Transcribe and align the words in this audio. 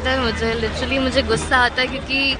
आता 0.00 0.10
है, 0.10 0.20
मुझे 0.20 0.54
लिटरली 0.54 0.98
मुझे 0.98 1.22
गुस्सा 1.22 1.56
आता 1.56 1.80
है 1.82 1.86
क्योंकि 1.86 2.36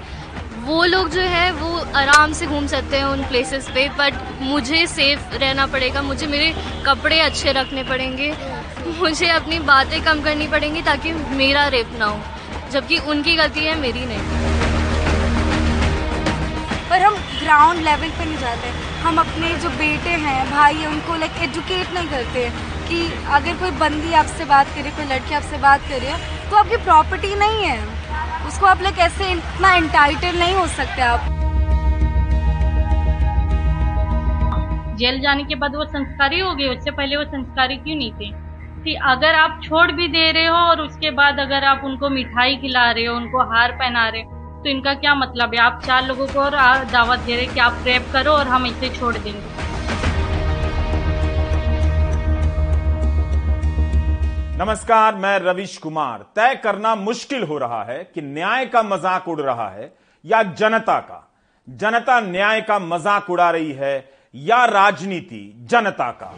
वो 0.64 0.84
लोग 0.84 1.08
जो 1.10 1.20
है, 1.20 1.50
वो 1.52 1.78
आराम 1.96 2.32
से 2.32 2.46
घूम 2.46 2.66
सकते 2.66 2.96
हैं 2.96 3.04
उन 3.04 3.22
प्लेसेस 3.22 3.68
पे 3.68 3.88
बट 3.88 4.14
मुझे 4.40 4.86
सेफ़ 4.86 5.36
रहना 5.36 5.66
पड़ेगा। 5.66 6.02
मुझे 6.02 6.26
मेरे 6.26 6.52
कपड़े 6.86 7.20
अच्छे 7.20 7.52
रखने 7.52 7.82
पड़ेंगे। 7.82 8.32
मुझे 8.98 9.28
अपनी 9.28 9.58
बातें 9.58 10.00
कम 10.02 10.20
करनी 10.20 10.48
पड़ेंगी 10.48 10.82
ताकि 10.82 11.12
मेरा 11.12 11.66
रेप 11.68 11.90
ना 11.98 12.04
हो। 12.04 12.20
जबकि 12.72 12.98
उनकी 12.98 13.34
गलती 13.36 13.60
है, 13.60 13.74
मेरी 13.78 14.06
नहीं। 14.06 14.18
पर 16.90 17.02
हम 17.02 17.16
ग्राउंड 17.50 17.80
लेवल 17.80 18.10
पे 18.10 18.24
नहीं 18.24 18.36
जाते। 18.36 18.68
हम 19.02 19.16
अपने 19.18 19.48
जो 19.54 19.68
बेटे 19.68 20.10
हैं, 20.24 20.50
भाई 20.50 20.74
हैं, 20.74 20.86
उनको 20.86 21.16
लाइक 21.16 21.40
एजुकेट 21.42 21.94
नहीं 21.94 22.08
करते 22.08 22.44
कि 22.88 22.98
अगर 23.28 23.56
कोई 23.56 23.70
बंदी 23.70 24.12
आपसे 24.12 24.44
बात 24.44 24.66
करे, 24.66 24.90
कोई 24.90 25.04
लड़की 25.04 25.34
आपसे 25.34 25.58
बात 25.58 25.80
करे 25.80 26.12
तो 26.50 26.56
आपकी 26.56 26.76
प्रॉपर्टी 26.76 27.34
नहीं 27.34 27.64
है। 27.64 28.46
उसको 28.48 28.66
आप 28.66 28.82
लोग 28.82 28.98
ऐसे 28.98 29.32
इतना 29.32 29.72
एंटाइटल 29.72 30.38
नहीं 30.38 30.54
हो 30.54 30.66
सकते 30.66 31.02
आप। 31.02 31.20
जेल 34.96 35.20
जाने 35.20 35.44
के 35.44 35.54
बाद 35.54 35.76
वो 35.76 35.84
संस्कारी 35.84 36.40
हो 36.40 36.54
गए, 36.54 36.68
उससे 36.68 36.90
पहले 36.90 37.16
वो 37.16 37.24
संस्कारी 37.24 37.76
क्यों 37.76 37.96
नहीं 37.96 38.12
थे? 38.12 38.32
कि 38.84 38.94
अगर 38.94 39.34
आप 39.34 39.60
छोड़ 39.64 39.90
भी 39.92 40.08
दे 40.08 40.30
रहे 40.32 40.46
हो 40.46 40.56
और 40.56 40.80
उसके 40.80 41.10
बाद 41.10 41.40
अगर 41.40 41.64
आप 41.64 41.82
उनको 41.84 42.08
मिठाई 42.10 42.56
खिला 42.56 42.90
रहे 42.90 43.04
हो, 43.04 43.16
उनको 43.16 43.50
हार 43.52 43.72
पहना 43.72 44.08
रहे 44.08 44.22
हो 44.22 44.39
तो 44.60 44.68
इनका 44.68 44.92
क्या 44.94 45.14
मतलब 45.14 45.54
है? 45.54 45.60
आप 45.60 45.80
चार 45.84 46.06
लोगों 46.06 46.26
को 46.26 46.40
और 46.40 46.54
दावत 46.86 47.18
दे 47.18 47.36
रहे 47.36 47.46
कि 47.46 47.60
आप 47.60 47.76
रेप 47.84 48.08
करो 48.12 48.32
और 48.32 48.46
हम 48.46 48.66
इसे 48.66 48.88
छोड़ 48.96 49.14
देंगे। 49.14 49.38
नमस्कार, 54.58 55.14
मैं 55.14 55.38
रविश 55.38 55.76
कुमार। 55.78 56.26
तय 56.36 56.54
करना 56.64 56.94
मुश्किल 56.96 57.42
हो 57.42 57.58
रहा 57.58 57.82
है 57.84 57.98
कि 58.04 58.22
न्याय 58.22 58.66
का 58.66 58.82
मज़ाक 58.82 59.28
उड़ 59.28 59.40
रहा 59.40 59.68
है 59.70 59.92
या 60.24 60.42
जनता 60.42 60.98
का? 61.00 61.26
जनता 61.68 62.20
न्याय 62.20 62.60
का 62.60 62.78
मज़ाक 62.78 63.30
उड़ा 63.30 63.50
रही 63.50 63.72
है 63.72 63.94
या 64.34 64.64
राजनीति 64.66 65.42
जनता 65.70 66.10
का? 66.12 66.34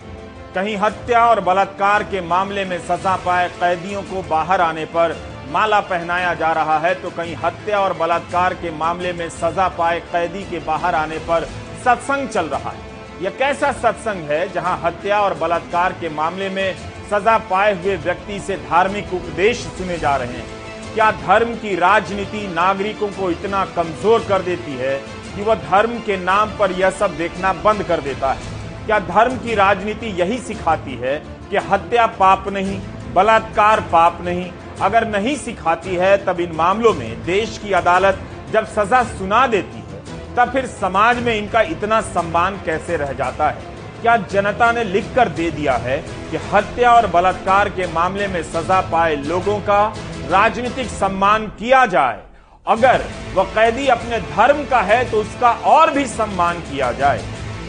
कहीं 0.55 0.77
हत्या 0.77 1.27
और 1.27 1.41
बलात्कार 1.41 2.03
के 2.05 2.21
मामले 2.21 2.65
में 2.65 2.79
सजा 2.81 3.17
पाए 3.17 3.49
कैदियों 3.51 4.03
को 4.05 4.23
बाहर 4.31 4.61
आने 4.61 4.85
पर 4.87 5.17
माला 5.53 5.81
पहनाया 5.81 6.33
जा 6.35 6.53
रहा 6.53 6.79
है 6.79 6.95
तो 6.95 7.11
कहीं 7.11 7.35
हत्या 7.37 7.81
और 7.81 7.93
बलात्कार 7.93 8.55
के 8.55 8.71
मामले 8.71 9.13
में 9.13 9.29
सजा 9.31 9.69
पाए 9.69 9.99
कैदी 10.13 10.43
के 10.43 10.59
बाहर 10.59 10.95
आने 10.95 11.19
पर 11.29 11.45
सत्संग 11.85 12.29
चल 12.29 12.47
रहा 12.47 12.71
है। 12.71 12.91
यह 13.23 13.31
कैसा 13.39 13.73
सत्संग 13.73 14.31
है 14.31 14.47
जहाँ 14.53 14.81
हत्या 14.85 15.21
और 15.21 15.35
बलात्कार 15.35 15.93
के 15.93 16.09
मामले 16.09 16.49
में 16.49 16.75
सजा 17.11 17.37
पाए 17.51 17.75
हुए 17.75 17.97
व्यक्ति 17.97 18.39
से 18.41 18.57
धार्मिक 18.61 19.13
उपदेश 19.15 19.59
सुने 19.79 19.99
जा 19.99 20.15
रहे 20.17 20.37
हैं? 20.37 20.47
क्या 20.95 21.11
धर्म 21.19 21.55
की 21.55 21.75
राजनीति 21.77 22.47
नागरिकों 22.47 23.09
को 23.09 23.31
इतना 23.31 23.65
कमज़ोर 23.77 24.25
कर 24.29 24.43
देती 24.43 24.77
है 24.77 24.97
कि 25.35 25.43
वह 25.43 25.55
धर्म 25.69 25.99
के 25.99 26.17
नाम 26.17 26.57
पर 26.59 26.73
यह 26.73 26.91
सब 26.93 27.17
देखना 27.17 27.53
बंद 27.65 27.83
कर 27.83 28.01
देता 28.01 28.33
है? 28.33 28.51
क्या 28.87 28.99
धर्म 28.99 29.37
की 29.39 29.55
राजनीति 29.55 30.07
यही 30.21 30.39
सिखाती 30.39 30.95
है 30.97 31.19
कि 31.51 31.57
हत्या 31.71 32.07
पाप 32.19 32.49
नहीं, 32.49 32.81
बलात्कार 33.15 33.81
पाप 33.93 34.19
नहीं 34.25 34.51
अगर 34.81 35.09
नहीं 35.09 35.37
सिखाती 35.37 35.95
है, 35.95 36.17
तब 36.25 36.41
इन 36.41 36.53
मामलों 36.53 36.93
में 36.95 37.25
देश 37.25 37.59
की 37.59 37.73
अदालत 37.73 38.19
जब 38.53 38.67
सजा 38.67 39.03
सुना 39.03 39.47
देती 39.47 39.79
है, 39.79 40.01
तब 40.37 40.53
फिर 40.53 40.67
समाज 40.67 41.19
में 41.19 41.35
इनका 41.35 41.61
इतना 41.61 42.01
सम्मान 42.01 42.61
कैसे 42.65 42.97
रह 42.97 43.13
जाता 43.13 43.49
है? 43.51 43.71
क्या 44.03 44.17
जनता 44.17 44.73
ने 44.73 44.85
लिख 44.85 45.15
कर 45.15 45.29
दे 45.29 45.51
दिया 45.51 45.75
है 45.75 45.99
कि 46.31 46.37
हत्या 46.53 46.93
और 46.93 47.07
बलात्कार 47.07 47.69
के 47.69 47.87
मामले 47.87 48.27
में 48.29 48.43
सजा 48.43 48.81
पाए 48.81 49.17
लोगों 49.17 49.59
का 49.61 49.85
राजनीतिक 50.31 50.87
सम्मान 50.87 51.47
किया 51.47 51.87
जाए? 51.87 52.21
अगर 52.67 53.05
वह 53.35 53.45
कैदी 53.45 53.87
अपने 53.87 54.19
धर्म 54.21 54.65
का 54.65 54.81
है 54.81 55.11
तो 55.11 55.21
उसका 55.21 55.51
और 55.51 55.91
भी 55.91 56.07
सम्मान 56.07 56.61
किया 56.61 56.93
जाए। 56.93 57.23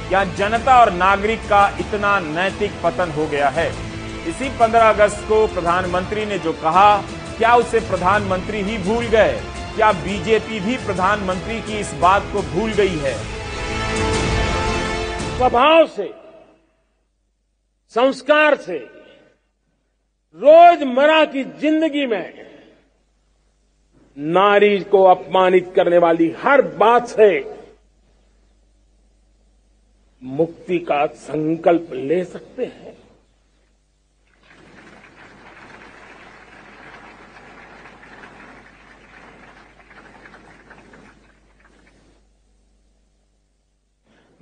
क्या 0.10 0.24
जनता 0.24 0.80
और 0.80 0.92
नागरिक 0.94 1.40
का 1.40 1.66
इतना 1.80 2.20
नैतिक 2.20 2.72
पतन 2.84 3.12
हो 3.12 3.26
गया 3.28 3.50
है? 3.50 3.72
इसी 4.28 4.50
15 4.60 4.90
अगस्त 4.90 5.26
को 5.28 5.48
प्रधानमंत्री 5.48 6.26
ने 6.26 6.40
जो 6.40 6.54
कहा, 6.54 7.02
क्या 7.38 7.56
उसे 7.56 7.80
प्रधानमंत्री 7.80 8.62
ही 8.62 8.78
भूल 8.78 9.06
गए? 9.06 9.42
क्या 9.76 9.92
बीजेपी 9.92 10.60
भी 10.60 10.78
प्रधानमंत्री 10.78 11.62
की 11.62 11.80
इस 11.80 11.94
बात 11.94 12.24
को 12.34 12.42
भूल 12.42 12.72
गई 12.72 12.98
है? 12.98 13.14
स्वभाव 15.38 15.88
से, 15.88 16.14
संस्कार 17.96 18.56
से, 18.56 18.78
रोज़मर्रा 20.36 21.26
की 21.26 21.44
ज़िंदगी 21.44 22.06
में 22.06 22.46
नारी 24.18 24.80
को 24.80 25.04
अपमानित 25.04 25.74
करने 25.76 25.98
वाली 25.98 26.36
हर 26.44 26.62
बात 26.62 27.08
से 27.08 27.58
मुक्ति 30.22 30.80
का 30.80 31.06
संकल्प 31.06 31.90
ले 31.94 32.24
सकते 32.24 32.66
हैं। 32.66 33.03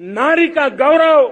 नारी 0.02 0.48
का 0.48 0.70
गौरव। 0.70 1.28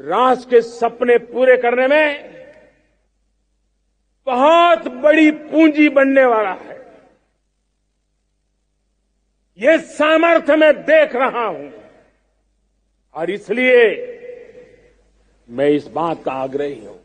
राष्ट्र 0.00 0.50
के 0.50 0.60
सपने 0.62 1.18
पूरे 1.18 1.56
करने 1.56 1.86
में 1.88 2.36
बहुत 4.26 4.88
बड़ी 4.88 5.30
पूंजी 5.30 5.88
बनने 5.88 6.24
वाला 6.24 6.52
है। 6.52 6.76
ये 9.58 9.78
सामर्थ्य 9.78 10.56
मैं 10.56 10.72
देख 10.82 11.14
रहा 11.16 11.44
हूँ। 11.46 11.72
और 13.14 13.30
इसलिए 13.30 13.84
मैं 15.48 15.68
इस 15.68 15.86
बात 15.86 16.24
का 16.24 16.32
आग्रही 16.32 16.84
हूँ। 16.86 16.98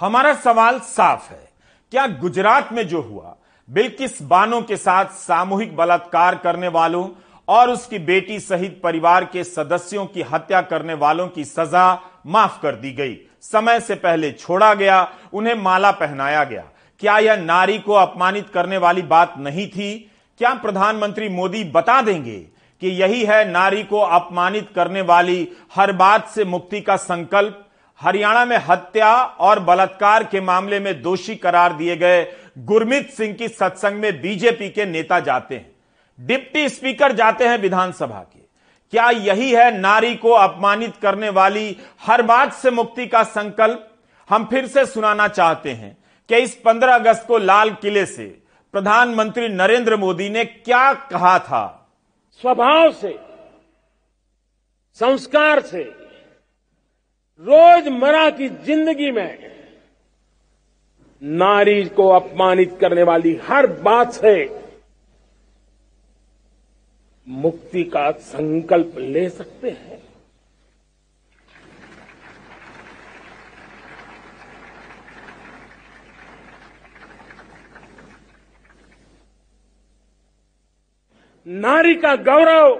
हमारा 0.00 0.34
सवाल 0.34 0.80
साफ़ 0.80 1.30
है। 1.30 1.48
क्या 1.90 2.06
गुजरात 2.06 2.72
में 2.72 2.88
जो 2.88 3.00
हुआ, 3.00 3.36
बिल्किस 3.70 4.22
बानो 4.22 4.62
के 4.62 4.76
साथ 4.76 5.04
सामूहिक 5.04 5.76
बलात्कार 5.76 6.38
करने 6.38 6.68
वालों 6.68 7.08
और 7.48 7.70
उसकी 7.70 7.98
बेटी 7.98 8.40
सहित 8.40 8.80
परिवार 8.82 9.24
के 9.24 9.44
सदस्यों 9.44 10.06
की 10.06 10.22
हत्या 10.22 10.60
करने 10.60 10.94
वालों 10.94 11.28
की 11.28 11.44
सजा 11.44 12.00
माफ़ 12.26 12.60
कर 12.62 12.74
दी 12.74 12.92
गई। 12.92 13.18
समय 13.40 13.80
से 13.80 13.94
पहले 13.94 14.32
छोड़ा 14.32 14.74
गया, 14.74 15.12
उन्हें 15.32 15.54
माला 15.54 15.90
पहनाया 15.90 16.44
गया। 16.44 16.64
क्या 17.00 17.18
यह 17.18 17.36
नारी 17.36 17.78
को 17.78 17.92
अपमानित 17.92 18.48
करने 18.48 18.76
वाली 18.76 19.02
बात 19.02 19.34
नहीं 19.38 19.68
थी? 19.68 20.10
क्या 20.38 20.54
प्रधानमंत्री 20.54 21.28
मोदी 21.28 21.64
बता 21.64 22.00
देंगे 22.02 22.38
कि 22.80 22.88
यही 22.88 23.24
है 23.24 23.50
नारी 23.50 23.82
को 23.82 23.98
अपमानित 23.98 24.70
करने 24.74 25.00
वाली 25.00 25.48
हर 25.74 25.92
बात 25.92 26.28
से 26.28 26.44
मुक्ति 26.44 26.80
का 26.80 26.96
संकल्प? 26.96 27.60
हरियाणा 28.00 28.44
में 28.44 28.56
हत्या 28.68 29.14
और 29.24 29.60
बलात्कार 29.60 30.24
के 30.24 30.40
मामले 30.40 30.80
में 30.80 31.02
दोषी 31.02 31.34
करार 31.34 31.72
दिए 31.72 31.96
गए 31.96 32.26
गुरमीत 32.58 33.10
सिंह 33.10 33.34
की 33.34 33.48
सत्संग 33.48 33.94
में 33.94 34.20
बीजेपी 34.22 34.70
के 34.70 34.86
नेता 34.86 35.20
जाते 35.20 35.54
हैं। 35.54 35.73
डिप्टी 36.20 36.68
स्पीकर 36.68 37.12
जाते 37.12 37.48
हैं 37.48 37.58
विधानसभा 37.58 38.20
के। 38.20 38.40
क्या 38.92 39.10
यही 39.10 39.50
है 39.52 39.78
नारी 39.78 40.14
को 40.14 40.30
अपमानित 40.30 40.96
करने 40.96 41.28
वाली 41.28 41.76
हर 42.00 42.22
बात 42.22 42.52
से 42.52 42.70
मुक्ति 42.70 43.06
का 43.06 43.22
संकल्प? 43.22 43.90
हम 44.30 44.44
फिर 44.44 44.66
से 44.66 44.86
सुनाना 44.86 45.28
चाहते 45.28 45.70
हैं 45.70 45.96
कि 46.28 46.36
इस 46.36 46.54
15 46.54 46.94
अगस्त 46.94 47.26
को 47.26 47.38
लाल 47.38 47.70
किले 47.70 48.06
से 48.06 48.24
प्रधानमंत्री 48.74 49.48
नरेंद्र 49.48 49.96
मोदी 49.96 50.28
ने 50.30 50.44
क्या 50.44 50.92
कहा 50.94 51.38
था? 51.38 51.92
स्वभाव 52.40 52.92
से, 52.92 53.18
संस्कार 54.94 55.60
से, 55.60 55.82
रोज़मर्रा 57.40 58.30
की 58.30 58.48
ज़िंदगी 58.48 59.10
में 59.10 59.54
नारी 61.22 61.84
को 61.84 62.08
अपमानित 62.08 62.76
करने 62.80 63.02
वाली 63.02 63.40
हर 63.48 63.66
बात 63.66 64.12
से 64.12 64.63
मुक्ति 67.26 67.82
का 67.84 68.10
संकल्प 68.12 68.94
ले 68.98 69.28
सकते 69.28 69.70
हैं। 69.70 70.02
नारी 81.46 81.94
का 81.94 82.14
गौरव 82.16 82.74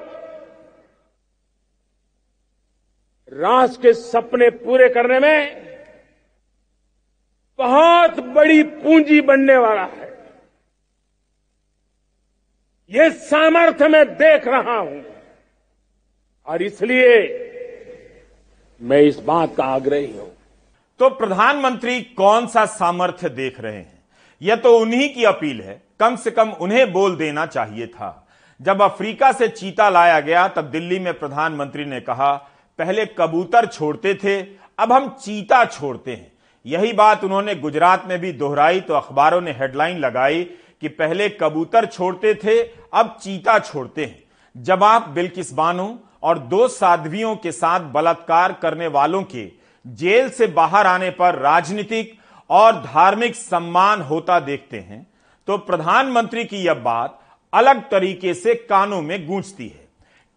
राष्ट्र 3.33 3.83
के 3.83 3.93
सपने 3.93 4.49
पूरे 4.51 4.89
करने 4.89 5.19
में 5.21 5.65
बहुत 7.59 8.21
बड़ी 8.35 8.63
पूंजी 8.63 9.21
बनने 9.21 9.57
वाला 9.57 9.85
है। 9.85 10.14
ये 12.95 13.11
सामर्थ्य 13.11 13.89
मैं 13.89 14.07
देख 14.15 14.49
रहा 14.49 14.77
हूँ। 14.77 15.05
और 16.47 16.63
इसलिए 16.63 17.17
मैं 18.83 19.01
इस 19.01 19.19
बात 19.19 19.57
का 19.57 19.65
आग्रही 19.65 20.17
हूँ। 20.17 20.37
तो 20.99 21.09
प्रधानमंत्री 21.09 22.01
कौन 22.01 22.47
सा 22.47 22.67
सामर्थ्य 22.67 23.29
देख 23.29 23.61
रहे 23.61 23.77
हैं? 23.77 24.03
यह 24.43 24.57
तो 24.57 24.79
उन्हीं 24.79 25.15
की 25.15 25.25
अपील 25.25 25.61
है। 25.61 25.83
कम 26.01 26.17
से 26.17 26.31
कम 26.31 26.51
उन्हें 26.51 26.93
बोल 26.93 27.17
देना 27.17 27.47
चाहिए 27.47 27.87
था। 27.87 28.29
जब 28.61 28.83
अफ्रीका 28.83 29.33
से 29.33 29.49
चीता 29.49 29.89
लाया 29.91 30.21
गया, 30.21 30.49
तब 30.49 30.65
दिल्ली 30.65 30.99
में 30.99 31.19
प्रधानमंत्री 31.19 31.85
ने 31.85 32.01
कहा, 32.01 32.33
पहले 32.79 33.07
कबूतर 33.07 33.67
छोड़ते 33.67 34.15
थे, 34.15 34.43
अब 34.79 34.93
हम 34.93 35.09
चीता 35.09 35.65
छोड़ते 35.65 36.11
हैं। 36.11 36.33
यही 36.67 36.93
बात 36.93 37.25
उन्होंने 37.25 37.55
गुजरात 37.55 38.07
में 38.07 38.19
भी 38.19 38.33
दोहराई 38.33 38.81
तो 38.81 38.95
अखबारों 38.95 39.41
ने 39.41 39.53
हेडलाइन 39.53 39.99
लगाई 39.99 40.51
कि 40.85 40.89
पहले 40.91 41.29
कबूतर 41.31 41.87
छोड़ते 41.87 42.35
थे, 42.35 42.63
अब 42.93 43.17
चीता 43.23 43.59
छोड़ते 43.61 44.05
हैं। 44.05 44.63
जवाब 44.63 45.09
बिल्किस 45.09 45.53
बानो 45.53 45.87
और 46.23 46.39
दो 46.41 46.67
साध्वियों 46.71 47.35
के 47.37 47.53
साथ 47.53 47.81
बलात्कार 47.93 48.53
करने 48.53 48.87
वालों 48.89 49.23
के 49.25 49.45
जेल 49.87 50.29
से 50.31 50.47
बाहर 50.47 50.87
आने 50.87 51.11
पर 51.13 51.39
राजनीतिक 51.39 52.15
और 52.51 52.77
धार्मिक 52.77 53.35
सम्मान 53.37 54.03
होता 54.03 54.39
देखते 54.43 54.79
हैं 54.81 55.07
तो 55.49 55.57
प्रधानमंत्री 55.61 56.45
की 56.45 56.57
यह 56.57 56.75
बात 56.75 57.19
अलग 57.53 57.83
तरीके 57.91 58.35
से 58.35 58.55
कानों 58.55 59.01
में 59.03 59.27
गूंजती 59.27 59.69
है। 59.69 59.89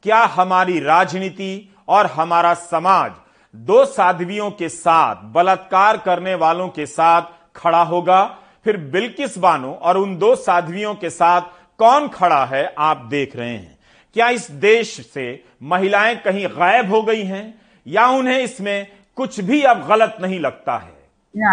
क्या 0.05 0.23
हमारी 0.25 0.79
राजनीति 0.79 1.75
और 1.88 2.05
हमारा 2.07 2.53
समाज 2.53 3.11
दो 3.53 3.83
साध्वियों 3.85 4.49
के 4.51 4.69
साथ 4.69 5.23
बलात्कार 5.33 5.97
करने 5.97 6.35
वालों 6.35 6.67
के 6.69 6.85
साथ 6.85 7.21
खड़ा 7.55 7.83
होगा? 7.83 8.38
फिर 8.68 8.78
बिल्किस 8.78 9.38
बानो 9.38 9.72
और 9.72 9.98
उन 9.98 10.18
दो 10.18 10.36
साध्वियों 10.36 10.96
के 10.96 11.10
साथ 11.10 11.42
कौन 11.78 12.08
खड़ा 12.08 12.46
है 12.46 12.75
आप 12.78 13.08
देख 13.12 13.36
रहे 13.36 13.50
हैं? 13.50 13.78
क्या 14.14 14.30
इस 14.30 14.52
देश 14.52 14.88
से 14.88 15.44
महिलाएँ 15.64 16.16
कहीं 16.16 16.48
गायब 16.48 16.90
हो 16.90 17.02
गई 17.02 17.24
हैं? 17.24 17.62
या 17.88 18.08
उन्हें 18.08 18.40
इसमें 18.40 18.88
कुछ 19.16 19.40
भी 19.40 19.62
अब 19.62 19.88
गलत 19.90 20.18
नहीं 20.22 20.40
लगता 20.40 20.78
है? 20.78 20.94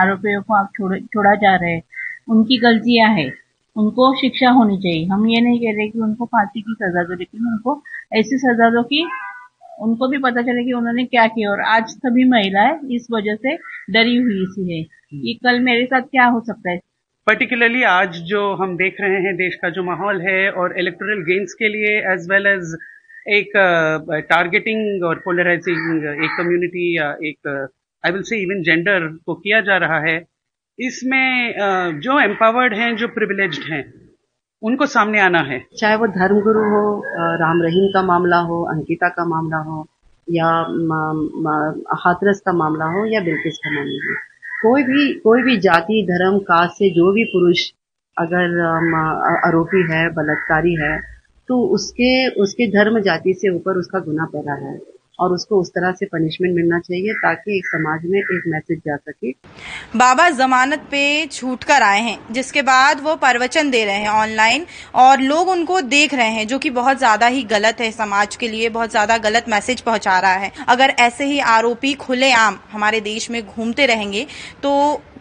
आरोपियों 0.01 0.43
को 0.43 0.55
आप 0.55 0.69
छोड़ा 1.05 1.35
जा 1.35 1.57
रहे 1.57 1.73
हैं। 1.73 1.83
उनकी 2.29 2.59
गलतियाँ 2.59 3.11
हैं। 3.11 3.33
उनको 3.77 4.21
शिक्षा 4.21 4.51
होनी 4.51 4.77
चाहिए। 4.77 5.07
हम 5.07 5.27
ये 5.29 5.41
नहीं 5.41 5.59
कह 5.59 5.77
रहे 5.77 5.89
कि 5.89 5.99
उनको 5.99 6.25
फांसी 6.25 6.61
की 6.61 6.75
सजा 6.83 7.03
दो, 7.03 7.15
लेकिन 7.15 7.41
उनको 7.47 7.83
ऐसी 8.13 8.39
सजा 8.39 8.71
दो 8.71 8.83
कि 8.83 9.09
उनको 9.81 10.09
भी 10.09 10.19
पता 10.19 10.43
चले 10.43 10.65
कि 10.65 10.73
उन्होंने 10.73 11.05
क्या 11.05 11.27
किया। 11.27 11.51
और 11.51 11.61
आज 11.61 11.87
सभी 11.87 12.29
महिलाएँ 12.29 12.79
इस 12.91 13.07
वजह 13.13 13.35
से 13.35 13.57
डरी 13.93 14.17
हुई 14.17 14.47
सी 14.49 14.79
है। 14.79 14.85
कि 15.15 15.41
कल 15.43 15.61
मेरे 15.61 15.87
साथ 15.87 16.01
क्या 16.01 16.27
हो 16.27 16.41
सकता 16.41 16.71
है? 16.71 16.81
पर्टिकुलरली 17.26 17.82
आज 17.88 18.17
जो 18.29 18.41
हम 18.55 18.76
देख 18.76 18.97
रहे 19.00 19.21
हैं 19.26 19.35
देश 19.37 19.55
का 19.55 19.69
जो 19.71 19.82
माहौल 19.82 20.21
है 20.23 20.41
और 20.53 20.73
इलेक्टोरल 20.79 21.21
गेन्स 21.25 21.53
के 21.55 21.69
लिए 21.69 21.93
एज 22.12 22.26
वेल 22.31 22.47
एज 22.47 22.75
एक 23.37 23.56
टारगेटिंग 24.31 25.05
और 25.05 25.21
पोलराइजिंग 25.25 26.05
एक 26.25 26.35
कम्युनिटी 26.38 26.85
या 26.97 27.06
एक 27.29 27.49
I 28.05 28.12
will 28.12 28.23
say 28.23 28.41
even 28.43 28.61
gender 28.62 29.06
को 29.26 29.35
किया 29.37 29.61
जा 29.61 29.76
रहा 29.76 30.00
है। 30.00 30.17
इसमें 30.79 32.00
जो 32.00 32.19
एम्पावर्ड 32.21 32.75
हैं, 32.75 32.91
जो 32.97 33.09
प्रिविलेज 33.09 33.59
हैं, 33.70 33.82
उनको 34.62 34.87
सामने 34.88 35.20
आना 35.20 35.43
है। 35.49 35.59
चाहे 35.79 35.97
वो 35.97 36.06
धर्मगुरु 36.19 36.67
हो 36.75 36.85
राम 37.41 37.62
रहीम 37.62 37.88
का 37.94 38.03
मामला 38.03 38.41
हो, 38.50 38.62
अंकिता 38.75 39.09
का 39.09 39.25
मामला 39.25 39.62
हो, 39.62 39.81
या 40.29 40.53
हाथरस 42.05 42.43
का 42.47 42.53
मामला 42.53 42.93
हो, 42.93 43.06
या 43.06 43.20
बिल्किस 43.25 43.59
का 43.65 43.70
मामला 43.70 44.12
हो। 44.12 44.17
कोई 44.65 44.83
भी 44.83 45.13
कोई 45.21 45.43
भी 45.43 45.57
जाति, 45.61 46.03
धर्म, 46.11 46.39
कास्ट 46.43 46.75
से 46.75 46.91
जो 46.91 47.13
भी 47.13 47.25
पुरुष 47.25 47.61
अगर 48.17 48.61
आरोपी 49.47 49.83
है, 49.93 50.09
बलात्कारी 50.13 50.75
है 50.75 50.97
तो 51.49 51.61
उसके 51.75 52.11
उसके 52.43 52.67
धर्म 52.71 53.01
जाति 53.01 53.33
से 53.35 53.55
ऊपर 53.55 53.79
उसका 53.79 53.99
गुना 54.01 54.25
पैदा 54.27 54.55
है। 54.61 54.75
और 55.19 55.33
उसको 55.33 55.61
उस 55.61 55.69
तरह 55.71 55.93
से 55.93 56.07
पनिशमेंट 56.07 56.55
मिलना 56.55 56.79
चाहिए 56.81 57.13
ताकि 57.17 57.57
एक 57.57 57.67
समाज 57.67 58.05
में 58.05 58.19
एक 58.19 58.43
मैसेज 58.49 58.79
जा 58.81 58.97
सके। 58.99 59.31
बाबा 59.97 60.29
जमानत 60.33 60.87
पे 60.91 61.05
छूट 61.29 61.65
कर 61.65 61.83
आए 61.83 62.01
हैं 62.03 62.19
जिसके 62.33 62.63
बाद 62.63 63.01
वो 63.01 63.15
प्रवचन 63.17 63.71
दे 63.71 63.85
रहे 63.85 63.97
हैं 63.97 64.09
ऑनलाइन 64.11 64.67
और 64.97 65.21
लोग 65.23 65.49
उनको 65.49 65.81
देख 65.83 66.15
रहे 66.15 66.31
हैं 66.31 66.47
जो 66.47 66.59
कि 66.59 66.71
बहुत 66.73 66.99
ज़्यादा 66.99 67.27
ही 67.29 67.43
गलत 67.47 67.81
है 67.81 67.91
समाज 67.93 68.37
के 68.37 68.49
लिए 68.49 68.69
बहुत 68.71 68.91
ज़्यादा 68.91 69.19
गलत 69.21 69.45
मैसेज 69.49 69.81
पहुँचा 69.83 70.19
रहा 70.19 70.35
है। 70.35 70.53
अगर 70.69 70.95
ऐसे 71.01 71.25
ही 71.25 71.39
आरोपी 71.51 71.95
खुलेआम 71.97 72.59
हमारे 72.71 73.01
देश 73.03 73.31
में 73.31 73.43
घूमते 73.47 73.87
रहेंगे 73.87 74.27
तो 74.63 74.73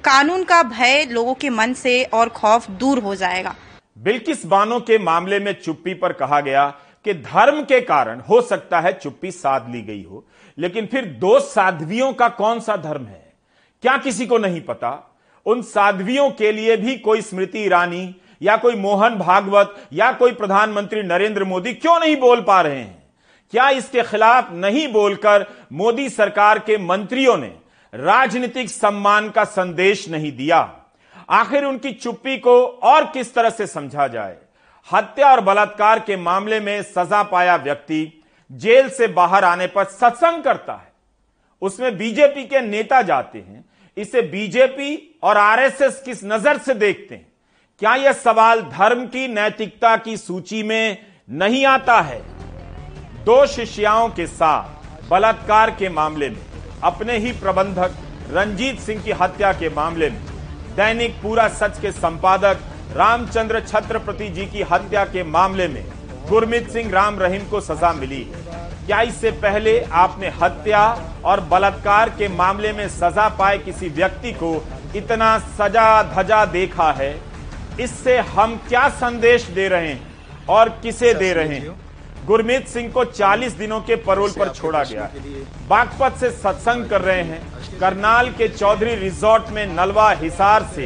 कानून 0.03 0.43
का 0.43 0.61
भय 0.69 1.05
लोगों 1.11 1.33
के 1.35 1.49
मन 1.51 1.73
से 1.75 2.03
और 2.13 2.29
खौफ 2.31 2.69
दूर 2.71 2.99
हो 2.99 3.15
जाएगा। 3.15 3.55
बिल्किस 3.97 4.45
बानो 4.45 4.79
के 4.81 4.97
मामले 5.01 5.39
में 5.39 5.53
चुप्पी 5.55 5.93
पर 5.95 6.13
कहा 6.15 6.39
गया 6.41 6.65
कि 7.05 7.13
धर्म 7.13 7.63
के 7.63 7.81
कारण 7.81 8.19
हो 8.19 8.41
सकता 8.41 8.79
है 8.79 8.93
चुप्पी 8.93 9.31
साध 9.31 9.69
ली 9.69 9.81
गई 9.81 10.03
हो, 10.03 10.25
लेकिन 10.57 10.85
फिर 10.85 11.05
दो 11.05 11.39
साध्वियों 11.39 12.13
का 12.13 12.29
कौन 12.29 12.59
सा 12.59 12.75
धर्म 12.75 13.05
है? 13.05 13.33
क्या 13.81 13.97
किसी 13.97 14.25
को 14.25 14.37
नहीं 14.37 14.61
पता? 14.61 15.17
उन 15.45 15.61
साध्वियों 15.61 16.29
के 16.31 16.51
लिए 16.51 16.77
भी 16.77 16.97
कोई 16.97 17.21
स्मृति 17.21 17.59
ईरानी, 17.59 18.15
या 18.41 18.57
कोई 18.57 18.75
मोहन 18.75 19.15
भागवत, 19.15 19.87
या 19.93 20.11
कोई 20.11 20.31
प्रधानमंत्री 20.31 21.03
नरेंद्र 21.03 21.43
मोदी 21.43 21.73
क्यों 21.73 21.99
नहीं 21.99 22.15
बोल 22.15 22.41
पा 22.41 22.61
रहे 22.61 22.79
हैं? 22.79 23.03
क्या 23.51 23.69
इसके 23.69 24.03
खिलाफ 24.03 24.51
नहीं 24.51 24.93
बोलकर 24.93 25.45
मोदी 25.71 26.09
सरकार 26.09 26.59
के 26.59 26.77
मंत्रियों 26.77 27.37
ने 27.37 27.55
राजनीतिक 27.93 28.69
सम्मान 28.69 29.29
का 29.29 29.43
संदेश 29.43 30.09
नहीं 30.09 30.31
दिया? 30.31 30.79
आखिर 31.29 31.63
उनकी 31.63 31.91
चुप्पी 31.91 32.37
को 32.37 32.65
और 32.65 33.05
किस 33.05 33.33
तरह 33.33 33.49
से 33.49 33.67
समझा 33.67 34.07
जाए? 34.07 34.37
हत्या 34.89 35.31
और 35.31 35.41
बलात्कार 35.41 35.99
के 35.99 36.15
मामले 36.17 36.59
में 36.59 36.81
सजा 36.81 37.21
पाया 37.23 37.55
व्यक्ति 37.55 38.23
जेल 38.51 38.89
से 38.89 39.07
बाहर 39.07 39.43
आने 39.43 39.67
पर 39.67 39.83
सत्संग 39.83 40.43
करता 40.43 40.73
है। 40.73 40.91
उसमें 41.61 41.97
बीजेपी 41.97 42.43
के 42.43 42.61
नेता 42.61 43.01
जाते 43.01 43.39
हैं। 43.39 43.63
इसे 43.97 44.21
बीजेपी 44.21 45.19
और 45.23 45.37
आरएसएस 45.37 46.01
किस 46.05 46.23
नज़र 46.23 46.57
से 46.57 46.73
देखते 46.73 47.15
हैं? 47.15 47.25
क्या 47.81 47.95
यह 47.95 48.13
सवाल 48.13 48.61
धर्म 48.61 49.05
की 49.05 49.27
नैतिकता 49.27 49.95
की 49.97 50.17
सूची 50.17 50.63
में 50.63 51.05
नहीं 51.29 51.65
आता 51.65 51.99
है? 52.01 52.21
दो 53.23 53.45
शिष्याओं 53.45 54.09
के 54.09 54.27
साथ 54.27 55.09
बलात्कार 55.09 55.71
के 55.71 55.89
मामले 55.89 56.29
में, 56.29 56.45
अपने 56.83 57.17
ही 57.17 57.31
प्रबंधक 57.31 57.95
रंजीत 58.31 58.79
सिंह 58.79 59.03
की 59.03 59.11
हत्या 59.11 59.53
के 59.53 59.69
मामले 59.69 60.09
में, 60.09 60.21
दैनिक 60.75 61.21
पूरा 61.21 61.47
सच 61.47 61.79
के 61.79 61.91
संपादक 61.91 62.59
रामचंद्र 62.95 63.59
छत्रपति 63.59 64.27
जी 64.29 64.45
की 64.45 64.61
हत्या 64.71 65.03
के 65.05 65.23
मामले 65.23 65.67
में 65.67 65.83
गुरमीत 66.29 66.69
सिंह 66.69 66.91
राम 66.91 67.19
रहीम 67.19 67.47
को 67.49 67.61
सजा 67.61 67.91
मिली 67.93 68.23
क्या 68.85 69.01
इससे 69.01 69.31
पहले 69.41 69.79
आपने 69.93 70.29
हत्या 70.41 70.81
और 71.25 71.39
बलात्कार 71.51 72.09
के 72.09 72.27
मामले 72.27 72.71
में 72.73 72.87
सजा 72.89 73.27
पाए 73.29 73.57
किसी 73.57 73.89
व्यक्ति 73.89 74.31
को 74.33 74.51
इतना 74.95 75.37
सजा 75.39 76.03
धजा 76.03 76.43
देखा 76.45 76.91
है? 76.91 77.13
इससे 77.79 78.17
हम 78.17 78.55
क्या 78.69 78.87
संदेश 78.89 79.43
दे 79.49 79.67
रहे 79.67 79.87
हैं 79.87 80.45
और 80.49 80.69
किसे 80.83 81.13
दे 81.13 81.31
रहे 81.33 81.55
हैं? 81.55 81.75
गुरमीत 82.25 82.67
सिंह 82.67 82.91
को 82.91 83.05
40 83.05 83.57
दिनों 83.57 83.79
के 83.81 83.95
परोल 84.03 84.31
पर 84.31 84.49
छोड़ा 84.49 84.83
गया 84.83 85.09
बागपत 85.69 86.19
से 86.19 86.29
सत्संग 86.31 86.85
कर 86.89 87.01
रहे 87.01 87.23
हैं। 87.23 87.79
करनाल 87.79 88.29
के 88.29 88.47
चौधरी 88.47 88.95
रिजॉर्ट 88.95 89.49
में 89.49 89.65
नलवा 89.67 90.09
हिसार 90.11 90.69
से 90.75 90.85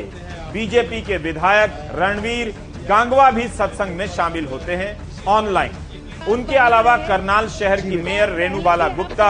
बीजेपी 0.53 1.01
के 1.01 1.17
विधायक 1.17 1.71
रणवीर 1.95 2.53
गांगवा 2.89 3.29
भी 3.31 3.47
सत्संग 3.49 3.95
में 3.97 4.07
शामिल 4.07 4.45
होते 4.45 4.75
हैं 4.75 5.25
ऑनलाइन। 5.27 5.71
उनके 6.27 6.55
अलावा 6.57 6.95
करनाल 6.97 7.47
शहर 7.49 7.81
की 7.81 7.97
mayor 8.03 8.29
Renubala 8.29 8.87
Gupta, 8.87 9.29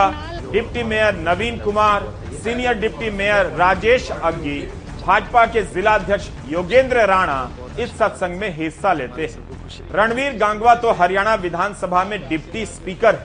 deputy 0.51 0.83
mayor 0.83 1.15
Naveen 1.19 1.57
Kumar, 1.59 2.03
senior 2.43 2.73
deputy 2.73 3.09
mayor 3.09 3.45
Rajesh 3.55 4.09
Aggi, 4.11 4.59
Bhajpa 5.01 5.45
के 5.45 5.61
जिलाध्यक्ष 5.63 6.29
योगेंद्र 6.49 7.05
राणा 7.05 7.49
इस 7.79 7.97
सत्संग 7.97 8.39
में 8.39 8.49
हिस्सा 8.55 8.93
लेते 8.93 9.25
हैं। 9.25 9.89
रणवीर 9.93 10.37
गांगवा 10.37 10.75
तो 10.75 10.91
हरियाणा 10.91 11.33
विधानसभा 11.35 12.03
में 12.03 12.19
डिप्टी 12.29 12.65
स्पीकर 12.65 13.15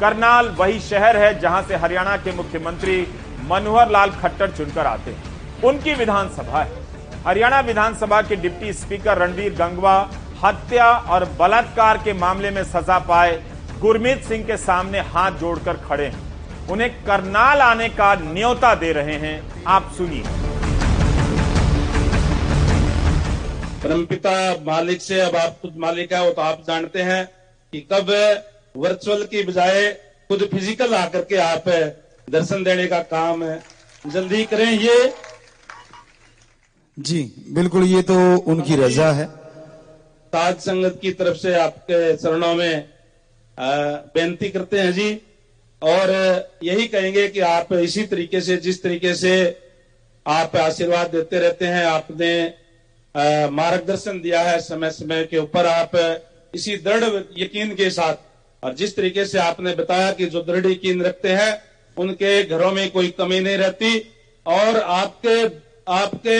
करनाल 0.00 0.48
वही 0.58 0.80
शहर 0.80 1.16
है 1.16 1.38
जहाँ 1.40 1.62
से 1.62 1.76
हरियाणा 1.76 2.16
के 2.16 2.32
मुख्यमंत्री 2.32 3.06
मनोहर 3.50 3.90
लाल 3.90 4.10
खट्टर 4.12 4.50
चुनकर 4.50 4.86
आते 4.86 5.10
हैं। 5.10 5.62
उनकी 5.64 5.94
विधानसभा 5.94 6.62
है। 6.62 6.83
हरियाणा 7.26 7.60
विधानसभा 7.60 8.20
के 8.22 8.36
डिप्टी 8.36 8.72
स्पीकर 8.72 9.18
रणवीर 9.18 9.52
गंगवा 9.54 9.96
हत्या 10.44 10.86
और 11.10 11.24
बलात्कार 11.38 11.98
के 11.98 12.12
मामले 12.12 12.50
में 12.50 12.62
सजा 12.64 12.98
पाए 12.98 13.32
गुरमीत 13.80 14.24
सिंह 14.24 14.44
के 14.46 14.56
सामने 14.56 15.00
हाथ 15.12 15.38
जोड़कर 15.40 15.76
खड़े 15.86 16.06
हैं। 16.06 16.68
उन्हें 16.68 16.90
करनाल 17.04 17.60
आने 17.62 17.88
का 17.90 18.14
न्योता 18.14 18.74
दे 18.74 18.92
रहे 18.92 19.16
हैं। 19.18 19.64
आप 19.66 19.90
सुनिए। 19.96 20.22
परमपिता 23.82 24.36
मालिक 24.66 25.02
से 25.02 25.20
अब 25.20 25.36
आप 25.36 25.58
खुद 25.62 25.74
मालिक 25.78 26.12
है, 26.12 26.24
वो 26.24 26.30
तो 26.30 26.42
आप 26.42 26.62
जानते 26.68 27.02
हैं 27.02 27.24
कि 27.72 27.80
कब 27.92 28.10
वर्चुअल 28.76 29.24
की 29.24 29.42
बजाय 29.42 29.90
खुद 30.30 30.48
फ़िज़िकल 30.52 30.94
आकर 30.94 31.22
के 31.22 31.36
आप 31.42 31.68
दर्शन 32.28 32.64
देने 32.64 32.86
का 32.86 32.98
काम 33.10 33.44
है। 33.44 33.62
जल्दी 34.04 34.44
करें 34.44 34.70
ये। 34.70 35.12
जी, 36.96 37.20
बिल्कुल 37.50 37.84
ये 37.84 38.02
तो 38.02 38.14
उनकी 38.46 38.76
रजा 38.76 39.10
है। 39.12 39.24
ताज 40.32 40.56
संगत 40.58 40.98
की 41.02 41.10
तरफ़ 41.12 41.36
से 41.36 41.54
आपके 41.54 42.16
चरणों 42.16 42.54
में 42.54 42.88
बेनती 44.14 44.48
करते 44.50 44.78
हैं 44.80 44.92
जी। 44.92 45.10
और 45.82 46.10
यही 46.64 46.86
कहेंगे 46.86 47.26
कि 47.28 47.40
आप 47.40 47.72
इसी 47.72 48.02
तरीके 48.04 48.40
से, 48.40 48.56
जिस 48.56 48.82
तरीके 48.82 49.14
से 49.14 49.34
आप 50.26 50.56
आशीर्वाद 50.56 51.10
देते 51.10 51.38
रहते 51.38 51.66
हैं, 51.66 51.84
आपने 51.86 52.30
मार्गदर्शन 53.52 54.20
दिया 54.20 54.40
है 54.42 54.58
समय 54.60 54.90
समय 54.90 55.24
के 55.24 55.38
ऊपर, 55.38 55.66
आप 55.66 55.90
इसी 56.54 56.76
दृढ़ 56.76 57.04
यकीन 57.38 57.74
के 57.74 57.90
साथ, 57.90 58.14
और 58.62 58.74
जिस 58.74 58.96
तरीके 58.96 59.24
से 59.24 59.38
आपने 59.38 59.74
बताया 59.74 60.12
कि 60.12 60.26
जो 60.26 60.42
दृढ़ 60.42 60.66
यकीन 60.66 61.02
रखते 61.02 61.32
हैं, 61.32 61.52
उनके 61.96 62.42
घरों 62.44 62.72
में 62.72 62.90
कोई 62.90 63.08
कमी 63.18 63.40
नहीं 63.40 63.56
रहती, 63.56 63.98
और 64.46 64.80
आपके 64.80 65.42
आपके 65.92 66.38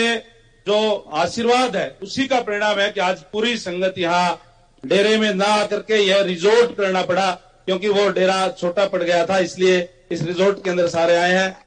जो 0.67 0.95
आशीर्वाद 1.13 1.75
है, 1.75 1.97
उसी 2.03 2.27
का 2.27 2.39
परिणाम 2.41 2.79
है 2.79 2.91
कि 2.91 2.99
आज 2.99 3.21
पूरी 3.33 3.57
संगत 3.57 3.97
यहाँ 3.97 4.39
डेरे 4.83 5.17
में 5.17 5.33
ना 5.33 5.45
आकर 5.45 5.79
के 5.79 5.97
यह 5.97 6.21
रिजोर्ट 6.23 6.75
करना 6.77 7.01
पड़ा, 7.01 7.31
क्योंकि 7.65 7.89
वो 7.89 8.07
डेरा 8.09 8.47
छोटा 8.49 8.85
पड़ 8.87 9.01
गया 9.03 9.25
था, 9.25 9.37
इसलिए 9.39 9.77
इस 10.11 10.23
रिजोर्ट 10.23 10.63
के 10.63 10.69
अंदर 10.69 10.87
सारे 10.87 11.15
आए 11.15 11.31
हैं। 11.33 11.57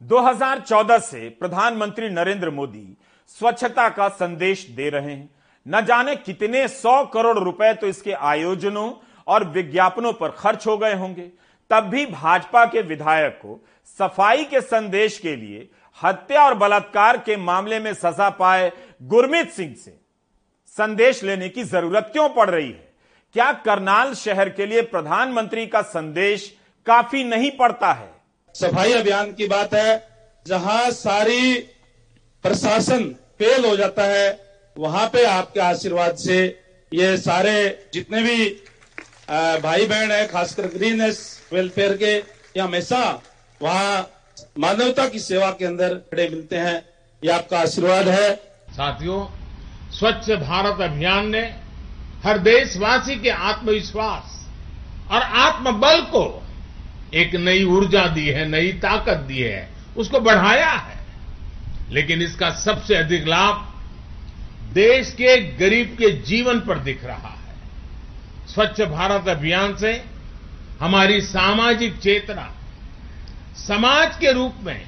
2014 0.00 0.98
से 1.00 1.28
प्रधानमंत्री 1.30 2.08
नरेंद्र 2.08 2.50
मोदी 2.50 2.96
स्वच्छता 3.36 3.88
का 3.88 4.08
संदेश 4.08 4.66
दे 4.70 4.90
रहे 4.90 5.12
हैं। 5.12 5.28
न 5.66 5.84
जाने 5.84 6.16
कितने 6.16 6.66
सौ 6.68 7.04
करोड़ 7.04 7.38
रुपए 7.38 7.72
तो 7.74 7.86
इसके 7.86 8.12
आयोजनों 8.12 8.90
और 9.26 9.44
विज्ञापनों 9.50 10.12
पर 10.12 10.30
खर्च 10.30 10.66
हो 10.66 10.76
गए 10.78 10.94
होंगे। 10.94 11.30
तब 11.70 11.84
भी 11.84 12.06
भाजपा 12.06 12.64
के 12.64 12.82
विधायक 12.82 13.38
को 13.42 13.60
सफ़ाई 13.98 14.44
के 14.44 14.60
संदेश 14.60 15.18
के 15.18 15.34
लिए 15.36 15.68
हत्या 16.00 16.44
और 16.44 16.54
बलात्कार 16.54 17.16
के 17.18 17.36
मामले 17.36 17.78
में 17.80 17.92
सजा 17.94 18.28
पाए 18.30 18.70
गुरमीत 19.04 19.52
सिंह 19.52 19.74
से। 19.74 19.98
संदेश 20.76 21.22
लेने 21.24 21.48
की 21.48 21.62
ज़रूरत 21.64 22.10
क्यों 22.12 22.28
पड़ 22.28 22.48
रही 22.50 22.66
है? 22.66 22.84
क्या 23.34 23.52
करनाल 23.64 24.14
शहर 24.14 24.48
के 24.48 24.66
लिए 24.66 24.82
प्रधानमंत्री 24.84 25.66
का 25.66 25.82
संदेश 25.84 26.52
काफ़ी 26.86 27.24
नहीं 27.24 27.50
पड़ता 27.50 27.92
है? 27.92 28.10
सफ़ाई 28.54 28.92
अभियान 28.92 29.32
की 29.32 29.46
बात 29.46 29.74
है, 29.74 30.08
जहाँ 30.46 30.90
सारी 30.92 31.54
प्रशासन 32.44 33.04
फेल 33.38 33.64
हो 33.64 33.76
जाता 33.76 34.04
है, 34.04 34.28
वहाँ 34.76 35.06
पे 35.08 35.24
आपके 35.24 35.60
आशीर्वाद 35.60 36.16
से 36.16 36.38
ये 36.92 37.16
सारे 37.16 37.88
जितने 37.94 38.22
भी 38.22 38.48
भाई 39.62 39.86
बहन 39.86 40.10
है, 40.12 40.26
खासकर 40.28 40.66
ग्रीननेस 40.68 41.48
वेलफेयर 41.52 41.96
के 41.96 42.60
हमेशा 42.60 43.00
वहाँ 43.60 44.02
मानवता 44.58 45.08
की 45.08 45.18
सेवा 45.18 45.50
के 45.50 45.64
अंदर 45.64 45.94
खड़े 45.94 46.28
मिलते 46.28 46.56
हैं। 46.56 46.82
ये 47.24 47.30
आपका 47.30 47.58
आशीर्वाद 47.58 48.08
है। 48.08 48.34
साथियों, 48.70 49.26
स्वच्छ 49.92 50.30
भारत 50.30 50.80
अभियान 50.80 51.28
ने 51.28 51.56
हर 52.24 52.38
देशवासी 52.38 53.16
के 53.16 53.30
आत्मविश्वास 53.30 54.48
और 55.10 55.22
आत्मबल 55.22 56.00
को 56.00 56.42
एक 57.14 57.34
नई 57.34 57.64
ऊर्जा 57.64 58.06
दी 58.06 58.26
है, 58.26 58.48
नई 58.48 58.72
ताकत 58.72 59.16
दी 59.16 59.38
है, 59.38 59.70
उसको 59.96 60.20
बढ़ाया 60.20 60.70
है। 60.70 60.98
लेकिन 61.90 62.22
इसका 62.22 62.50
सबसे 62.50 62.94
अधिक 62.94 63.26
लाभ 63.26 63.74
देश 64.72 65.12
के 65.12 65.52
गरीब 65.52 65.96
के 65.98 66.10
जीवन 66.10 66.60
पर 66.60 66.78
दिख 66.78 67.04
रहा 67.04 67.28
है। 67.28 67.54
स्वच्छ 68.54 68.82
भारत 68.82 69.28
अभियान 69.28 69.76
से 69.76 70.04
हमारी 70.80 71.20
सामाजिक 71.20 71.98
चेतना 71.98 72.55
समाज 73.56 74.16
के 74.16 74.32
रूप 74.32 74.54
में, 74.62 74.86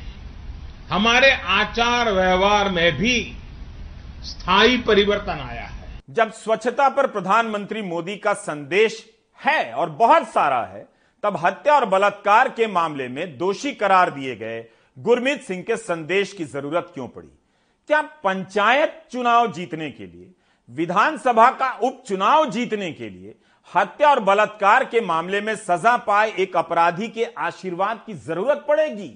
हमारे 0.88 1.30
आचार 1.32 2.10
व्यवहार 2.12 2.68
में 2.68 2.96
भी 2.96 3.36
स्थायी 4.22 4.76
परिवर्तन 4.78 5.40
आया 5.40 5.64
है। 5.64 6.00
जब 6.10 6.32
स्वच्छता 6.32 6.88
पर 6.88 7.06
प्रधानमंत्री 7.06 7.82
मोदी 7.82 8.16
का 8.16 8.32
संदेश 8.34 9.04
है 9.40 9.72
और 9.72 9.90
बहुत 9.90 10.28
सारा 10.28 10.60
है, 10.64 10.86
तब 11.22 11.36
हत्या 11.36 11.74
और 11.74 11.84
बलात्कार 11.84 12.48
के 12.48 12.66
मामले 12.66 13.08
में 13.08 13.36
दोषी 13.38 13.72
करार 13.72 14.10
दिए 14.10 14.36
गए 14.36 14.64
गुरमीत 14.96 15.42
सिंह 15.42 15.62
के 15.62 15.76
संदेश 15.76 16.32
की 16.32 16.44
ज़रूरत 16.44 16.90
क्यों 16.94 17.08
पड़ी? 17.08 17.28
क्या 17.88 18.02
पंचायत 18.24 19.02
चुनाव 19.12 19.52
जीतने 19.52 19.90
के 19.90 20.06
लिए, 20.06 20.30
विधानसभा 20.68 21.50
का 21.50 21.72
उपचुनाव 21.82 22.50
जीतने 22.50 22.92
के 22.92 23.08
लिए 23.08 23.34
हत्या 23.74 24.10
और 24.10 24.20
बलात्कार 24.20 24.84
के 24.84 25.00
मामले 25.00 25.40
में 25.40 25.56
सजा 25.56 25.96
पाए 25.96 26.32
एक 26.38 26.56
अपराधी 26.56 27.08
के 27.08 27.24
आशीर्वाद 27.38 28.00
की 28.06 28.14
ज़रूरत 28.14 28.64
पड़ेगी। 28.68 29.08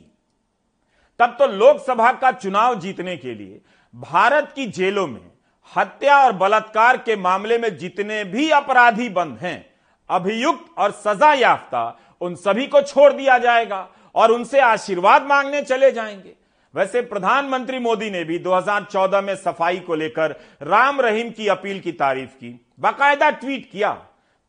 तब 1.21 1.37
तो 1.39 1.47
लोकसभा 1.47 2.13
का 2.13 2.33
चुनाव 2.33 2.75
जीतने 2.81 3.17
के 3.17 3.35
लिए 3.35 3.61
भारत 3.95 4.53
की 4.57 4.67
जेलों 4.67 5.07
में 5.07 5.31
हत्या 5.77 6.19
और 6.19 6.33
बलात्कार 6.33 6.97
के 6.97 7.17
मामले 7.17 7.59
में 7.59 7.77
जितने 7.79 8.25
भी 8.25 8.51
अपराधी 8.51 9.09
बंद 9.09 9.39
हैं, 9.39 9.67
अभियुक्त 10.11 10.79
और 10.79 10.91
सजा 10.91 11.33
याफ्ता, 11.33 11.99
उन 12.21 12.35
सभी 12.35 12.67
को 12.67 12.83
छोड़ 12.83 13.13
दिया 13.13 13.39
जाएगा 13.39 13.89
और 14.15 14.33
उनसे 14.33 14.61
आशीर्वाद 14.61 15.27
मांगने 15.27 15.63
चले 15.63 15.91
जाएँगे। 15.93 16.35
वैसे 16.75 17.01
प्रधानमंत्री 17.01 17.79
मोदी 17.79 18.11
ने 18.11 18.25
भी 18.25 18.39
2014 18.39 19.21
में 19.21 19.35
सफ़ाई 19.37 19.79
को 19.79 19.95
लेकर 19.95 20.37
राम 20.63 21.01
रहीम 21.01 21.31
की 21.31 21.49
अपील 21.49 21.81
की 21.81 21.93
तारीफ़ 21.93 22.31
की, 22.31 22.67
बाकायदा 22.81 23.31
ट्वीट 23.31 23.71
किया। 23.73 23.91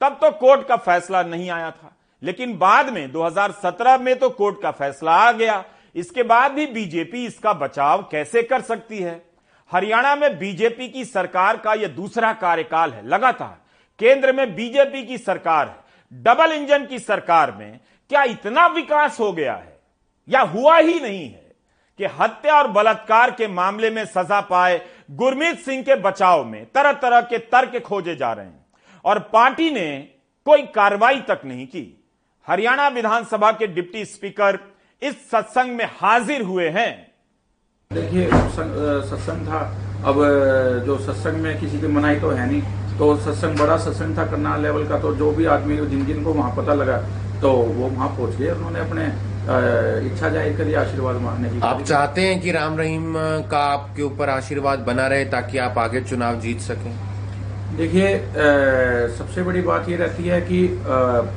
तब 0.03 0.17
तो 0.21 0.31
कोर्ट 0.31 0.67
का 0.67 0.75
फैसला 0.75 1.23
नहीं 1.23 1.49
आया 1.49 1.71
था। 1.71 1.95
लेकिन 2.23 2.57
बाद 2.57 2.89
में 2.89 3.11
2017 3.11 3.97
में 3.97 4.19
तो 4.19 4.29
कोर्ट 4.29 4.61
का 4.61 4.71
फैसला 4.71 5.11
आ 5.11 5.31
गया। 5.31 5.63
इसके 5.95 6.23
बाद 6.23 6.51
भी 6.51 6.65
बीजेपी 6.65 7.25
इसका 7.25 7.53
बचाव 7.53 8.01
कैसे 8.11 8.43
कर 8.43 8.61
सकती 8.61 8.99
है? 8.99 9.21
हरियाणा 9.71 10.15
में 10.15 10.39
बीजेपी 10.39 10.89
की 10.89 11.05
सरकार 11.05 11.57
का 11.57 11.73
यह 11.73 11.87
दूसरा 11.87 12.33
कार्यकाल 12.33 12.93
है, 12.93 13.07
लगातार। 13.07 13.57
केंद्र 13.99 14.33
में 14.33 14.55
बीजेपी 14.55 15.03
की 15.03 15.17
सरकार 15.17 15.67
है। 15.67 16.21
डबल 16.23 16.51
इंजन 16.51 16.85
की 16.85 16.99
सरकार 16.99 17.51
में 17.51 17.79
क्या 18.09 18.23
इतना 18.23 18.67
विकास 18.67 19.19
हो 19.19 19.31
गया 19.31 19.53
है? 19.53 19.79
या 20.29 20.41
हुआ 20.41 20.77
ही 20.77 20.99
नहीं 20.99 21.23
है 21.23 21.55
कि 21.99 22.05
हत्या 22.05 22.57
और 22.57 22.67
बलात्कार 22.67 23.31
के 23.31 23.47
मामले 23.47 23.89
में 23.89 24.05
सजा 24.05 24.41
पाए 24.41 24.81
गुरमीत 25.11 25.59
सिंह 25.59 25.83
के 25.83 25.95
बचाव 25.95 26.43
में 26.45 26.65
तरह 26.65 26.91
तरह 26.91 27.21
के 27.21 27.37
तर्क 27.37 27.81
खोजे 27.83 28.15
जा 28.15 28.33
रहे 28.33 28.45
हैं? 28.45 28.62
और 29.05 29.19
पार्टी 29.33 29.69
ने 29.71 29.89
कोई 30.45 30.61
कार्रवाई 30.75 31.19
तक 31.21 31.41
नहीं 31.45 31.65
की। 31.67 31.85
हरियाणा 32.47 32.87
विधानसभा 32.89 33.51
के 33.51 33.67
डिप्टी 33.69 34.05
स्पीकर 34.05 34.59
इस 35.01 35.15
सत्संग 35.31 35.75
में 35.77 35.85
हाजिर 35.93 36.41
हुए 36.41 36.69
हैं। 36.69 36.91
देखिए 37.91 38.27
सत्संग 38.27 39.47
था। 39.47 39.59
अब 40.05 40.15
जो 40.85 40.97
सत्संग 40.99 41.41
में 41.41 41.59
किसी 41.59 41.79
की 41.79 41.87
मनाई 41.89 42.19
तो 42.19 42.29
है 42.29 42.47
नहीं। 42.47 42.97
तो 42.97 43.15
सत्संग 43.17 43.59
बड़ा 43.59 43.77
सत्संग 43.77 44.17
था 44.17 44.25
करनाल 44.25 44.61
लेवल 44.61 44.87
का। 44.87 44.99
तो 44.99 45.13
जो 45.15 45.31
भी 45.31 45.45
आदमी 45.53 45.77
जिन 45.87 46.05
जिन 46.05 46.23
को 46.23 46.33
वहाँ 46.33 46.55
पता 46.57 46.73
लगा 46.73 46.97
तो 47.41 47.51
वो 47.51 47.87
वहाँ 47.87 48.07
पहुँच 48.09 48.35
गए। 48.35 48.49
उन्होंने 48.49 48.79
अपने 48.79 49.05
इच्छा 50.07 50.29
ज़ाहिर 50.29 50.57
करी 50.57 50.73
आशीर्वाद 50.73 51.15
मांगने 51.21 51.49
की। 51.49 51.59
आप 51.61 51.81
चाहते 51.83 52.21
हैं 52.21 52.39
कि 52.41 52.51
राम 52.51 52.77
रहीम 52.77 53.13
का 53.51 53.63
आपके 53.71 54.03
ऊपर 54.03 54.29
आशीर्वाद 54.29 54.79
बना 54.81 55.07
रहे 55.07 55.25
ताकि 55.31 55.57
आप 55.59 55.77
आगे 55.77 56.01
चुनाव 56.03 56.39
जीत 56.39 56.59
सकें? 56.61 56.93
देखिए 57.77 58.07
सबसे 59.17 59.43
बड़ी 59.43 59.61
बात 59.61 59.87
ये 59.89 59.95
रहती 59.97 60.23
है 60.23 60.39
कि 60.41 60.67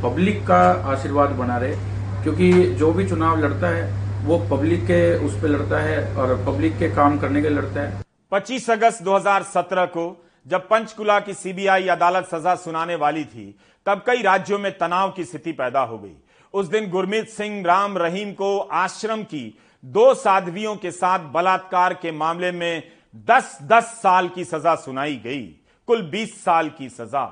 पब्लिक 0.03 0.47
का 0.47 0.59
आशीर्वाद 0.93 1.31
बना 1.33 1.57
रहे, 1.57 1.77
क्योंकि 2.23 2.53
जो 2.75 2.93
भी 2.93 3.09
चुनाव 3.09 3.39
लड़ता 3.41 3.69
है, 3.69 3.85
वो 4.27 4.39
पब्लिक 4.51 4.83
के 4.83 5.01
उस 5.27 5.41
पर 5.43 5.49
लड़ता 5.49 5.81
है 5.81 6.15
और 6.17 6.35
पब्लिक 6.47 6.79
के 6.79 6.91
काम 6.95 7.19
करने 7.19 7.43
के 7.43 7.49
लड़ता 7.49 7.81
है। 7.81 8.03
25 8.33 8.71
अगस्त 8.71 9.03
2017 9.03 9.87
को, 9.87 10.07
जब 10.47 10.69
पंचकुला 10.69 11.19
की 11.21 11.35
सीबीआई 11.35 11.89
अदालत 11.89 12.25
सजा 12.27 12.55
सुनाने 12.57 12.95
वाली 12.97 13.25
थी, 13.25 13.59
तब 13.87 14.03
कई 14.07 14.23
राज्यों 14.23 14.59
में 14.59 14.73
तनाव 14.79 15.11
की 15.11 15.25
स्थिति 15.25 15.53
पैदा 15.55 15.81
हो 15.83 15.99
गई। 15.99 16.17
उस 16.55 16.67
दिन 16.69 16.91
गुरमीत 16.91 17.29
सिंह 17.31 17.63
राम 17.67 17.99
रहीम 17.99 18.33
को 18.33 18.57
आश्रम 18.59 19.23
की 19.25 19.59
दो 19.85 20.13
साध्वियों 20.17 20.77
के 20.77 20.91
साथ 20.93 21.33
बलात्कार 21.33 21.95
के 21.95 22.13
मामले 22.15 22.53
में 22.53 22.83
10-10 23.29 23.85
साल 23.97 24.29
की 24.29 24.45
सजा 24.45 24.75
सुनाई 24.77 25.21
गई। 25.25 25.45
कुल 25.89 26.03
20 26.03 26.45
साल 26.45 26.69
की 26.69 26.89
सजा। 26.89 27.25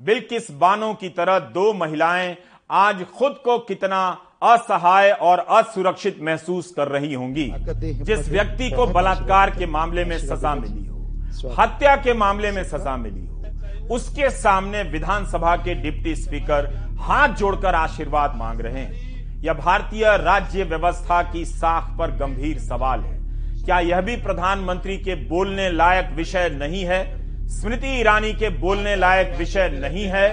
बिल्किस 0.00 0.50
बानो 0.50 0.92
की 0.94 1.08
तरह 1.08 1.38
दो 1.38 1.72
महिलाएँ 1.72 2.36
आज 2.70 3.04
खुद 3.08 3.32
को 3.44 3.58
कितना 3.58 4.00
असहाय 4.42 5.10
और 5.10 5.38
असुरक्षित 5.38 6.18
महसूस 6.22 6.72
कर 6.76 6.88
रही 6.88 7.14
होंगी। 7.14 7.52
जिस 8.04 8.28
व्यक्ति 8.28 8.70
को 8.70 8.86
बलात्कार 8.86 9.50
के 9.50 9.66
मामले 9.66 10.04
में 10.04 10.18
सजा 10.18 10.54
मिली 10.54 10.86
हो, 10.86 10.98
हत्या 11.60 11.96
के 11.96 12.14
मामले 12.14 12.50
में 12.50 12.62
सजा 12.64 12.96
मिली 12.96 13.26
हो, 13.26 13.94
उसके 13.94 14.30
सामने 14.30 14.82
विधानसभा 14.82 15.56
के 15.56 15.74
डिप्टी 15.74 16.14
स्पीकर 16.16 16.66
हाथ 17.00 17.28
जोड़कर 17.28 17.74
आशीर्वाद 17.74 18.36
मांग 18.36 18.60
रहे 18.60 18.80
हैं। 18.80 19.40
यह 19.42 19.52
भारतीय 19.52 20.16
राज्य 20.16 20.64
व्यवस्था 20.64 21.22
की 21.22 21.44
साख 21.44 21.98
पर 21.98 22.10
गंभीर 22.10 22.58
सवाल 22.58 23.00
है। 23.00 23.20
क्या 23.64 23.78
यह 23.80 24.00
भी 24.00 24.16
प्रधानमंत्री 24.16 24.98
के 24.98 25.14
बोलने 25.28 25.70
लायक 25.70 26.10
विषय 26.10 26.48
नहीं 26.48 26.84
है? 26.84 27.21
स्मृति 27.50 27.88
ईरानी 27.98 28.32
के 28.32 28.48
बोलने 28.58 28.94
लायक 28.96 29.34
विषय 29.38 29.68
नहीं 29.72 30.04
है। 30.06 30.28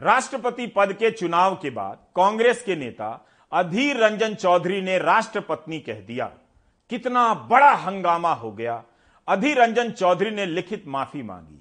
राष्ट्रपति 0.00 0.66
पद 0.66 0.92
के 0.92 1.10
चुनाव 1.10 1.54
के 1.54 1.70
बाद 1.70 1.98
कांग्रेस 2.16 2.62
के 2.62 2.76
नेता 2.76 3.08
अधीर 3.52 3.96
रंजन 3.96 4.34
चौधरी 4.34 4.80
ने 4.82 4.98
राष्ट्रपत्नी 4.98 5.78
कह 5.80 6.00
दिया, 6.00 6.24
कितना 6.90 7.32
बड़ा 7.50 7.72
हंगामा 7.76 8.32
हो 8.34 8.50
गया। 8.52 8.82
अधीर 9.28 9.60
रंजन 9.60 9.90
चौधरी 9.90 10.30
ने 10.30 10.46
लिखित 10.46 10.84
माफ़ी 10.88 11.22
मांगी। 11.22 11.58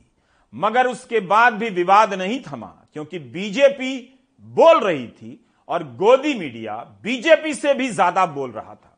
मगर 0.54 0.88
उसके 0.88 1.20
बाद 1.22 1.54
भी 1.54 1.70
विवाद 1.72 2.14
नहीं 2.14 2.40
थमा, 2.44 2.74
क्योंकि 2.94 3.20
बीजेपी 3.20 3.98
बोल 4.46 4.80
रही 4.80 5.08
थी 5.08 5.40
और 5.70 5.84
गोदी 5.96 6.34
मीडिया 6.36 6.76
बीजेपी 7.04 7.54
से 7.54 7.74
भी 7.74 7.90
ज़्यादा 7.90 8.26
बोल 8.28 8.52
रहा 8.52 8.76
था। 8.76 8.98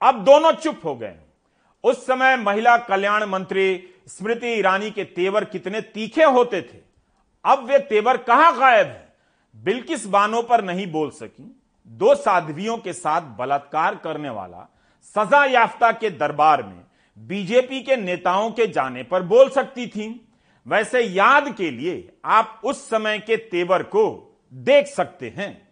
अब 0.00 0.24
दोनों 0.24 0.52
चुप 0.54 0.80
हो 0.84 0.94
गए 0.96 1.14
उस 1.84 2.06
समय 2.06 2.36
महिला 2.38 2.76
कल्याण 2.78 3.24
मंत्री 3.26 3.72
स्मृति 4.08 4.46
ईरानी 4.46 4.90
के 4.90 5.04
तेवर 5.04 5.44
कितने 5.44 5.80
तीखे 5.80 6.24
होते 6.24 6.62
थे। 6.62 6.78
अब 7.44 7.64
वे 7.64 7.78
तेवर 7.78 8.16
कहाँ 8.16 8.58
गायब 8.58 8.86
है? 8.86 9.12
बिल्किस 9.56 10.06
बानो 10.06 10.42
पर 10.42 10.64
नहीं 10.64 10.86
बोल 10.92 11.10
सकी। 11.10 11.60
दो 11.86 12.14
साध्वियों 12.14 12.76
के 12.78 12.92
साथ 12.92 13.22
बलात्कार 13.38 13.94
करने 13.94 14.30
वाला 14.30 14.68
सजा 15.02 15.44
याफ्ता 15.44 15.92
के 15.92 16.10
दरबार 16.10 16.62
में 16.62 16.80
बीजेपी 17.18 17.80
के 17.82 17.96
नेताओं 17.96 18.50
के 18.50 18.66
जाने 18.66 19.02
पर 19.02 19.22
बोल 19.22 19.48
सकती 19.48 19.86
थी। 19.86 20.28
वैसे 20.66 21.00
याद 21.00 21.54
के 21.56 21.70
लिए 21.70 22.12
आप 22.24 22.60
उस 22.64 22.88
समय 22.88 23.18
के 23.18 23.36
तेवर 23.36 23.82
को 23.82 24.04
देख 24.54 24.86
सकते 24.86 25.34
हैं। 25.36 25.71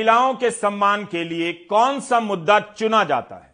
महिलाओं 0.00 0.34
के 0.34 0.50
सम्मान 0.50 1.04
के 1.04 1.22
लिए 1.24 1.52
कौन 1.70 1.98
सा 2.00 2.18
मुद्दा 2.20 2.58
चुना 2.60 3.02
जाता 3.04 3.34
है? 3.36 3.52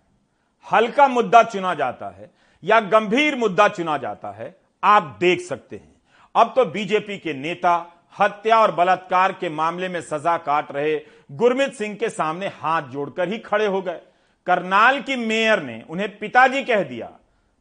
हल्का 0.67 1.07
मुद्दा 1.09 1.43
चुना 1.43 1.73
जाता 1.75 2.09
है 2.11 2.31
या 2.63 2.79
गंभीर 2.83 3.37
मुद्दा 3.37 3.67
चुना 3.69 3.97
जाता 3.97 4.31
है? 4.31 4.55
आप 4.83 5.17
देख 5.21 5.41
सकते 5.41 5.77
हैं। 5.77 5.95
अब 6.35 6.53
तो 6.57 6.65
बीजेपी 6.67 7.17
के 7.19 7.33
नेता 7.35 7.75
हत्या 8.17 8.59
और 8.59 8.73
बलात्कार 8.75 9.33
के 9.33 9.49
मामले 9.51 9.89
में 9.89 10.01
सजा 10.01 10.37
काट 10.37 10.71
रहे 10.73 10.95
गुरमित 11.33 11.75
सिंह 11.75 11.95
के 11.95 12.09
सामने 12.09 12.47
हाथ 12.57 12.83
जोड़कर 12.91 13.29
ही 13.29 13.39
खड़े 13.39 13.67
हो 13.67 13.81
गए। 13.83 14.01
करनाल 14.47 15.01
की 15.01 15.17
मेयर 15.17 15.63
ने 15.63 15.83
उन्हें 15.91 16.09
पिताजी 16.19 16.63
कह 16.63 16.83
दिया, 16.83 17.11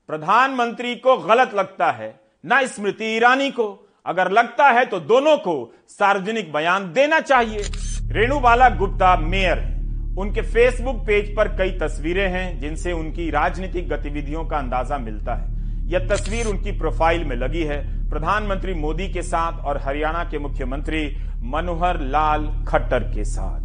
प्रधानमंत्री 0.09 0.95
को 0.97 1.17
गलत 1.17 1.53
लगता 1.53 1.91
है, 1.91 2.13
ना 2.43 2.61
स्मृति 2.67 3.15
ईरानी 3.15 3.49
को। 3.51 3.67
अगर 4.05 4.31
लगता 4.31 4.69
है 4.69 4.85
तो 4.85 4.99
दोनों 5.01 5.35
को 5.37 5.73
सार्वजनिक 5.89 6.51
बयान 6.53 6.91
देना 6.93 7.19
चाहिए। 7.21 7.63
रेणुबाला 8.11 8.67
गुप्ता 8.69 9.15
मेयर 9.17 9.57
हैं। 9.57 9.73
उनके 10.17 10.41
फेसबुक 10.43 10.95
पेज 10.97 11.35
पर 11.35 11.47
कई 11.57 11.71
तस्वीरें 11.79 12.29
हैं 12.29 12.59
जिनसे 12.59 12.91
उनकी 12.91 13.29
राजनीतिक 13.29 13.87
गतिविधियों 13.89 14.43
का 14.45 14.57
अंदाज़ा 14.57 14.97
मिलता 14.97 15.35
है। 15.35 15.53
यह 15.85 16.07
तस्वीर 16.07 16.47
उनकी 16.47 16.71
प्रोफ़ाइल 16.71 17.23
में 17.23 17.35
लगी 17.35 17.63
है। 17.63 17.79
प्रधानमंत्री 18.09 18.73
मोदी 18.73 19.07
के 19.07 19.21
साथ 19.21 19.65
और 19.65 19.77
हरियाणा 19.77 20.23
के 20.23 20.39
मुख्यमंत्री 20.39 21.05
मनोहर 21.45 21.99
लाल 22.01 22.47
खट्टर 22.67 23.03
के 23.13 23.23
साथ। 23.23 23.59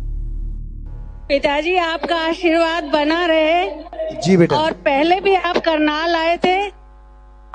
पिताजी 1.28 1.76
आपका 1.76 2.16
आशीर्वाद 2.18 2.85
बना 2.85 3.25
रहे। 3.26 4.20
जी 4.23 4.37
बेटा। 4.37 4.56
और 4.56 4.73
पहले 4.82 5.20
भी 5.20 5.35
आप 5.35 5.56
करनाल 5.56 6.16
आए 6.16 6.37
थे 6.37 6.59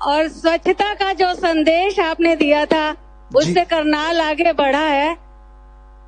और 0.05 0.27
स्वच्छता 0.29 0.93
का 0.93 1.11
जो 1.13 1.33
संदेश 1.33 1.99
आपने 1.99 2.35
दिया 2.35 2.65
था 2.65 2.89
उससे 3.31 3.63
करनाल 3.65 4.21
आगे 4.21 4.53
बढ़ा 4.53 4.79
है। 4.79 5.24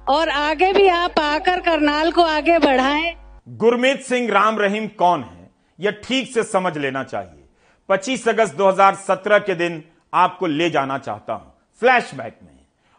और 0.10 0.30
आगे 0.30 0.72
भी 0.74 0.88
आप 0.88 1.20
आकर 1.20 1.60
करनाल 1.60 2.12
को 2.12 2.22
आगे 2.24 2.58
बढ़ाएँ। 2.60 3.14
गुरमीत 3.58 4.02
सिंह 4.02 4.30
राम 4.32 4.60
रहीम 4.60 4.88
कौन 4.98 5.24
है, 5.24 5.50
यह 5.80 5.92
ठीक 6.04 6.32
से 6.34 6.44
समझ 6.44 6.78
लेना 6.78 7.04
चाहिए। 7.04 7.44
25 7.90 8.28
अगस्त 8.30 8.56
2017 8.56 9.40
के 9.40 9.56
दिन 9.56 9.84
आपको 10.14 10.48
ले 10.48 10.70
जाना 10.70 10.98
चाहता 10.98 11.34
हूँ, 11.34 11.54
फ्लैशबैक 11.82 12.38
में। 12.44 12.56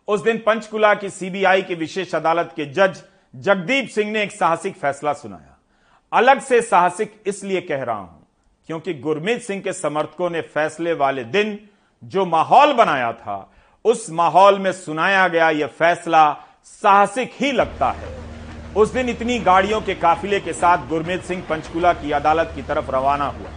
उस 0.08 0.22
दिन 0.22 0.38
पंचकुला 0.38 0.92
की 0.94 1.10
सीबीआई 1.10 1.62
की 1.62 1.74
विशेष 1.74 2.14
अदालत 2.14 2.52
के 2.56 2.64
जज 2.66 3.02
जगदीप 3.34 3.88
सिंह 3.88 4.10
ने 4.12 4.22
एक 4.22 4.32
साहसिक 4.32 4.76
फैसला 4.76 5.12
सुनाया। 5.12 5.56
अलग 6.12 6.40
से 6.40 6.60
साहसिक 6.62 7.22
इसलिए 7.26 7.60
कह 7.60 7.82
रहा 7.82 7.96
हूँ, 7.96 8.26
क्योंकि 8.68 8.94
गुरमीत 8.96 9.42
सिंह 9.42 9.60
के 9.62 9.72
समर्थकों 9.72 10.30
ने 10.30 10.40
फैसले 10.40 10.92
वाले 10.94 11.24
दिन 11.26 11.58
जो 12.02 12.24
माहौल 12.26 12.72
बनाया 12.72 13.12
था, 13.12 13.50
उस 13.84 14.10
माहौल 14.10 14.58
में 14.58 14.72
सुनाया 14.72 15.26
गया 15.28 15.50
यह 15.50 15.66
फैसला 15.68 16.30
साहसिक 16.82 17.32
ही 17.40 17.52
लगता 17.52 17.90
है। 17.90 18.16
उस 18.76 18.92
दिन 18.92 19.08
इतनी 19.08 19.38
गाड़ियों 19.38 19.80
के 19.80 19.94
काफिले 19.94 20.40
के 20.40 20.52
साथ 20.52 20.88
गुरमीत 20.88 21.22
सिंह 21.22 21.42
पंचकुला 21.50 21.92
की 21.92 22.12
अदालत 22.12 22.52
की 22.54 22.62
तरफ़ 22.62 22.90
रवाना 22.90 23.26
हुआ। 23.26 23.50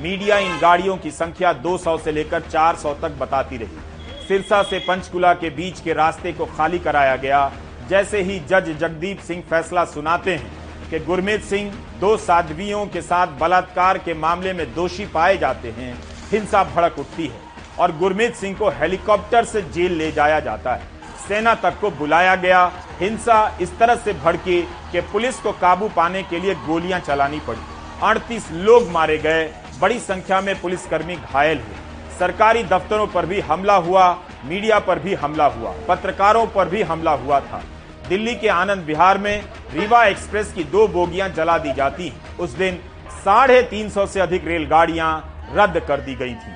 मीडिया 0.00 0.38
इन 0.38 0.58
गाड़ियों 0.58 0.96
की 0.96 1.10
संख्या 1.10 1.52
200 1.52 1.96
से 1.98 2.12
लेकर 2.12 2.40
400 2.40 2.94
तक 2.94 3.10
बताती 3.10 3.56
रही। 3.56 4.26
सिरसा 4.28 4.62
से 4.62 4.78
पंचकुला 4.78 5.32
के 5.34 5.50
बीच 5.50 5.80
के 5.80 5.92
रास्ते 5.92 6.32
को 6.32 6.46
खाली 6.46 6.78
कराया 6.78 7.16
गया। 7.16 7.50
जैसे 7.88 8.20
ही 8.22 8.38
जज 8.40 8.68
जगदीप 8.80 9.20
सिंह 9.20 9.42
फैसला 9.50 9.84
सुनाते 9.84 10.34
हैं 10.34 10.90
कि 10.90 10.98
गुरमीत 10.98 11.42
सिंह 11.42 11.72
दो 12.00 12.16
साध्वियों 12.16 12.86
के 12.86 13.02
साथ 13.02 13.38
बलात्कार 13.40 13.98
के 13.98 14.14
मामले 14.14 14.52
में 14.52 14.74
दोषी 14.74 15.06
पाए 15.06 15.36
जाते 15.36 15.70
हैं, 15.70 15.94
हिंसा 16.30 16.64
भड़क 16.64 16.98
उठती 16.98 17.26
है 17.26 17.40
और 17.78 17.96
गुरमीत 17.96 18.34
सिंह 18.34 18.56
को 18.58 18.68
हेलीकॉप्टर 18.70 19.44
से 19.44 19.62
जेल 19.62 19.92
ले 19.92 20.10
जाया 20.12 20.40
जाता 20.40 20.74
है। 20.74 20.95
सेना 21.28 21.54
तक 21.54 21.78
को 21.80 21.90
बुलाया 21.90 22.34
गया। 22.36 22.64
हिंसा 23.00 23.56
इस 23.60 23.78
तरह 23.78 23.96
से 23.96 24.12
भड़की 24.14 24.60
कि 24.92 25.00
पुलिस 25.12 25.40
को 25.40 25.52
काबू 25.52 25.88
पाने 25.88 26.22
के 26.22 26.40
लिए 26.40 26.54
गोलियाँ 26.66 27.00
चलानी 27.00 27.40
पड़ी। 27.46 27.60
अड़तीस 28.02 28.50
लोग 28.52 28.88
मारे 28.90 29.18
गए। 29.18 29.44
बड़ी 29.80 29.98
संख्या 29.98 30.40
में 30.40 30.60
पुलिसकर्मी 30.60 31.16
घायल 31.16 31.58
हुए। 31.58 31.84
सरकारी 32.18 32.62
दफ्तरों 32.64 33.06
पर 33.06 33.26
भी 33.26 33.40
हमला 33.40 33.74
हुआ, 33.76 34.10
मीडिया 34.44 34.78
पर 34.78 34.98
भी 34.98 35.14
हमला 35.14 35.46
हुआ, 35.46 35.74
पत्रकारों 35.88 36.46
पर 36.46 36.68
भी 36.68 36.82
हमला 36.82 37.12
हुआ 37.14 37.40
था। 37.40 37.62
दिल्ली 38.08 38.34
के 38.34 38.48
आनंद 38.48 38.84
विहार 38.84 39.18
में 39.18 39.44
रीवा 39.72 40.04
एक्सप्रेस 40.04 40.52
की 40.52 40.64
दो 40.64 40.86
बोगियाँ 40.88 41.28
जला 41.28 41.56
दी 41.58 41.72
जाती 41.72 42.12
उस 42.40 42.50
दिन 42.50 42.78
साढ़े 43.24 43.60
तीन 43.62 43.88
सौ 43.90 44.06
से 44.06 44.20
अधिक 44.20 44.46
रेलगाड़ियाँ 44.46 45.10
रद्द 45.54 45.78
कर 45.80 46.00
दी 46.00 46.14
गई 46.14 46.34
थी। 46.34 46.54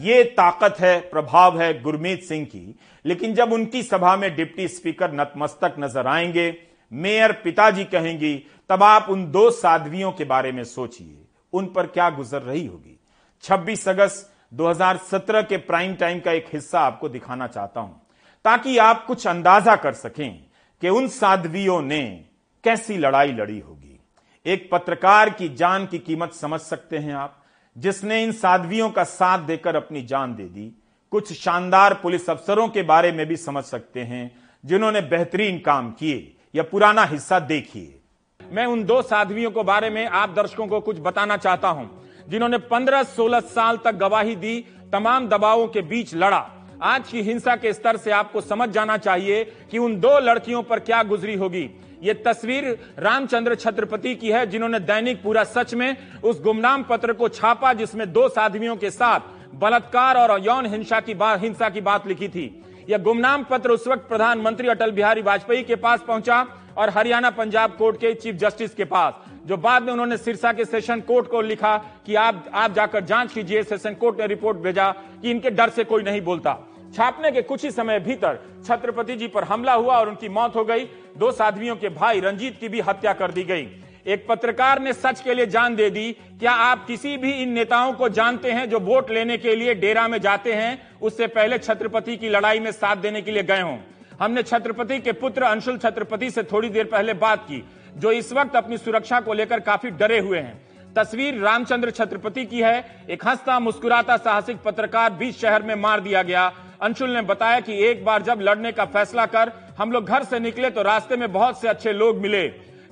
ये 0.00 0.22
ताकत 0.24 0.76
है, 0.80 0.98
प्रभाव 1.00 1.60
है 1.60 1.82
गुरमीत 1.82 2.22
सिंह 2.22 2.44
की। 2.44 2.78
लेकिन 3.04 3.34
जब 3.34 3.52
उनकी 3.52 3.82
सभा 3.82 4.16
में 4.16 4.34
डिप्टी 4.36 4.68
स्पीकर 4.68 5.12
नतमस्तक 5.12 5.74
नज़र 5.78 6.06
आएँगे, 6.06 6.62
मेयर 6.92 7.32
पिताजी 7.32 7.84
कहेंगी, 7.84 8.36
तब 8.70 8.82
आप 8.82 9.06
उन 9.10 9.30
दो 9.30 9.50
साध्वियों 9.50 10.12
के 10.12 10.24
बारे 10.24 10.52
में 10.52 10.64
सोचिए। 10.64 11.24
उन 11.52 11.66
पर 11.66 11.86
क्या 11.86 12.10
गुजर 12.10 12.42
रही 12.42 12.66
होगी? 12.66 12.98
26 13.42 13.88
अगस्त 13.88 14.32
2017 14.54 15.42
के 15.42 15.56
प्राइम 15.56 15.94
टाइम 15.94 16.20
का 16.20 16.32
एक 16.32 16.46
हिस्सा 16.52 16.80
आपको 16.80 17.08
दिखाना 17.08 17.46
चाहता 17.46 17.80
हूँ, 17.80 18.02
ताकि 18.44 18.78
आप 18.78 19.04
कुछ 19.06 19.26
अंदाज़ा 19.26 19.76
कर 19.76 19.92
सकें 19.92 20.44
कि 20.82 20.88
उन 20.88 21.08
साध्वियों 21.08 21.82
ने 21.82 22.24
कैसी 22.64 22.96
लड़ाई 22.96 23.32
लड़ी 23.32 23.58
होगी। 23.58 24.00
एक 24.46 24.68
पत्रकार 24.72 25.30
की 25.30 25.48
जान 25.48 25.86
की 25.86 25.98
कीमत 25.98 26.32
समझ 26.32 26.60
सकते 26.60 26.98
हैं 26.98 27.14
आप, 27.14 27.44
जिसने 27.76 28.22
इन 28.22 28.32
साध्वियों 28.32 28.90
का 28.90 29.04
साथ 29.04 29.38
देकर 29.38 29.76
अपनी 29.76 30.02
जान 30.02 30.34
दे 30.34 30.44
दी। 30.44 30.79
कुछ 31.12 31.32
शानदार 31.32 31.94
पुलिस 31.94 32.28
अफसरों 32.30 32.68
के 32.68 32.82
बारे 32.82 33.10
में 33.12 33.26
भी 33.26 33.36
समझ 33.36 33.62
सकते 33.64 34.00
हैं, 34.00 34.30
जिन्होंने 34.64 35.00
बेहतरीन 35.00 35.58
काम 35.58 35.90
किए 35.92 36.36
या 36.54 36.62
पुराना 36.62 37.04
हिस्सा 37.04 37.38
देखिए। 37.40 37.96
मैं 38.40 38.66
उन 38.66 38.84
दो 38.84 39.00
साध्वियों 39.02 39.50
को 39.50 39.62
बारे 39.62 39.90
में 39.90 40.06
आप 40.06 40.34
दर्शकों 40.36 40.66
को 40.66 40.80
कुछ 40.80 40.98
बताना 40.98 41.36
चाहता 41.36 41.68
हूँ, 41.68 41.90
जिन्होंने 42.28 42.58
15-16 42.68 43.40
साल 43.40 43.76
तक 43.76 43.94
गवाही 43.94 44.36
दी, 44.36 44.60
तमाम 44.92 45.28
दबावों 45.28 45.66
के 45.68 45.82
बीच 45.82 46.14
लड़ा। 46.14 46.46
आज 46.82 47.08
की 47.08 47.22
हिंसा 47.22 47.56
के 47.56 47.72
स्तर 47.72 47.96
से 47.96 48.10
आपको 48.10 48.40
समझ 48.40 48.68
जाना 48.68 48.96
चाहिए 48.98 49.44
कि 49.70 49.78
उन 49.78 49.98
दो 50.00 50.18
लड़कियों 50.20 50.62
पर 50.62 50.80
क्या 50.80 51.02
गुजरी 51.02 51.34
होगी। 51.34 51.68
ये 52.02 52.14
तस्वीर 52.16 52.64
रामचंद्र 52.98 53.54
छत्रपति 53.54 54.14
की 54.14 54.30
है, 54.30 54.46
जिन्होंने 54.46 54.78
दैनिक 54.80 55.22
पूरा 55.22 55.44
सच 55.44 55.74
में 55.74 55.96
उस 56.22 56.40
गुमनाम 56.42 56.82
पत्र 56.82 57.12
को 57.12 57.28
छापा, 57.28 57.72
जिसमें 57.72 58.12
दो 58.12 58.28
साध्वियों 58.28 58.76
के 58.76 58.90
साथ 58.90 59.20
बलात्कार 59.52 60.16
और 60.16 60.40
यौन 60.40 60.66
हिंसा 60.66 61.00
की 61.00 61.14
बात 61.14 61.40
हिंसा 61.42 61.68
की 61.68 61.80
बात 61.80 62.06
लिखी 62.06 62.28
थी। 62.28 62.44
यह 62.90 62.98
गुमनाम 62.98 63.44
पत्र 63.44 63.70
उस 63.70 63.86
वक्त 63.88 64.08
प्रधानमंत्री 64.08 64.68
अटल 64.68 64.92
बिहारी 64.92 65.22
वाजपेयी 65.22 65.62
के 65.62 65.76
पास 65.76 66.02
पहुँचा 66.08 66.46
और 66.78 66.90
हरियाणा 66.90 67.30
पंजाब 67.30 67.76
कोर्ट 67.76 67.96
के 67.96 68.12
चीफ 68.14 68.34
जस्टिस 68.34 68.74
के 68.74 68.84
पास, 68.84 69.14
जो 69.46 69.56
बाद 69.56 69.82
में 69.82 69.92
उन्होंने 69.92 70.16
सिरसा 70.16 70.52
के 70.52 70.64
सेशन 70.64 71.00
कोर्ट 71.00 71.26
को 71.26 71.40
लिखा 71.40 71.76
कि 72.06 72.14
आप 72.14 72.44
आप 72.54 72.72
जाकर 72.72 73.04
जाँच 73.04 73.32
कीजिए, 73.32 73.62
सेशन 73.62 73.94
कोर्ट 73.94 74.20
ने 74.20 74.26
रिपोर्ट 74.26 74.58
भेजा 74.58 74.90
कि 75.22 75.30
इनके 75.30 75.50
डर 75.50 75.68
से 75.68 75.84
कोई 75.84 76.02
नहीं 76.02 76.20
बोलता। 76.20 76.56
छापने 76.94 77.30
के 77.30 77.42
कुछ 77.42 77.64
ही 77.64 77.70
समय 77.70 78.00
भीतर 78.00 78.38
छत्रपति 78.66 79.16
जी 79.16 79.26
पर 79.28 79.44
हमला 79.44 79.72
हुआ 79.72 79.98
और 79.98 80.08
उनकी 80.08 80.28
मौत 80.28 80.56
हो 80.56 80.64
गई। 80.64 80.84
दो 81.18 81.30
साध्वियों 81.32 81.76
के 81.76 81.88
भाई 81.90 82.20
रंजीत 82.20 82.58
की 82.60 82.68
भी 82.68 82.80
हत्या 82.80 83.12
कर 83.12 83.30
दी 83.30 83.44
गई। 83.44 83.68
एक 84.06 84.26
पत्रकार 84.28 84.80
ने 84.80 84.92
सच 84.92 85.20
के 85.20 85.34
लिए 85.34 85.46
जान 85.46 85.74
दे 85.76 85.88
दी, 85.90 86.12
क्या 86.40 86.52
आप 86.52 86.86
किसी 86.86 87.16
भी 87.16 87.32
इन 87.32 87.52
नेताओं 87.52 87.92
को 87.92 88.08
जानते 88.08 88.52
हैं 88.52 88.68
जो 88.70 88.78
वोट 88.80 89.10
लेने 89.10 89.36
के 89.36 89.54
लिए 89.56 89.74
डेरा 89.74 90.06
में 90.08 90.20
जाते 90.20 90.52
हैं? 90.52 90.78
उससे 91.00 91.26
पहले 91.26 91.58
छत्रपति 91.58 92.16
की 92.16 92.28
लड़ाई 92.28 92.60
में 92.60 92.70
साथ 92.72 92.96
देने 92.96 93.22
के 93.22 93.30
लिए 93.30 93.42
गए 93.42 93.60
हों। 93.60 93.76
हमने 94.20 94.42
छत्रपति 94.42 94.98
के 94.98 95.12
पुत्र 95.14 95.42
अंशुल 95.42 95.78
छत्रपति 95.78 96.30
से 96.30 96.42
थोड़ी 96.42 96.68
देर 96.68 96.84
पहले 96.86 97.14
बात 97.14 97.44
की, 97.44 97.62
जो 97.96 98.12
इस 98.12 98.32
वक्त 98.32 98.56
अपनी 98.56 98.78
सुरक्षा 98.78 99.20
को 99.20 99.32
लेकर 99.32 99.60
काफ़ी 99.60 99.90
डरे 99.90 100.18
हुए 100.18 100.38
हैं। 100.38 100.60
तस्वीर 100.96 101.38
रामचंद्र 101.38 101.90
छत्रपति 101.90 102.44
की 102.44 102.60
है। 102.60 103.04
एक 103.10 103.26
हंसता 103.26 103.58
मुस्कुराता 103.60 104.16
साहसिक 104.16 104.56
पत्रकार 104.56 105.12
बीच 105.12 105.36
शहर 105.36 105.62
में 105.62 105.74
मार 105.74 106.00
दिया 106.00 106.22
गया। 106.22 106.46
अंशुल 106.82 107.10
ने 107.10 107.22
बताया 107.22 107.60
कि 107.60 107.76
एक 107.84 108.04
बार 108.04 108.22
जब 108.22 108.40
लड़ने 108.40 108.72
का 108.72 108.84
फैसला 108.86 109.26
कर 109.26 109.52
हम 109.78 109.92
लोग 109.92 110.06
घर 110.06 110.24
से 110.24 110.38
निकले 110.38 110.70
तो 110.70 110.82
रास्ते 110.82 111.16
में 111.16 111.32
बहुत 111.32 111.60
से 111.60 111.68
अच्छे 111.68 111.92
लोग 111.92 112.18
मिले। 112.18 112.42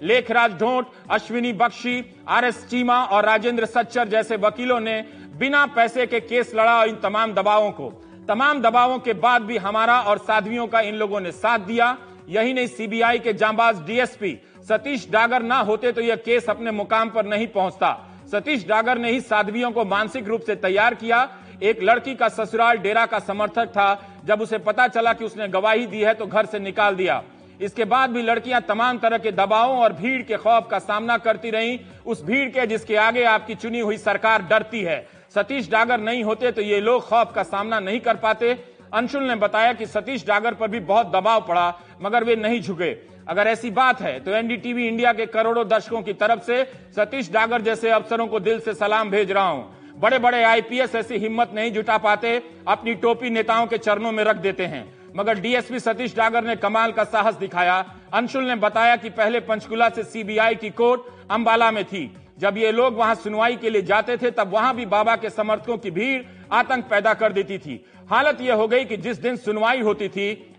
लेखराज 0.03 0.53
ढोट, 0.53 0.87
अश्विनी 1.11 1.53
बख्शी, 1.53 2.05
आर 2.29 2.45
एस 2.45 2.67
चीमा 2.71 3.03
और 3.05 3.25
राजेंद्र 3.25 3.67
सच्चर 3.67 4.09
जैसे 4.09 4.37
वकीलों 4.39 4.81
ने 4.81 5.01
बिना 5.37 5.65
पैसे 5.69 6.07
के 6.07 6.21
केस 6.21 6.53
लड़ा 6.55 6.83
इन 6.85 6.97
तमाम 6.97 7.33
दबावों 7.35 7.71
को। 7.71 7.89
तमाम 8.29 8.61
दबावों 8.63 8.99
के 8.99 9.13
बाद 9.15 9.43
भी 9.43 9.57
हमारा 9.59 10.01
और 10.01 10.19
साध्वियों 10.19 10.67
का 10.67 10.81
इन 10.81 10.95
लोगों 10.95 11.21
ने 11.21 11.33
साथ 11.33 11.59
दिया। 11.61 11.97
यही 12.29 12.53
नहीं, 12.53 12.67
सीबीआई 12.67 13.19
के 13.19 13.33
जांबाज 13.33 13.81
डीएसपी 13.83 14.39
सतीश 14.69 15.09
डागर 15.11 15.43
ना 15.43 15.59
होते 15.61 15.93
तो 15.93 16.01
यह 16.01 16.17
केस 16.19 16.49
अपने 16.51 16.71
मुकाम 16.73 17.11
पर 17.11 17.27
नहीं 17.27 17.47
पहुँचता। 17.49 17.93
सतीश 18.33 18.67
डागर 18.69 18.99
ने 18.99 19.11
ही 19.11 19.21
साध्वियों 19.21 19.71
को 19.73 19.85
मानसिक 19.87 20.29
रूप 20.29 20.41
से 20.41 20.55
तैयार 20.57 20.95
किया। 20.95 21.29
एक 21.63 21.83
लड़की 21.83 22.15
का 22.15 22.29
ससुराल 22.29 22.77
डेरा 22.79 23.05
का 23.07 23.19
समर्थक 23.21 23.69
था। 23.69 24.21
जब 24.25 24.41
उसे 24.43 24.59
पता 24.61 24.87
चला 24.89 25.13
कि 25.13 25.25
उसने 25.25 25.49
गवाही 25.49 25.87
दी 25.87 26.01
है 26.01 26.15
तो 26.15 26.27
घर 26.27 26.47
से 26.47 26.59
निकाल 26.59 26.97
दिया। 26.97 27.23
इसके 27.61 27.85
बाद 27.87 28.11
भी 28.11 28.23
लड़कियाँ 28.23 28.61
तमाम 28.63 28.99
तरह 28.99 29.19
के 29.19 29.33
दबावों 29.33 29.79
और 29.79 29.93
भीड़ 29.93 30.23
के 30.23 30.37
खौफ 30.37 30.69
का 30.71 30.79
सामना 30.79 31.17
करती 31.19 31.51
रहीं। 31.51 31.79
उस 32.07 32.25
भीड़ 32.25 32.49
के 32.49 32.67
जिसके 32.67 32.97
आगे 32.99 33.25
आपकी 33.27 33.55
चुनी 33.57 33.81
हुई 33.81 33.97
सरकार 33.99 34.43
डरती 34.45 34.83
है। 34.83 35.07
सतीश 35.35 35.71
डागर 35.71 36.01
नहीं 36.01 36.23
होते 36.25 36.53
तो 36.53 36.63
ये 36.63 36.81
लोग 36.81 37.09
खौफ 37.09 37.33
का 37.35 37.43
सामना 37.45 37.81
नहीं 37.81 38.01
कर 38.01 38.17
पाते। 38.19 38.53
अंशुल 38.95 39.23
ने 39.23 39.35
बताया 39.37 39.73
कि 39.73 39.87
सतीश 39.87 40.27
डागर 40.27 40.55
पर 40.55 40.69
भी 40.69 40.81
बहुत 40.83 41.07
दबाव 41.09 41.41
पड़ा, 41.49 41.75
मगर 42.03 42.25
वे 42.25 42.37
नहीं 42.37 42.61
झुके। 42.61 42.91
अगर 43.29 43.47
ऐसी 43.47 43.71
बात 43.73 44.01
है 44.01 44.19
तो 44.21 44.31
एनडीटीवी 44.33 44.87
इंडिया 44.87 45.13
के 45.13 45.27
करोड़ों 45.29 45.67
दर्शकों 45.69 46.03
की 46.03 46.13
तरफ़ 46.15 46.43
से 46.43 46.65
सतीश 46.97 47.31
डागर 47.33 47.63
जैसे 47.63 47.91
अफसरों 47.91 48.27
को 48.27 48.41
दिल 48.41 48.61
से 48.61 48.75
सलाम 48.75 49.11
भेज 49.11 49.33
रहा 49.33 49.49
हूँ। 49.49 49.99
बड़े 49.99 50.19
बड़े 50.19 50.43
आईपीएस 50.45 50.95
ऐसी 50.95 51.17
हिम्मत 51.17 51.51
नहीं 51.55 51.73
जुटा 51.73 51.97
पाते, 51.99 52.43
अपनी 52.69 52.95
टोपी 52.97 53.31
नेताओं 53.31 53.67
के 53.67 53.79
चरणों 53.79 54.13
में 54.13 54.23
रख 54.25 54.37
देते 54.39 54.67
हैं। 54.67 54.85
मगर 55.19 55.39
डीएसपी 55.41 55.79
सतीश 55.81 56.15
डागर 56.17 56.45
ने 56.45 56.55
कमाल 56.57 56.93
का 56.93 57.05
साहस 57.05 57.35
दिखाया। 57.35 57.79
अंशुल 58.15 58.45
ने 58.45 58.55
बताया 58.57 58.97
कि 58.97 59.11
पहले 59.11 59.41
पंचकुला 59.41 59.89
से 59.89 60.03
सीबीआई 60.05 60.55
की 60.55 60.71
कोर्ट 60.71 61.01
अंबाला 61.31 61.71
में 61.71 61.85
थी। 61.85 62.15
जब 62.39 62.59
ये 62.59 62.71
लोग 62.73 62.97
वहाँ 62.97 63.15
सुनवाई 63.15 63.57
के 63.57 63.71
लिए 63.71 63.83
जाते 63.83 64.17
थे, 64.17 64.31
तब 64.31 64.53
वहाँ 64.53 64.75
भी 64.77 64.87
बाबा 64.87 65.17
के 65.17 65.31
समर्थकों 65.31 65.77
की 65.79 65.91
भीड़, 65.91 66.23
आतंक 66.53 66.85
पैदा 66.85 67.15
कर 67.15 67.33
देती 67.33 67.59
थी। 67.59 67.85
हालत 68.11 68.41
यह 68.41 68.55
हो 68.55 68.69
गई 68.69 68.85
कि 68.85 68.97
जिस 68.97 69.19
दिन 69.19 69.37
सुनवाई 69.37 69.81
होती 69.81 70.09
थी 70.09 70.55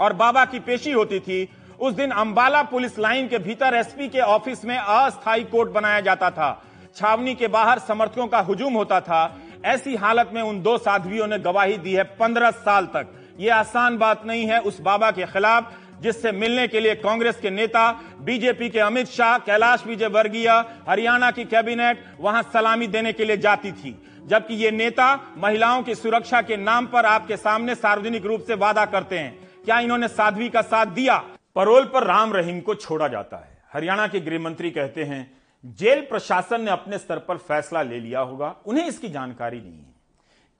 और 0.00 0.12
बाबा 0.12 0.44
की 0.44 0.60
पेशी 0.60 0.92
होती 0.92 1.20
थी, 1.20 1.48
उस 1.80 1.94
दिन 1.94 2.10
अंबाला 2.10 2.62
पुलिस 2.62 2.98
लाइन 2.98 3.28
के 3.28 3.38
भीतर 3.38 3.74
एसपी 3.74 4.08
के 4.08 4.20
ऑफ़िस 4.20 4.64
में 4.64 4.76
अस्थायी 4.78 5.44
कोर्ट 5.44 5.70
बनाया 5.70 6.00
जाता 6.00 6.30
था। 6.30 6.62
छावनी 6.96 7.34
के 7.34 7.48
बाहर 7.48 7.78
समर्थकों 7.78 8.26
का 8.26 8.38
हुजूम 8.40 8.74
होता 8.74 9.00
था। 9.00 9.40
ऐसी 9.64 9.96
हालत 9.96 10.30
में 10.34 10.42
उन 10.42 10.62
दो 10.62 10.78
साध्वियों 10.78 11.26
ने 11.26 11.38
गवाही 11.38 11.76
दी 11.78 11.92
है 11.92 12.02
पंद्रह 12.02 12.50
साल 12.50 12.86
तक। 12.86 13.06
ये 13.40 13.50
आसान 13.50 13.98
बात 13.98 14.26
नहीं 14.26 14.46
है 14.46 14.60
उस 14.60 14.80
बाबा 14.80 15.10
के 15.10 15.24
खिलाफ, 15.24 15.72
जिससे 16.00 16.32
मिलने 16.32 16.68
के 16.68 16.80
लिए 16.80 16.94
कांग्रेस 16.94 17.36
के 17.36 17.50
नेता, 17.50 17.92
बीजेपी 18.20 18.68
के 18.68 18.78
अमित 18.78 19.06
शाह, 19.06 19.38
कैलाश 19.38 19.86
विजय 19.86 20.06
वर्गीय 20.06 20.48
हरियाणा 20.88 21.30
की 21.30 21.44
कैबिनेट, 21.44 22.04
वहाँ 22.20 22.42
सलामी 22.42 22.86
देने 22.86 23.12
के 23.12 23.24
लिए 23.24 23.36
जाती 23.36 23.72
थी। 23.72 24.02
जबकि 24.26 24.54
ये 24.54 24.70
नेता 24.70 25.34
महिलाओं 25.36 25.82
की 25.82 25.94
सुरक्षा 25.94 26.42
के 26.42 26.56
नाम 26.56 26.86
पर 26.86 27.06
आपके 27.06 27.36
सामने 27.36 27.74
सार्वजनिक 27.74 28.26
रूप 28.26 28.40
से 28.40 28.54
वादा 28.54 28.84
करते 28.84 29.18
हैं। 29.18 29.48
क्या 29.64 29.80
इन्होंने 29.80 30.08
साध्वी 30.08 30.48
का 30.48 30.62
साथ 30.62 30.86
दिया? 30.86 31.24
परोल 31.56 31.84
पर 31.84 32.04
राम 32.04 32.32
रहीम 32.32 32.60
को 32.60 32.74
छोड़ा 32.74 33.08
जाता 33.08 33.36
है। 33.36 33.62
हरियाणा 33.72 34.06
के 34.06 34.20
गृह 34.20 34.40
मंत्री 34.40 34.70
कहते 34.70 35.04
हैं, 35.04 35.38
जेल 35.64 36.00
प्रशासन 36.00 36.60
ने 36.60 36.70
अपने 36.70 36.98
स्तर 36.98 37.18
पर 37.18 37.36
फैसला 37.36 37.82
ले 37.82 38.00
लिया 38.00 38.20
होगा। 38.20 38.54
उन्हें 38.66 38.86
इसकी 38.86 39.08
जानकारी 39.08 39.60
नहीं 39.60 39.78
है। 39.78 39.94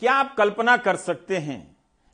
क्या 0.01 0.13
आप 0.13 0.35
कल्पना 0.35 0.77
कर 0.77 0.97
सकते 0.97 1.37
हैं 1.37 1.72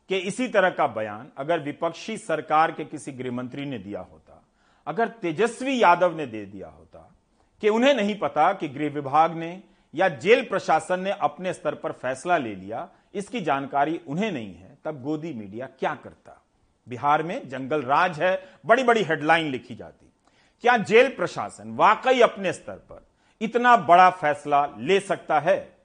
कि 0.08 0.16
इसी 0.16 0.48
तरह 0.48 0.70
का 0.70 0.86
बयान 0.86 1.28
अगर 1.38 1.60
विपक्षी 1.60 2.16
सरकार 2.16 2.72
के 2.72 2.84
किसी 2.84 3.12
गृह 3.12 3.32
मंत्री 3.32 3.64
ने 3.64 3.78
दिया 3.78 4.00
होता, 4.00 4.44
अगर 4.86 5.08
तेजस्वी 5.08 5.82
यादव 5.82 6.16
ने 6.16 6.26
दे 6.26 6.44
दिया 6.46 6.68
होता, 6.68 7.14
कि 7.60 7.68
उन्हें 7.68 7.94
नहीं 7.94 8.18
पता 8.18 8.52
कि 8.52 8.68
गृह 8.68 8.90
विभाग 8.90 9.34
ने 9.34 9.62
या 9.94 10.08
जेल 10.08 10.42
प्रशासन 10.42 11.00
ने 11.00 11.10
अपने 11.10 11.52
स्तर 11.52 11.74
पर 11.74 11.92
फैसला 11.92 12.38
ले 12.38 12.54
लिया, 12.54 12.88
इसकी 13.14 13.40
जानकारी 13.40 14.00
उन्हें 14.08 14.32
नहीं 14.32 14.54
है, 14.54 14.78
तब 14.84 15.02
गोदी 15.02 15.32
मीडिया 15.32 15.66
क्या 15.66 15.94
करता? 15.94 16.44
बिहार 16.88 17.22
में 17.22 17.48
जंगल 17.48 17.82
राज 17.82 18.20
है 18.20 18.48
बड़ी 18.66 18.82
बड़ी 18.82 19.02
हेडलाइन 19.02 19.50
लिखी 19.50 19.74
जाती। 19.74 20.12
क्या 20.60 20.76
जेल 20.76 21.08
प्रशासन 21.08 21.70
वाकई 21.70 22.20
अपने 22.20 22.52
स्तर 22.52 22.72
पर 22.72 23.06
इतना 23.40 23.76
बड़ा 23.76 24.10
फैसला 24.10 24.66
ले 24.78 25.00
सकता 25.00 25.40
है? 25.40 25.76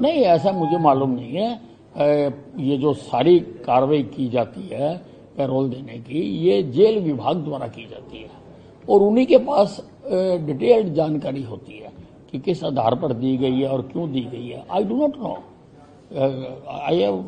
नहीं, 0.00 0.22
ऐसा 0.22 0.52
मुझे 0.52 0.78
मालूम 0.78 1.10
नहीं 1.10 1.36
है। 1.36 1.71
ये 1.94 2.76
जो 2.78 2.92
सारी 2.94 3.38
कार्रवाई 3.66 4.02
की 4.04 4.28
जाती 4.28 4.66
है, 4.68 4.96
पैरोल 5.36 5.68
देने 5.70 5.98
की, 5.98 6.20
ये 6.20 6.62
जेल 6.64 6.98
विभाग 7.02 7.36
द्वारा 7.44 7.66
की 7.68 7.86
जाती 7.86 8.18
है। 8.18 8.30
और 8.88 9.02
उन्हीं 9.02 9.26
के 9.26 9.38
पास 9.40 9.80
डिटेल्ड 10.42 10.92
जानकारी 10.94 11.42
होती 11.42 11.78
है 11.78 11.92
कि 12.32 12.38
किस 12.40 12.64
आधार 12.64 12.94
पर 12.94 13.12
दी 13.14 13.36
गई 13.36 13.60
है 13.60 13.68
और 13.68 13.82
क्यों 13.82 14.10
दी 14.12 14.20
गई 14.22 14.48
है। 14.48 14.64
I 14.70 14.84
do 14.84 14.96
not 14.96 15.16
know 15.16 15.34
I 16.80 17.00
have 17.00 17.24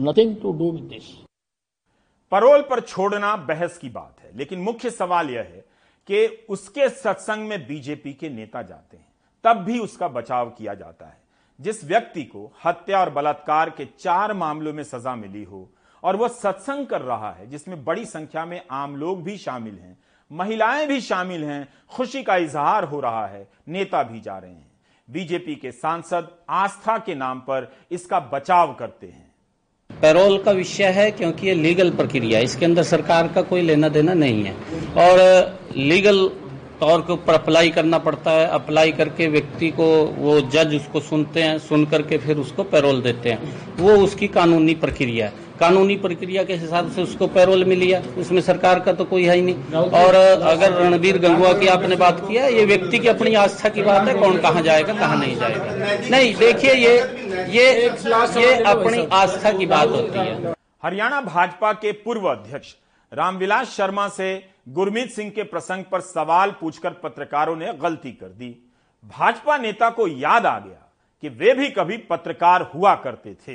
nothing 0.00 0.36
to 0.36 0.52
do 0.52 0.70
with 0.70 0.84
this 0.84 1.12
parole 2.32 2.60
पर 2.60 2.80
छोड़ना 2.80 3.36
बहस 3.38 3.78
की 3.78 3.88
बात 3.88 4.16
है, 4.22 4.30
लेकिन 4.36 4.60
मुख्य 4.60 4.90
सवाल 4.90 5.30
यह 5.30 5.40
है 5.40 5.64
कि 6.08 6.26
उसके 6.50 6.88
सत्संग 6.88 7.48
में 7.48 7.66
बीजेपी 7.66 8.12
के 8.12 8.28
नेता 8.30 8.62
जाते 8.62 8.96
हैं, 8.96 9.06
तब 9.44 9.64
भी 9.64 9.78
उसका 9.78 10.08
बचाव 10.08 10.50
किया 10.50 10.74
जाता 10.74 11.06
है। 11.06 11.26
जिस 11.60 11.84
व्यक्ति 11.84 12.22
को 12.22 12.52
हत्या 12.64 13.00
और 13.00 13.10
बलात्कार 13.10 13.70
के 13.70 13.84
चार 13.84 14.32
मामलों 14.32 14.72
में 14.72 14.82
सजा 14.82 15.16
मिली 15.16 15.44
हो, 15.44 15.70
और 16.02 16.16
वह 16.16 16.28
सत्संग 16.28 16.86
कर 16.86 17.00
रहा 17.00 17.30
है, 17.32 17.50
जिसमें 17.50 17.84
बड़ी 17.84 18.04
संख्या 18.04 18.44
में 18.44 18.62
आम 18.70 18.96
लोग 18.96 19.22
भी 19.22 19.36
शामिल 19.36 19.74
हैं, 19.74 19.98
महिलाएँ 20.32 20.86
भी 20.86 21.00
शामिल 21.00 21.44
हैं, 21.44 21.68
खुशी 21.90 22.22
का 22.22 22.36
इजहार 22.36 22.84
हो 22.84 23.00
रहा 23.00 23.26
है, 23.26 23.48
नेता 23.68 24.02
भी 24.02 24.20
जा 24.20 24.38
रहे 24.38 24.50
हैं। 24.50 24.70
बीजेपी 25.10 25.54
के 25.54 25.72
सांसद 25.72 26.28
आस्था 26.50 26.98
के 26.98 27.14
नाम 27.14 27.40
पर 27.40 27.72
इसका 27.90 28.20
बचाव 28.20 28.74
करते 28.74 29.06
हैं। 29.06 29.28
पैरोल 30.00 30.42
का 30.42 30.52
विषय 30.52 30.84
है, 30.84 31.10
क्योंकि 31.10 31.46
ये 31.46 31.54
लीगल 31.54 31.90
प्रक्रिया 31.90 32.40
इसके 32.40 32.64
अंदर 32.64 32.82
सरकार 32.82 33.28
का 33.28 33.42
कोई 33.42 33.60
लेना 33.60 33.88
देना 33.88 34.14
नहीं 34.14 34.44
है। 34.44 34.54
और 34.94 35.18
लीगल 35.76 36.30
तौर 36.80 37.00
के 37.00 37.12
ऊपर 37.12 37.34
अप्लाई 37.34 37.70
करना 37.70 37.98
पड़ता 37.98 38.30
है। 38.30 38.46
अप्लाई 38.46 38.92
करके 38.92 39.26
व्यक्ति 39.26 39.68
को, 39.70 39.86
वो 40.18 40.40
जज 40.40 40.74
उसको 40.76 41.00
सुनते 41.00 41.42
हैं, 41.42 41.58
सुन 41.58 41.84
करके 41.86 42.18
फिर 42.18 42.36
उसको 42.36 42.62
पैरोल 42.64 43.00
देते 43.02 43.30
हैं। 43.30 43.76
वो 43.76 43.96
उसकी 43.96 44.28
कानूनी 44.28 44.74
प्रक्रिया 44.74 45.26
है। 45.26 45.46
कानूनी 45.60 45.96
प्रक्रिया 45.96 46.42
के 46.44 46.54
हिसाब 46.54 46.90
से 46.90 47.02
उसको 47.02 47.26
पैरोल 47.26 47.64
मिली 47.64 47.90
है। 47.90 48.00
उसमें 48.18 48.40
सरकार 48.42 48.80
का 48.80 48.92
तो 48.92 49.04
कोई 49.04 49.24
है 49.24 49.34
ही 49.36 49.42
नहीं। 49.42 49.54
और 50.00 50.14
अगर 50.14 50.72
रणबीर 50.72 51.18
गंगुआ 51.18 51.52
की 51.52 51.66
आपने 51.66 51.96
बात 51.96 52.20
किया 52.28 52.46
ये 52.46 52.64
व्यक्ति 52.64 52.98
की 52.98 53.08
अपनी 53.08 53.34
आस्था 53.34 53.68
की 53.68 53.82
बात 53.82 54.08
है, 54.08 54.14
कौन 54.14 54.38
कहाँ 54.38 54.62
जाएगा, 54.62 54.92
कहाँ 54.94 55.16
नहीं 55.16 55.36
जाएगा। 55.36 56.08
नहीं, 56.10 56.34
देखिए 56.34 56.74
ये 56.74 56.96
ये 57.50 57.72
ये 58.36 58.54
अपनी 58.64 59.06
आस्था 59.12 59.50
की 59.52 59.66
बात 59.66 59.88
होती 59.88 60.18
है। 60.18 60.52
हरियाणा 60.84 61.20
भाजपा 61.20 61.72
के 61.72 61.92
पूर्व 61.94 62.28
अध्यक्ष 62.28 62.74
रामविलास 63.12 63.68
शर्मा 63.68 64.06
से 64.08 64.28
गुरमीत 64.68 65.10
सिंह 65.10 65.30
के 65.30 65.42
प्रसंग 65.42 65.84
पर 65.92 66.00
सवाल 66.00 66.50
पूछकर 66.50 66.90
पत्रकारों 67.02 67.54
ने 67.56 67.72
गलती 67.74 68.10
कर 68.12 68.28
दी। 68.28 68.48
भाजपा 69.04 69.56
नेता 69.56 69.88
को 69.90 70.06
याद 70.08 70.46
आ 70.46 70.58
गया 70.58 70.84
कि 71.22 71.28
वे 71.28 71.54
भी 71.54 71.68
कभी 71.70 71.96
पत्रकार 72.10 72.62
हुआ 72.74 72.94
करते 72.94 73.34
थे। 73.46 73.54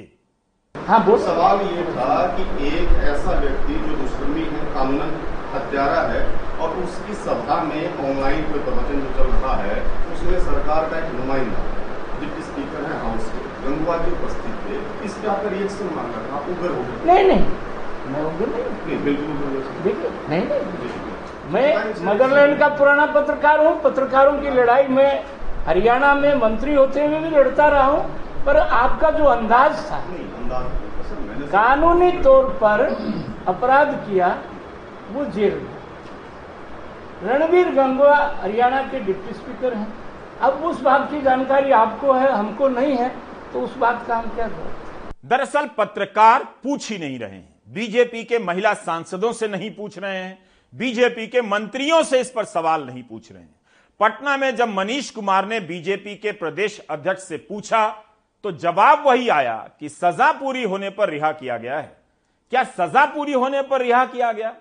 हाँ 0.75 0.99
वो 0.99 1.17
सवाल 1.17 1.61
ये 1.67 1.83
था 1.91 2.15
कि 2.37 2.67
एक 2.67 2.89
ऐसा 3.09 3.39
व्यक्ति 3.39 3.73
जो 3.79 3.97
दुष्कर्मी 3.97 4.45
है 4.45 4.63
कानूनन 4.73 5.11
हत्यारा 5.53 6.01
है 6.07 6.23
और 6.57 6.77
उसकी 6.83 7.13
सभा 7.15 7.61
में 7.63 7.83
ऑनलाइन 8.05 8.41
कोई 8.51 8.63
प्रवचन 8.63 9.01
जो 9.01 9.11
चल 9.17 9.29
रहा 9.33 9.55
है 9.57 9.75
उसमें 10.13 10.39
सरकार 10.39 10.89
का 10.89 10.99
एक 10.99 11.13
नुमाइंदा 11.13 11.61
डिप्टी 12.19 12.43
स्पीकर 12.43 12.85
है 12.85 12.97
हाउस 13.03 13.29
के 13.29 13.43
गंगवा 13.63 13.97
जी 13.97 14.11
उपस्थित 14.11 14.57
थे। 14.65 15.05
इस 15.05 15.13
पे 15.13 15.27
आपका 15.27 15.49
रिएक्शन 15.49 15.95
मांग 15.95 16.13
था 16.31 16.41
उगर 16.53 16.75
हो 16.75 16.83
गए। 16.83 17.13
नहीं 17.13 17.27
नहीं। 17.27 17.71
मैं 18.03 18.21
नहीं 18.21 18.63
नहीं 18.85 18.97
बिल्कुल 19.03 20.11
नहीं 20.29 20.43
नहीं। 20.43 20.61
मैं 21.53 21.67
मदरलैंड 22.05 22.57
का 22.59 22.67
पुराना 22.77 23.05
पत्रकार 23.13 23.65
हूँ 23.65 23.73
पत्रकारों 23.81 24.33
की 24.41 24.49
लड़ाई 24.51 24.87
में 24.89 25.23
हरियाणा 25.67 26.13
में 26.15 26.33
मंत्री 26.37 26.73
होते 26.73 27.05
हुए 27.05 27.19
भी 27.19 27.29
लड़ता 27.29 27.67
रहा 27.69 27.85
हूँ 27.85 28.43
पर 28.45 28.57
आपका 28.57 29.11
जो 29.11 29.25
अंदाज 29.27 29.85
था 29.91 29.99
कानूनी 31.51 32.11
तौर 32.23 32.49
पर 32.61 32.81
अपराध 33.47 33.93
किया 34.07 34.27
वो 35.11 35.25
जेल 35.27 35.53
में। 35.53 35.71
रणवीर 37.23 37.69
गंगवा 37.75 38.15
हरियाणा 38.41 38.81
के 38.83 38.99
डिप्टी 39.01 39.33
स्पीकर 39.33 39.73
हैं। 39.73 39.87
अब 40.41 40.63
उस 40.65 40.81
बात 40.81 41.09
की 41.11 41.21
जानकारी 41.21 41.71
आपको 41.73 42.13
है 42.13 42.31
हमको 42.31 42.67
नहीं 42.69 42.95
है 42.97 43.09
तो 43.53 43.61
उस 43.61 43.77
बात 43.77 44.05
का 44.07 44.17
हम 44.17 44.29
क्या 44.35 44.47
दरअसल 45.25 45.69
पत्रकार 45.77 46.43
पूछ 46.63 46.91
ही 46.91 46.97
नहीं 46.97 47.19
रहे 47.19 47.31
हैं। 47.31 47.52
बीजेपी 47.73 48.23
के 48.23 48.39
महिला 48.39 48.73
सांसदों 48.73 49.31
से 49.33 49.47
नहीं 49.47 49.69
पूछ 49.75 49.97
रहे 49.97 50.17
हैं, 50.17 50.37
बीजेपी 50.73 51.27
के 51.27 51.41
मंत्रियों 51.41 52.01
से 52.03 52.19
इस 52.21 52.31
पर 52.31 52.45
सवाल 52.45 52.83
नहीं 52.83 53.03
पूछ 53.03 53.31
रहे 53.31 53.41
हैं। 53.41 53.55
पटना 53.99 54.35
में 54.37 54.55
जब 54.55 54.69
मनीष 54.69 55.09
कुमार 55.09 55.45
ने 55.45 55.59
बीजेपी 55.61 56.15
के 56.15 56.31
प्रदेश 56.31 56.79
अध्यक्ष 56.89 57.23
से 57.23 57.37
पूछा 57.39 57.87
तो 58.43 58.51
जवाब 58.53 59.03
वही 59.07 59.29
आया 59.29 59.55
कि 59.79 59.89
सजा 59.89 60.31
पूरी 60.31 60.63
होने 60.63 60.89
पर 60.89 61.09
रिहा 61.09 61.31
किया 61.31 61.57
गया 61.57 61.77
है। 61.77 61.95
क्या 62.51 62.63
सजा 62.63 63.05
पूरी 63.05 63.33
होने 63.33 63.61
पर 63.61 63.81
रिहा 63.81 64.05
किया 64.05 64.31
गया? 64.31 64.53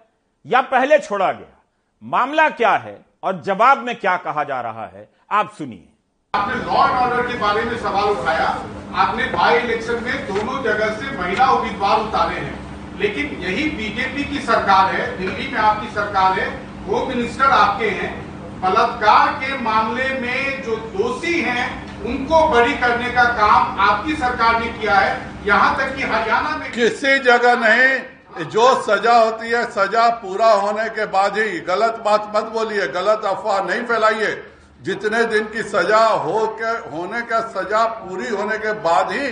या 0.44 0.61
पहले 0.62 0.98
छोड़ा 0.98 1.33
गया? 1.33 1.59
मामला 2.03 2.48
क्या 2.51 2.77
है 2.77 2.98
और 3.22 3.40
जवाब 3.42 3.79
में 3.79 3.94
क्या 3.96 4.16
कहा 4.18 4.44
जा 4.44 4.61
रहा 4.61 4.87
है, 4.87 5.09
आप 5.31 5.53
सुनिए। 5.59 5.88
आपने 6.35 6.55
लॉ 6.57 6.87
एंड 6.87 6.96
ऑर्डर 6.96 7.27
के 7.29 7.38
बारे 7.38 7.64
में 7.64 7.77
सवाल 7.79 8.11
उठाया। 8.11 8.48
आपने 8.96 9.25
बाई 9.29 9.59
इलेक्शन 9.59 10.03
में 10.05 10.27
दोनों 10.27 10.62
जगह 10.62 10.94
से 10.96 11.16
महिला 11.18 11.51
उम्मीदवार 11.53 12.01
उतारे 12.01 12.35
हैं। 12.37 12.62
लेकिन 12.99 13.41
यही 13.43 13.65
बीजेपी 13.71 14.25
की 14.25 14.39
सरकार 14.39 14.95
है, 14.95 15.07
दिल्ली 15.19 15.49
में 15.53 15.59
आपकी 15.61 15.95
सरकार 15.95 16.39
है 16.39 16.49
होम 16.87 17.09
मिनिस्टर 17.09 17.45
आपके 17.45 17.89
हैं। 17.91 18.13
बलात्कार 18.61 19.33
के 19.33 19.59
मामले 19.59 20.09
में 20.21 20.63
जो 20.63 20.77
दोषी 20.77 21.41
हैं, 21.41 21.65
उनको 22.05 22.49
बरी 22.49 22.75
करने 22.75 23.11
का 23.11 23.25
काम 23.25 23.81
आपकी 23.81 24.15
सरकार 24.15 24.61
ने 24.61 24.67
किया 24.73 24.95
है। 24.95 25.21
यहाँ 25.47 25.77
तक 25.77 25.97
कि 25.97 26.03
हरियाणा 26.03 26.57
में 26.57 26.71
किसी 26.73 27.19
जगह 27.19 27.55
नहीं, 27.57 28.45
जो 28.45 28.83
सजा 28.83 29.13
होती 29.13 29.51
है, 29.51 29.65
सजा 29.71 30.09
पूरा 30.09 30.53
होने 30.53 30.89
के 30.89 31.07
बाद 31.07 31.39
ही 31.39 31.61
गलत 31.61 32.03
बात 32.05 32.33
मत 32.37 32.45
बोलिए, 32.53 32.87
गलत 32.89 33.25
अफवाह 33.25 33.63
नहीं 33.65 33.83
फैलाइए। 33.83 34.43
जितने 34.83 35.25
दिन 35.25 35.45
की 35.45 35.63
सजा 35.63 36.05
हो 36.05 36.47
के, 36.61 36.71
होने 36.91 37.21
का 37.23 37.41
सजा 37.49 37.85
पूरी 37.85 38.29
होने 38.29 38.59
के 38.59 38.73
बाद 38.73 39.13
ही 39.13 39.27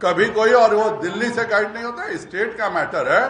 कभी 0.00 0.28
कोई, 0.30 0.52
और 0.52 0.74
वो 0.74 0.88
दिल्ली 1.02 1.28
से 1.30 1.44
गाइड 1.46 1.74
नहीं 1.74 1.84
होता 1.84 2.16
स्टेट 2.18 2.56
का 2.58 2.70
मैटर 2.70 3.12
है। 3.12 3.28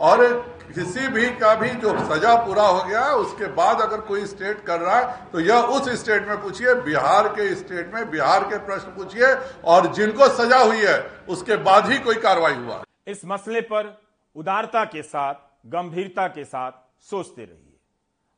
और 0.00 0.24
किसी 0.68 1.06
भी 1.08 1.28
का 1.36 1.54
भी 1.54 1.68
जो 1.82 1.92
सजा 2.06 2.34
पूरा 2.36 2.62
हो 2.62 2.82
गया 2.84 3.04
उसके 3.16 3.46
बाद 3.52 3.80
अगर 3.80 4.00
कोई 4.00 4.24
स्टेट 4.26 4.60
कर 4.64 4.80
रहा 4.80 4.96
है 4.96 5.30
तो 5.32 5.40
यह 5.40 5.70
उस 5.74 5.88
स्टेट 6.00 6.26
में 6.28 6.40
पूछिए, 6.42 6.74
बिहार 6.74 7.28
के 7.28 7.54
स्टेट 7.54 7.94
में, 7.94 8.10
बिहार 8.10 8.44
के 8.44 8.58
प्रश्न 8.66 8.90
पूछिए, 8.90 9.32
और 9.64 9.92
जिनको 9.94 10.28
सजा 10.34 10.58
हुई 10.58 10.80
है, 10.80 10.98
उसके 11.28 11.56
बाद 11.58 11.90
ही 11.90 11.98
कोई 11.98 12.14
कार्रवाई 12.16 12.54
हुआ। 12.54 12.82
इस 13.06 13.24
मसले 13.24 13.60
पर 13.62 13.96
उदारता 14.36 14.84
के 14.84 15.02
साथ, 15.02 15.34
गंभीरता 15.66 16.26
के 16.28 16.44
साथ 16.44 16.72
सोचते 17.10 17.42
रहिए। 17.42 17.76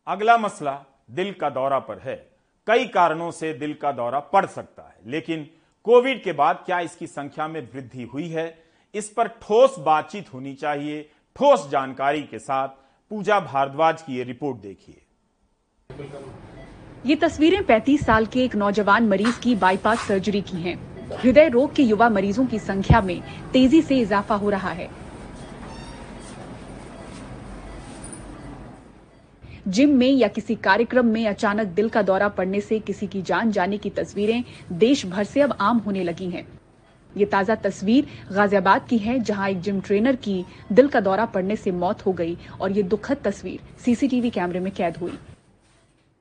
अगला 0.07 0.37
मसला 0.38 0.79
दिल 1.11 1.33
का 1.33 1.51
दौरा 1.51 1.79
पर 1.81 1.99
है। 1.99 2.16
कई 2.66 2.87
कारणों 2.88 3.31
से 3.31 3.53
दिल 3.55 3.75
का 3.75 3.93
दौरा 3.93 4.21
पड़ 4.21 4.47
सकता 4.47 4.83
है, 4.83 4.99
लेकिन 5.07 5.49
कोविड 5.85 6.23
के 6.23 6.33
बाद 6.33 6.62
क्या 6.66 6.81
इसकी 6.81 7.07
संख्या 7.07 7.49
में 7.49 7.61
वृद्धि 7.61 8.03
हुई 8.03 8.29
है? 8.29 8.62
इस 8.95 9.09
पर 9.09 9.29
ठोस 9.29 9.79
बातचीत 9.79 10.33
होनी 10.35 10.55
चाहिए। 10.55 11.03
ठोस 11.37 11.69
जानकारी 11.71 12.23
के 12.23 12.38
साथ 12.38 12.69
पूजा 13.11 13.40
भारद्वाज 13.40 14.03
की 14.03 14.16
ये 14.16 14.25
रिपोर्ट 14.25 14.59
देखिए। 14.59 15.03
ये 17.07 17.16
तस्वीरें 17.16 17.62
35 17.66 18.05
साल 18.07 18.27
के 18.27 18.45
एक 18.45 18.55
नौजवान 18.55 19.09
मरीज़ 19.09 19.40
की 19.40 19.55
बाईपास 19.55 20.07
सर्जरी 20.09 20.40
की 20.40 20.57
हैं। 20.57 20.77
हृदय 21.16 21.49
रोग 21.49 21.75
के 21.75 21.83
युवा 21.83 22.09
मरीजों 22.09 22.47
की 22.47 22.59
संख्या 22.59 23.01
में 23.01 23.23
तेज़ी 23.53 23.83
से 23.83 23.99
इजाफा 23.99 24.35
हो 24.35 24.51
रहा 24.51 24.71
है। 24.71 24.90
जिम 29.68 29.96
में 29.96 30.11
या 30.11 30.29
किसी 30.29 30.55
कार्यक्रम 30.59 31.07
में 31.07 31.27
अचानक 31.27 31.66
दिल 31.68 31.88
का 31.88 32.03
दौरा 32.03 32.29
पड़ने 32.31 32.61
से 32.61 32.79
किसी 32.81 33.07
की 33.07 33.23
जान 33.23 33.51
जाने 33.53 33.79
की 33.79 33.90
तस्वीरें 33.92 34.42
देश 34.75 35.07
भर 35.07 35.25
से 35.25 35.40
अब 35.40 35.57
आम 35.61 35.79
होने 35.79 36.05
लगी 36.05 36.31
हैं। 36.31 36.46
ये 37.11 37.27
ताज़ा 37.27 37.55
तस्वीर 37.57 38.07
गाजियाबाद 38.33 38.87
की 38.88 38.99
है, 38.99 39.18
जहाँ 39.20 39.49
एक 39.51 39.61
जिम 39.61 39.81
ट्रेनर 39.81 40.16
की 40.18 40.44
दिल 40.73 40.88
का 40.88 41.01
दौरा 41.01 41.25
पड़ने 41.27 41.57
से 41.57 41.70
मौत 41.73 42.05
हो 42.07 42.12
गई 42.12 42.37
और 42.61 42.73
ये 42.73 42.83
दुखद 42.85 43.18
तस्वीर 43.25 43.61
सीसीटीवी 43.85 44.31
कैमरे 44.31 44.61
में 44.61 44.73
कैद 44.73 44.96
हुई। 44.96 45.18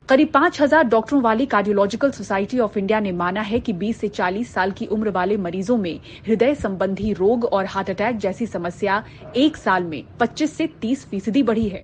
करीब 0.08 0.28
पाँच 0.34 0.60
हज़ार 0.60 0.84
डॉक्टरों 0.84 1.20
वाली 1.22 1.46
कार्डियोलॉजिकल 1.46 2.10
सोसाइटी 2.10 2.58
ऑफ़ 2.58 2.78
इंडिया 2.78 3.00
ने 3.00 3.12
माना 3.14 3.40
है 3.42 3.60
कि 3.60 3.72
20 3.74 3.96
से 3.96 4.08
40 4.10 4.52
साल 4.52 4.70
की 4.72 4.86
उम्र 4.88 5.10
वाले 5.10 5.36
मरीजों 5.38 5.76
में 5.76 6.00
हृदय 6.26 6.54
संबंधी 6.56 7.12
रोग 7.12 7.44
और 7.44 7.66
हार्ट 7.66 7.90
अटैक 7.90 8.16
जैसी 8.18 8.46
समस्या 8.48 9.02
एक 9.36 9.56
साल 9.56 9.84
में 9.84 10.02
25 10.20 10.56
से 10.56 10.68
30 10.82 11.04
फ़ीसदी 11.06 11.42
बढ़ी 11.42 11.68
है। 11.68 11.82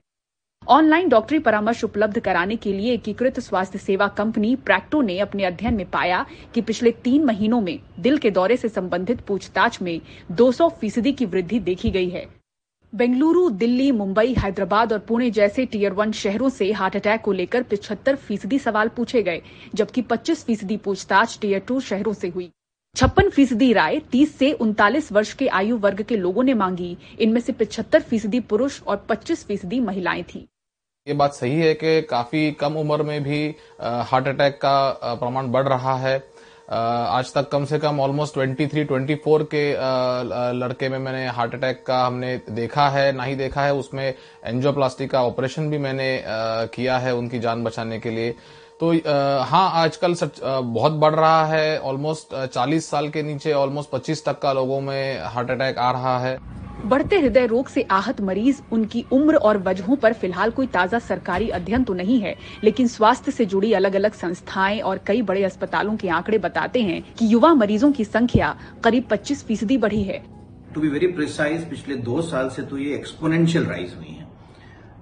ऑनलाइन 0.68 1.08
डॉक्टरी 1.08 1.38
परामर्श 1.38 1.84
उपलब्ध 1.84 2.18
कराने 2.20 2.56
के 2.56 2.72
लिए 2.72 2.92
एकीकृत 2.92 3.38
स्वास्थ्य 3.40 3.78
सेवा 3.78 4.06
कंपनी 4.08 4.54
प्रैक्टो 4.56 5.00
ने 5.02 5.18
अपने 5.18 5.44
अध्ययन 5.44 5.74
में 5.74 5.90
पाया 5.90 6.24
कि 6.54 6.60
पिछले 6.60 6.90
तीन 6.90 7.24
महीनों 7.24 7.60
में 7.60 7.78
दिल 7.98 8.18
के 8.18 8.30
दौरे 8.30 8.56
से 8.56 8.68
संबंधित 8.68 9.20
पूछताछ 9.20 9.82
में 9.82 10.00
200 10.32 10.68
फ़ीसदी 10.70 11.12
की 11.12 11.26
वृद्धि 11.26 11.58
देखी 11.58 11.90
गई 11.90 12.08
है। 12.08 12.26
बेंगलुरु, 12.94 13.50
दिल्ली, 13.50 13.92
मुंबई, 13.92 14.34
हैदराबाद 14.34 14.92
और 14.92 14.98
पुणे 14.98 15.30
जैसे 15.30 15.66
टीयर 15.66 15.92
वन 15.92 16.12
शहरों 16.12 16.48
से 16.48 16.72
हार्ट 16.72 16.96
अटैक 16.96 17.20
को 17.20 17.32
लेकर 17.32 17.62
पिछहत्तर 17.62 18.16
फ़ीसदी 18.16 18.58
सवाल 18.58 18.88
पूछे 18.88 19.22
गए, 19.22 19.42
जबकि 19.74 20.02
25 20.02 20.44
फ़ीसदी 20.44 20.76
पूछताछ 20.76 21.38
टीयर 21.40 21.60
टू 21.60 21.80
शहरों 21.80 22.12
से 22.12 22.28
हुई। 22.28 22.50
छप्पन 22.96 23.30
फ़ीसदी 23.30 23.72
राय 23.72 24.00
30 24.12 24.36
से 24.38 24.52
उनतालीस 24.52 25.12
वर्ष 25.12 25.32
के 25.34 25.48
आयु 25.48 25.76
वर्ग 25.76 26.02
के 26.02 26.16
लोगों 26.16 26.42
ने 26.42 26.54
मांगी। 26.54 26.96
इनमें 27.20 27.40
से 27.40 27.52
पिछहत्तर 27.52 28.00
फ़ीसदी 28.00 28.40
पुरुष 28.40 28.82
और 28.82 29.06
25 29.08 29.44
फ़ीसदी 29.46 29.80
महिलाएँ 29.80 30.22
थी। 30.22 30.46
ये 31.06 31.14
बात 31.14 31.34
सही 31.34 31.58
है 31.60 31.72
कि 31.74 32.00
काफ़ी 32.02 32.50
कम 32.52 32.76
उम्र 32.76 33.02
में 33.02 33.22
भी 33.22 33.54
हार्ट 33.80 34.28
अटैक 34.28 34.54
का 34.54 35.14
प्रमाण 35.14 35.48
बढ़ 35.48 35.66
रहा 35.68 35.94
है। 35.96 36.16
आज 36.68 37.32
तक 37.34 37.48
कम 37.48 37.64
से 37.64 37.78
कम 37.78 38.00
ऑलमोस्ट 38.00 38.34
23, 38.34 38.84
24 38.84 39.44
के 39.54 39.62
लड़के 40.58 40.88
में 40.88 40.98
मैंने 40.98 41.26
हार्ट 41.28 41.54
अटैक 41.54 41.84
का 41.86 42.02
हमने 42.06 42.36
देखा 42.50 42.88
है 42.88 43.12
ना 43.12 43.24
ही 43.24 43.34
देखा 43.34 43.64
है 43.64 43.74
उसमें 43.74 44.04
एंजियोप्लास्टी 44.04 45.06
का 45.06 45.22
ऑपरेशन 45.24 45.70
भी 45.70 45.78
मैंने 45.78 46.08
किया 46.74 46.98
है 46.98 47.14
उनकी 47.14 47.38
जान 47.38 47.64
बचाने 47.64 47.98
के 47.98 48.10
लिए। 48.10 48.34
तो 48.80 48.90
हाँ 49.44 49.70
आजकल 49.74 50.14
सच 50.14 50.40
बहुत 50.42 50.92
बढ़ 50.94 51.14
रहा 51.14 51.44
है। 51.46 51.78
ऑलमोस्ट 51.80 52.34
40 52.46 52.88
साल 52.90 53.08
के 53.08 53.22
नीचे 53.22 53.52
ऑलमोस्ट 53.54 53.90
25 53.90 54.24
तक 54.24 54.38
का 54.38 54.52
लोगों 54.52 54.80
में 54.80 55.20
हार्ट 55.24 55.50
अटैक 55.50 55.78
आ 55.78 55.90
रहा 55.92 56.18
है। 56.18 56.38
बढ़ते 56.84 57.18
हृदय 57.18 57.46
रोग 57.46 57.68
से 57.68 57.82
आहत 57.90 58.20
मरीज़ 58.20 58.60
उनकी 58.72 59.04
उम्र 59.12 59.36
और 59.38 59.58
वजहों 59.58 59.96
पर 59.96 60.12
फ़िलहाल 60.12 60.50
कोई 60.50 60.66
ताज़ा 60.68 60.98
सरकारी 60.98 61.48
अध्ययन 61.50 61.84
तो 61.84 61.94
नहीं 61.94 62.18
है 62.20 62.34
लेकिन 62.64 62.88
स्वास्थ्य 62.88 63.32
से 63.32 63.44
जुड़ी 63.46 63.72
अलग 63.72 63.94
अलग 63.94 64.12
संस्थाएँ 64.14 64.80
और 64.80 65.00
कई 65.06 65.22
बड़े 65.22 65.44
अस्पतालों 65.44 65.96
के 65.96 66.08
आंकड़े 66.10 66.38
बताते 66.40 66.82
हैं 66.82 67.02
कि 67.14 67.32
युवा 67.32 67.54
मरीजों 67.54 67.90
की 67.92 68.04
संख्या 68.04 68.54
करीब 68.84 69.08
25 69.12 69.44
फ़ीसदी 69.44 69.78
बढ़ी 69.78 70.02
है। 70.02 70.22
टू 70.74 70.80
बी 70.80 70.88
वेरी 70.88 71.06
प्रिसाइज 71.08 71.68
पिछले 71.70 71.96
दो 72.04 72.20
साल 72.22 72.48
से 72.48 72.62
तो 72.62 72.78
ये 72.78 72.94
एक्सपोनेंशियल 72.94 73.64
राइज 73.64 73.94
हुई 73.96 74.06
है। 74.08 74.15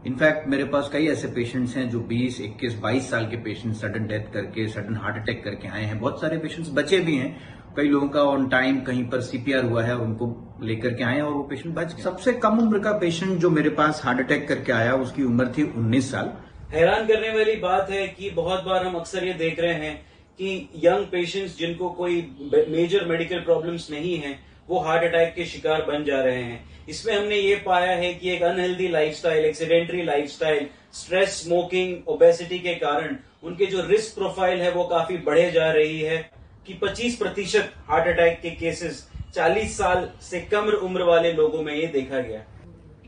इनफैक्ट 0.07 0.49
मेरे 0.49 0.64
पास 0.64 0.88
कई 0.93 1.07
ऐसे 1.09 1.29
पेशेंट्स 1.29 1.77
हैं 1.77 1.88
जो 1.90 2.01
20, 2.09 2.40
21, 2.40 2.75
22 2.81 3.09
साल 3.11 3.27
के 3.27 3.37
पेशेंट 3.37 3.75
सडन 3.75 4.07
डेथ 4.07 4.33
करके 4.33 4.67
सडन 4.69 4.97
हार्ट 4.97 5.17
अटैक 5.17 5.43
करके 5.45 5.69
आए 5.69 5.85
हैं। 5.85 5.99
बहुत 6.01 6.21
सारे 6.21 6.38
पेशेंट्स 6.38 6.71
बचे 6.75 6.99
भी 6.99 7.17
हैं। 7.17 7.31
कई 7.77 7.88
लोगों 7.88 8.09
का 8.09 8.23
ऑन 8.23 8.49
टाइम 8.49 8.81
कहीं 8.81 9.05
पर 9.05 9.21
सीपीआर 9.21 9.64
हुआ 9.64 9.83
है 9.85 9.97
उनको 9.97 10.27
लेकर 10.62 10.95
के 10.95 11.05
आए 11.05 11.21
और 11.21 11.33
वो 11.33 11.43
पेशेंट 11.43 11.75
बच 11.75 11.93
सबसे 12.01 12.33
कम 12.33 12.59
उम्र 12.59 12.79
का 12.79 12.93
पेशेंट 12.99 13.38
जो 13.38 13.51
मेरे 13.51 13.71
पास 13.71 14.03
हार्ट 14.05 14.21
अटैक 14.21 14.47
करके 14.49 14.73
आया 14.73 14.93
उसकी 14.97 15.23
उम्र 15.23 15.47
थी 15.49 15.62
19 15.79 16.11
साल। 16.11 16.33
हैरान 16.73 17.07
करने 17.07 17.31
वाली 17.31 17.57
बात 17.57 17.90
है 17.90 18.07
कि 18.09 18.31
बहुत 18.31 18.64
बार 18.64 18.87
हम 18.87 18.95
अक्सर 18.95 19.25
ये 19.25 19.33
देख 19.38 19.61
रहे 19.61 19.75
हैं 19.87 19.97
कि 20.40 20.69
यंग 20.85 21.07
पेशेंट्स 21.07 21.59
जिनको 21.59 21.88
कोई 21.95 22.21
मेजर 22.69 23.05
मेडिकल 23.07 23.40
प्रॉब्लम्स 23.40 23.90
नहीं 23.90 24.17
है 24.19 24.38
वो 24.69 24.79
हार्ट 24.81 25.05
अटैक 25.05 25.35
के 25.35 25.45
शिकार 25.47 25.83
बन 25.83 26.05
जा 26.05 26.21
रहे 26.21 26.43
हैं। 26.43 26.62
इसमें 26.88 27.14
हमने 27.16 27.37
ये 27.37 27.55
पाया 27.57 27.92
है 27.92 28.12
कि 28.14 28.31
एक 28.31 28.42
unhealthy 28.42 28.88
lifestyle 28.88 29.44
sedentary 29.44 30.03
lifestyle 30.03 30.66
stress 30.94 31.42
smoking 31.42 32.09
obesity 32.09 32.59
के 32.59 32.75
कारण 32.75 33.16
उनके 33.44 33.66
जो 33.66 33.87
रिस्क 33.87 34.14
प्रोफ़ाइल 34.14 34.61
है 34.61 34.70
वो 34.70 34.85
काफ़ी 34.85 35.16
बढ़े 35.16 35.51
जा 35.51 35.70
रही 35.73 36.01
है 36.01 36.18
कि 36.66 36.79
25 36.85 37.14
प्रतिशत 37.14 37.73
हार्ट 37.88 38.09
अटैक 38.09 38.40
के 38.40 38.51
केसेस 38.51 39.07
40 39.37 39.68
साल 39.68 40.09
से 40.23 40.40
कम 40.40 40.68
उम्र 40.83 41.03
वाले 41.03 41.33
लोगों 41.33 41.62
में 41.62 41.75
ये 41.75 41.87
देखा 41.87 42.20
गया 42.20 42.42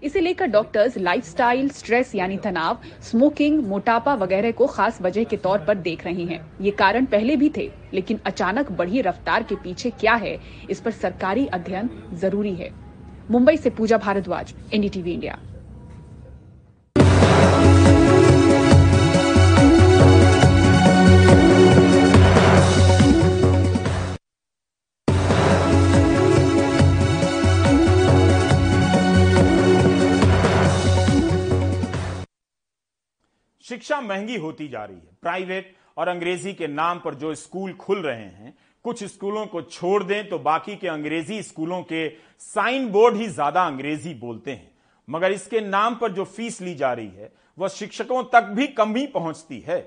इसे 0.02 0.20
लेकर 0.20 0.46
डॉक्टर्स 0.46 0.96
लाइफस्टाइल 0.98 1.68
स्ट्रेस 1.68 2.14
यानी 2.14 2.36
तनाव 2.36 2.78
स्मोकिंग 3.02 3.62
मोटापा 3.66 4.14
वगैरह 4.14 4.50
को 4.50 4.66
खास 4.66 5.00
वजह 5.02 5.24
के 5.24 5.36
तौर 5.36 5.58
पर 5.58 5.74
देख 5.74 6.04
रहे 6.04 6.24
हैं। 6.24 6.40
ये 6.60 6.70
कारण 6.70 7.04
पहले 7.04 7.36
भी 7.36 7.50
थे, 7.56 7.70
लेकिन 7.94 8.20
अचानक 8.26 8.72
बढ़ी 8.72 9.00
रफ्तार 9.00 9.42
के 9.42 9.54
पीछे 9.54 9.90
क्या 9.90 10.14
है, 10.14 10.38
इस 10.70 10.80
पर 10.80 10.90
सरकारी 10.90 11.46
अध्ययन 11.46 11.90
ज़रूरी 12.14 12.54
है। 12.54 12.85
मुंबई 13.30 13.56
से 13.56 13.70
पूजा 13.70 13.98
भारद्वाज, 13.98 14.54
एनडीटीवी 14.74 15.12
इंडिया। 15.12 15.38
शिक्षा 33.64 34.00
महँगी 34.00 34.36
होती 34.36 34.68
जा 34.68 34.84
रही 34.84 34.96
है। 34.96 35.16
प्राइवेट 35.22 35.74
और 35.98 36.08
अंग्रेज़ी 36.08 36.52
के 36.54 36.66
नाम 36.66 36.98
पर 36.98 37.14
जो 37.14 37.34
स्कूल 37.34 37.72
खुल 37.72 38.02
रहे 38.02 38.16
हैं 38.16 38.54
कुछ 38.86 39.02
स्कूलों 39.04 39.46
को 39.46 39.62
छोड़ 39.62 40.02
दें 40.04 40.28
तो 40.28 40.38
बाकी 40.40 40.76
के 40.76 40.88
अंग्रेज़ी 40.88 41.42
स्कूलों 41.42 41.82
के 41.82 42.08
साइन 42.40 42.88
बोर्ड 42.90 43.16
ही 43.16 43.26
ज़्यादा 43.28 43.62
अंग्रेज़ी 43.64 44.14
बोलते 44.16 44.50
हैं। 44.50 44.70
मगर 45.08 45.32
इसके 45.32 45.60
नाम 45.62 45.94
पर 45.94 46.12
जो 46.12 46.24
फ़ीस 46.26 46.60
ली 46.60 46.74
जा 46.74 46.92
रही 46.92 47.08
है, 47.08 47.32
वह 47.58 47.68
शिक्षकों 47.70 48.22
तक 48.24 48.44
भी 48.50 48.66
कम 48.68 48.94
ही 48.96 49.06
पहुँचती 49.08 49.58
है। 49.60 49.80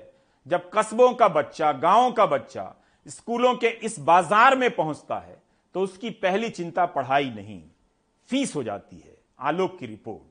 जब 0.46 0.70
कस्बों 0.74 1.12
का 1.14 1.28
बच्चा, 1.30 1.72
गाँवों 1.74 2.10
का 2.12 2.26
बच्चा 2.28 2.74
स्कूलों 3.06 3.54
के 3.54 3.68
इस 3.80 3.98
बाज़ार 4.02 4.56
में 4.56 4.70
पहुँचता 4.72 5.18
है 5.18 5.42
तो 5.74 5.80
उसकी 5.80 6.10
पहली 6.12 6.50
चिंता 6.50 6.86
पढ़ाई 6.88 7.30
नहीं, 7.30 7.62
फ़ीस 8.30 8.54
हो 8.56 8.62
जाती 8.62 8.96
है, 8.96 9.16
आलोक 9.40 9.78
की 9.78 9.86
रिपोर्ट। 9.86 10.29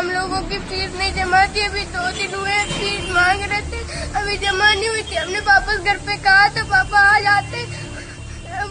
हम 0.00 0.10
लोगों 0.10 0.40
की 0.48 0.58
फ़ीस 0.68 0.94
नहीं 0.98 1.12
जमा 1.14 1.38
थी 1.54 1.60
अभी 1.62 1.80
दो 1.94 2.02
दिन 2.16 2.34
हुए 2.34 2.52
फ़ीस 2.68 3.08
मांग 3.14 3.40
रहे 3.42 3.60
थे 3.70 3.80
अभी 4.18 4.36
जमा 4.44 4.68
नहीं 4.74 4.88
हुई 4.88 5.02
थी। 5.10 5.16
हमने 5.16 5.40
वापस 5.48 5.80
घर 5.84 5.96
पे 6.06 6.16
कहा 6.24 6.46
तो 6.54 6.62
पापा 6.68 7.00
आ 7.08 7.18
जाते 7.26 7.64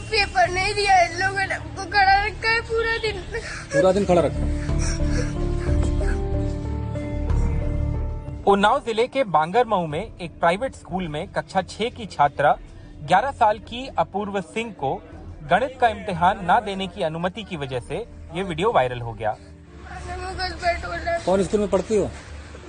पेपर 0.09 0.49
नहीं 0.53 0.73
दिया 0.73 0.95
इन 1.01 1.13
लोगों 1.19 1.45
ने 1.47 1.55
हमको 1.55 1.85
खड़ा 1.91 2.15
रखा 2.23 2.49
है 2.49 2.61
पूरा 2.69 2.95
दिन। 3.03 3.21
पूरा 3.73 3.91
दिन 3.91 4.05
खड़ा 4.05 4.21
रखा। 4.21 4.41
उन्नाव 8.51 8.79
ज़िले 8.85 9.05
के 9.07 9.23
बांगरमऊ 9.35 9.85
में 9.87 10.01
एक 10.01 10.39
प्राइवेट 10.39 10.75
स्कूल 10.75 11.07
में 11.07 11.27
कक्षा 11.33 11.61
छह 11.67 11.89
की 11.97 12.05
छात्रा 12.07 12.55
11 13.11 13.31
साल 13.35 13.59
की 13.69 13.87
अपूर्व 13.97 14.41
सिंह 14.47 14.71
को 14.79 14.95
गणित 15.51 15.77
का 15.81 15.87
इम्तिहान 15.89 16.41
न 16.49 16.59
देने 16.65 16.87
की 16.87 17.03
अनुमति 17.03 17.43
की 17.43 17.57
वजह 17.57 17.79
से 17.81 18.05
ये 18.35 18.43
वीडियो 18.43 18.71
वायरल 18.71 19.01
हो 19.01 19.13
गया। 19.13 19.35
कौन 21.25 21.43
स्कूल 21.43 21.59
में 21.59 21.69
पढ़ती 21.69 21.95
हो? 21.97 22.05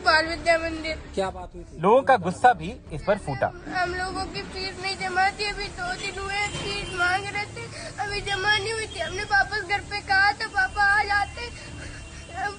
बाल 0.04 0.26
विद्या 0.26 0.56
मंदिर। 0.58 0.96
क्या 1.14 1.28
बात 1.30 1.54
हुई 1.54 1.62
थी? 1.62 1.80
लोगों 1.80 2.02
का 2.02 2.16
गुस्सा 2.18 2.52
भी 2.54 2.68
इस 2.92 3.02
पर 3.06 3.18
फूटा। 3.26 3.46
हम 3.74 3.94
लोगों 3.94 4.24
की 4.34 4.42
फ़ीस 4.42 4.80
नहीं 4.82 4.96
जमा 4.98 5.28
थी 5.38 5.48
अभी 5.50 5.66
दो 5.78 5.92
दिन 6.00 6.18
हुए 6.18 6.46
फ़ीस 6.54 6.94
मांग 6.98 7.24
रहे 7.26 7.44
थे 7.46 7.64
अभी 8.04 8.20
जमा 8.30 8.56
नहीं 8.56 8.72
हुई 8.72 8.86
थी। 8.86 9.00
हमने 9.00 9.22
वापस 9.32 9.68
घर 9.68 9.80
पे 9.90 10.00
कहा 10.08 10.30
तो 10.32 10.48
पापा 10.50 10.84
आ 10.92 11.02
जाते 11.04 11.48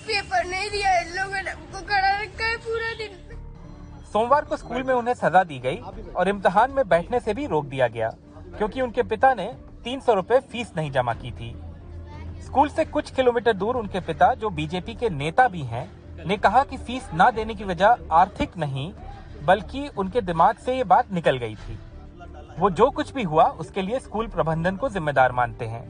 पेपर 0.07 0.45
नहीं 0.45 0.69
दिया 0.69 0.99
इन 0.99 1.13
लोगों 1.15 1.41
ने 1.43 1.51
हमको 1.51 1.79
खड़ा 1.87 2.11
रखा 2.21 2.45
है 2.45 2.57
पूरा 2.59 2.93
दिन। 2.97 3.17
सोमवार 4.13 4.45
को 4.45 4.57
स्कूल 4.57 4.83
में 4.83 4.93
उन्हें 4.93 5.13
सजा 5.15 5.43
दी 5.43 5.59
गई 5.59 5.77
और 6.15 6.29
इम्तिहान 6.29 6.71
में 6.71 6.87
बैठने 6.89 7.19
से 7.19 7.33
भी 7.33 7.45
रोक 7.47 7.65
दिया 7.65 7.87
गया 7.87 8.09
क्योंकि 8.57 8.81
उनके 8.81 9.03
पिता 9.03 9.33
ने 9.33 9.51
तीन 9.83 9.99
सौ 9.99 10.13
रूपए 10.13 10.39
फ़ीस 10.51 10.71
नहीं 10.77 10.91
जमा 10.91 11.13
की 11.13 11.31
थी। 11.31 11.53
स्कूल 12.51 12.69
से 12.69 12.83
कुछ 12.85 13.09
किलोमीटर 13.11 13.53
दूर 13.53 13.75
उनके 13.75 13.99
पिता 13.99 14.33
जो 14.33 14.49
बीजेपी 14.49 14.93
के 14.93 15.09
नेता 15.09 15.47
भी 15.47 15.61
हैं 15.63 16.25
ने 16.27 16.37
कहा 16.37 16.63
कि 16.63 16.77
फ़ीस 16.77 17.09
न 17.13 17.29
देने 17.35 17.53
की 17.55 17.63
वजह 17.63 18.07
आर्थिक 18.11 18.57
नहीं 18.57 18.91
बल्कि 19.45 19.87
उनके 19.97 20.21
दिमाग 20.21 20.57
से 20.57 20.75
ये 20.77 20.83
बात 20.83 21.13
निकल 21.13 21.37
गई 21.37 21.55
थी। 21.55 21.77
वो 22.59 22.69
जो 22.69 22.89
कुछ 22.89 23.13
भी 23.13 23.23
हुआ 23.23 23.43
उसके 23.61 23.81
लिए 23.81 23.99
स्कूल 23.99 24.27
प्रबंधन 24.27 24.75
को 24.75 24.89
जिम्मेदार 24.89 25.31
मानते 25.31 25.65
हैं। 25.65 25.81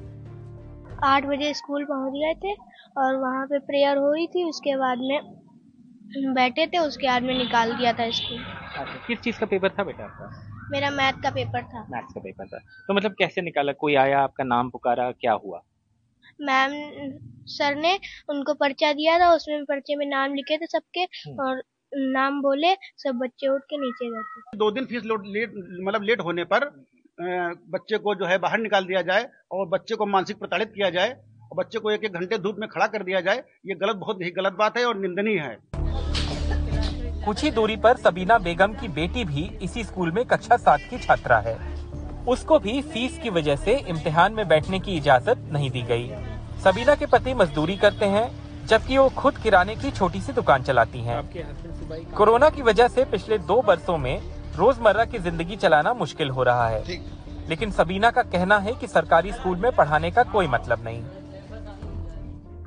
आठ 1.03 1.25
बजे 1.25 1.53
स्कूल 1.53 1.85
पहुँच 1.85 2.13
गए 2.15 2.33
थे 2.43 2.53
और 2.97 3.15
वहाँ 3.15 3.45
पे 3.45 3.59
प्रेयर 3.61 3.97
हुई 3.97 4.27
थी 4.27 4.43
उसके 4.49 4.75
बाद 4.75 4.97
में 5.01 6.33
बैठे 6.33 6.67
थे 6.67 6.77
उसके 6.77 7.07
बाद 7.07 7.23
में 7.23 7.37
निकाल 7.37 7.73
दिया 7.73 7.93
था 7.93 8.09
स्कूल। 8.11 8.37
अच्छा 8.37 9.03
किस 9.07 9.19
चीज़ 9.19 9.39
का 9.39 9.45
पेपर 9.45 9.69
था 9.69 9.83
बेटा 9.83 10.03
आपका? 10.03 10.69
मेरा 10.71 10.89
मैथ 10.91 11.21
का 11.23 11.29
पेपर 11.31 11.63
था। 11.63 11.85
मैथ्स 11.89 12.13
का 12.13 12.21
पेपर 12.21 12.47
था। 12.47 12.59
तो 12.87 12.93
मतलब 12.93 13.15
कैसे 13.19 13.41
निकाला? 13.41 13.71
कोई 13.73 13.95
आया 13.95 14.21
आपका 14.21 14.43
नाम 14.43 14.69
पुकारा 14.69 15.11
क्या 15.11 15.33
हुआ? 15.45 15.61
मैम 16.41 16.71
सर 17.47 17.75
ने 17.75 17.97
उनको 18.29 18.53
पर्चा 18.55 18.91
दिया 18.93 19.17
था 19.19 19.33
उसमें 19.33 19.63
पर्चे 19.65 19.95
में 19.95 20.05
नाम 20.07 20.33
लिखे 20.33 20.57
थे 20.57 20.65
सबके 20.67 21.03
और 21.43 21.61
नाम 21.93 22.41
बोले 22.41 22.73
सब 22.97 23.19
बच्चे 23.23 23.47
उठ 23.47 23.61
के 23.63 23.77
नीचे 23.77 24.09
गए 24.09 24.21
थे 24.25 24.57
दो 24.57 24.71
दिन 24.71 24.85
फ़ीस 24.85 25.03
लेट 25.05 25.53
मतलब 25.81 26.03
लेट 26.03 26.21
होने 26.21 26.43
पर 26.43 26.65
बच्चे 27.17 27.97
को 27.97 28.15
जो 28.15 28.25
है 28.25 28.37
बाहर 28.37 28.59
निकाल 28.59 28.85
दिया 28.85 29.01
जाए 29.01 29.27
और 29.51 29.67
बच्चे 29.67 29.95
को 29.95 30.05
मानसिक 30.05 30.37
प्रताड़ित 30.37 30.71
किया 30.75 30.89
जाए 30.89 31.09
और 31.09 31.57
बच्चे 31.57 31.79
को 31.79 31.91
एक 31.91 32.03
एक 32.03 32.13
घंटे 32.13 32.37
धूप 32.37 32.55
में 32.59 32.67
खड़ा 32.69 32.87
कर 32.87 33.03
दिया 33.03 33.21
जाए 33.21 33.43
ये 33.65 33.75
गलत 33.75 33.95
बहुत 33.95 34.21
ही 34.21 34.31
गलत 34.31 34.53
बात 34.53 34.77
है 34.77 34.85
और 34.85 34.97
निंदनीय 34.97 35.39
है। 35.39 35.57
कुछ 37.25 37.43
ही 37.43 37.51
दूरी 37.51 37.75
पर 37.77 37.97
सबीना 37.97 38.37
बेगम 38.39 38.73
की 38.73 38.87
बेटी 38.89 39.25
भी 39.25 39.49
इसी 39.63 39.83
स्कूल 39.83 40.11
में 40.11 40.23
कक्षा 40.25 40.57
सात 40.57 40.79
की 40.89 40.97
छात्रा 40.97 41.37
है। 41.39 41.55
उसको 42.27 42.59
भी 42.59 42.81
फ़ीस 42.83 43.19
की 43.19 43.29
वजह 43.29 43.55
से 43.57 43.77
इम्तिहान 43.89 44.33
में 44.33 44.47
बैठने 44.47 44.79
की 44.79 44.95
इजाज़त 44.97 45.47
नहीं 45.53 45.69
दी 45.71 45.81
गई। 45.83 46.09
सबीना 46.63 46.95
के 46.95 47.05
पति 47.07 47.33
मजदूरी 47.33 47.75
करते 47.77 48.05
हैं 48.07 48.29
जबकि 48.67 48.97
वो 48.97 49.07
खुद 49.11 49.37
किराने 49.37 49.75
की 49.75 49.91
छोटी 49.91 50.19
सी 50.21 50.33
दुकान 50.33 50.63
चलाती 50.63 50.99
हैं। 50.99 51.21
कोरोना 52.11 52.49
की 52.49 52.61
वजह 52.61 52.87
से 52.87 53.05
पिछले 53.05 53.37
दो 53.47 53.61
बरसों 53.61 53.97
में 53.97 54.21
रोज़मर्रा 54.57 55.05
की 55.05 55.19
ज़िंदगी 55.19 55.55
चलाना 55.57 55.93
मुश्किल 55.95 56.29
हो 56.29 56.43
रहा 56.43 56.67
है। 56.67 56.99
लेकिन 57.49 57.71
सबीना 57.71 58.11
का 58.11 58.21
कहना 58.25 58.57
है 58.59 58.73
कि 58.73 58.87
सरकारी 58.87 59.31
स्कूल 59.31 59.57
में 59.57 59.71
पढ़ाने 59.71 60.11
का 60.11 60.23
कोई 60.33 60.47
मतलब 60.49 60.83
नहीं। 60.85 61.03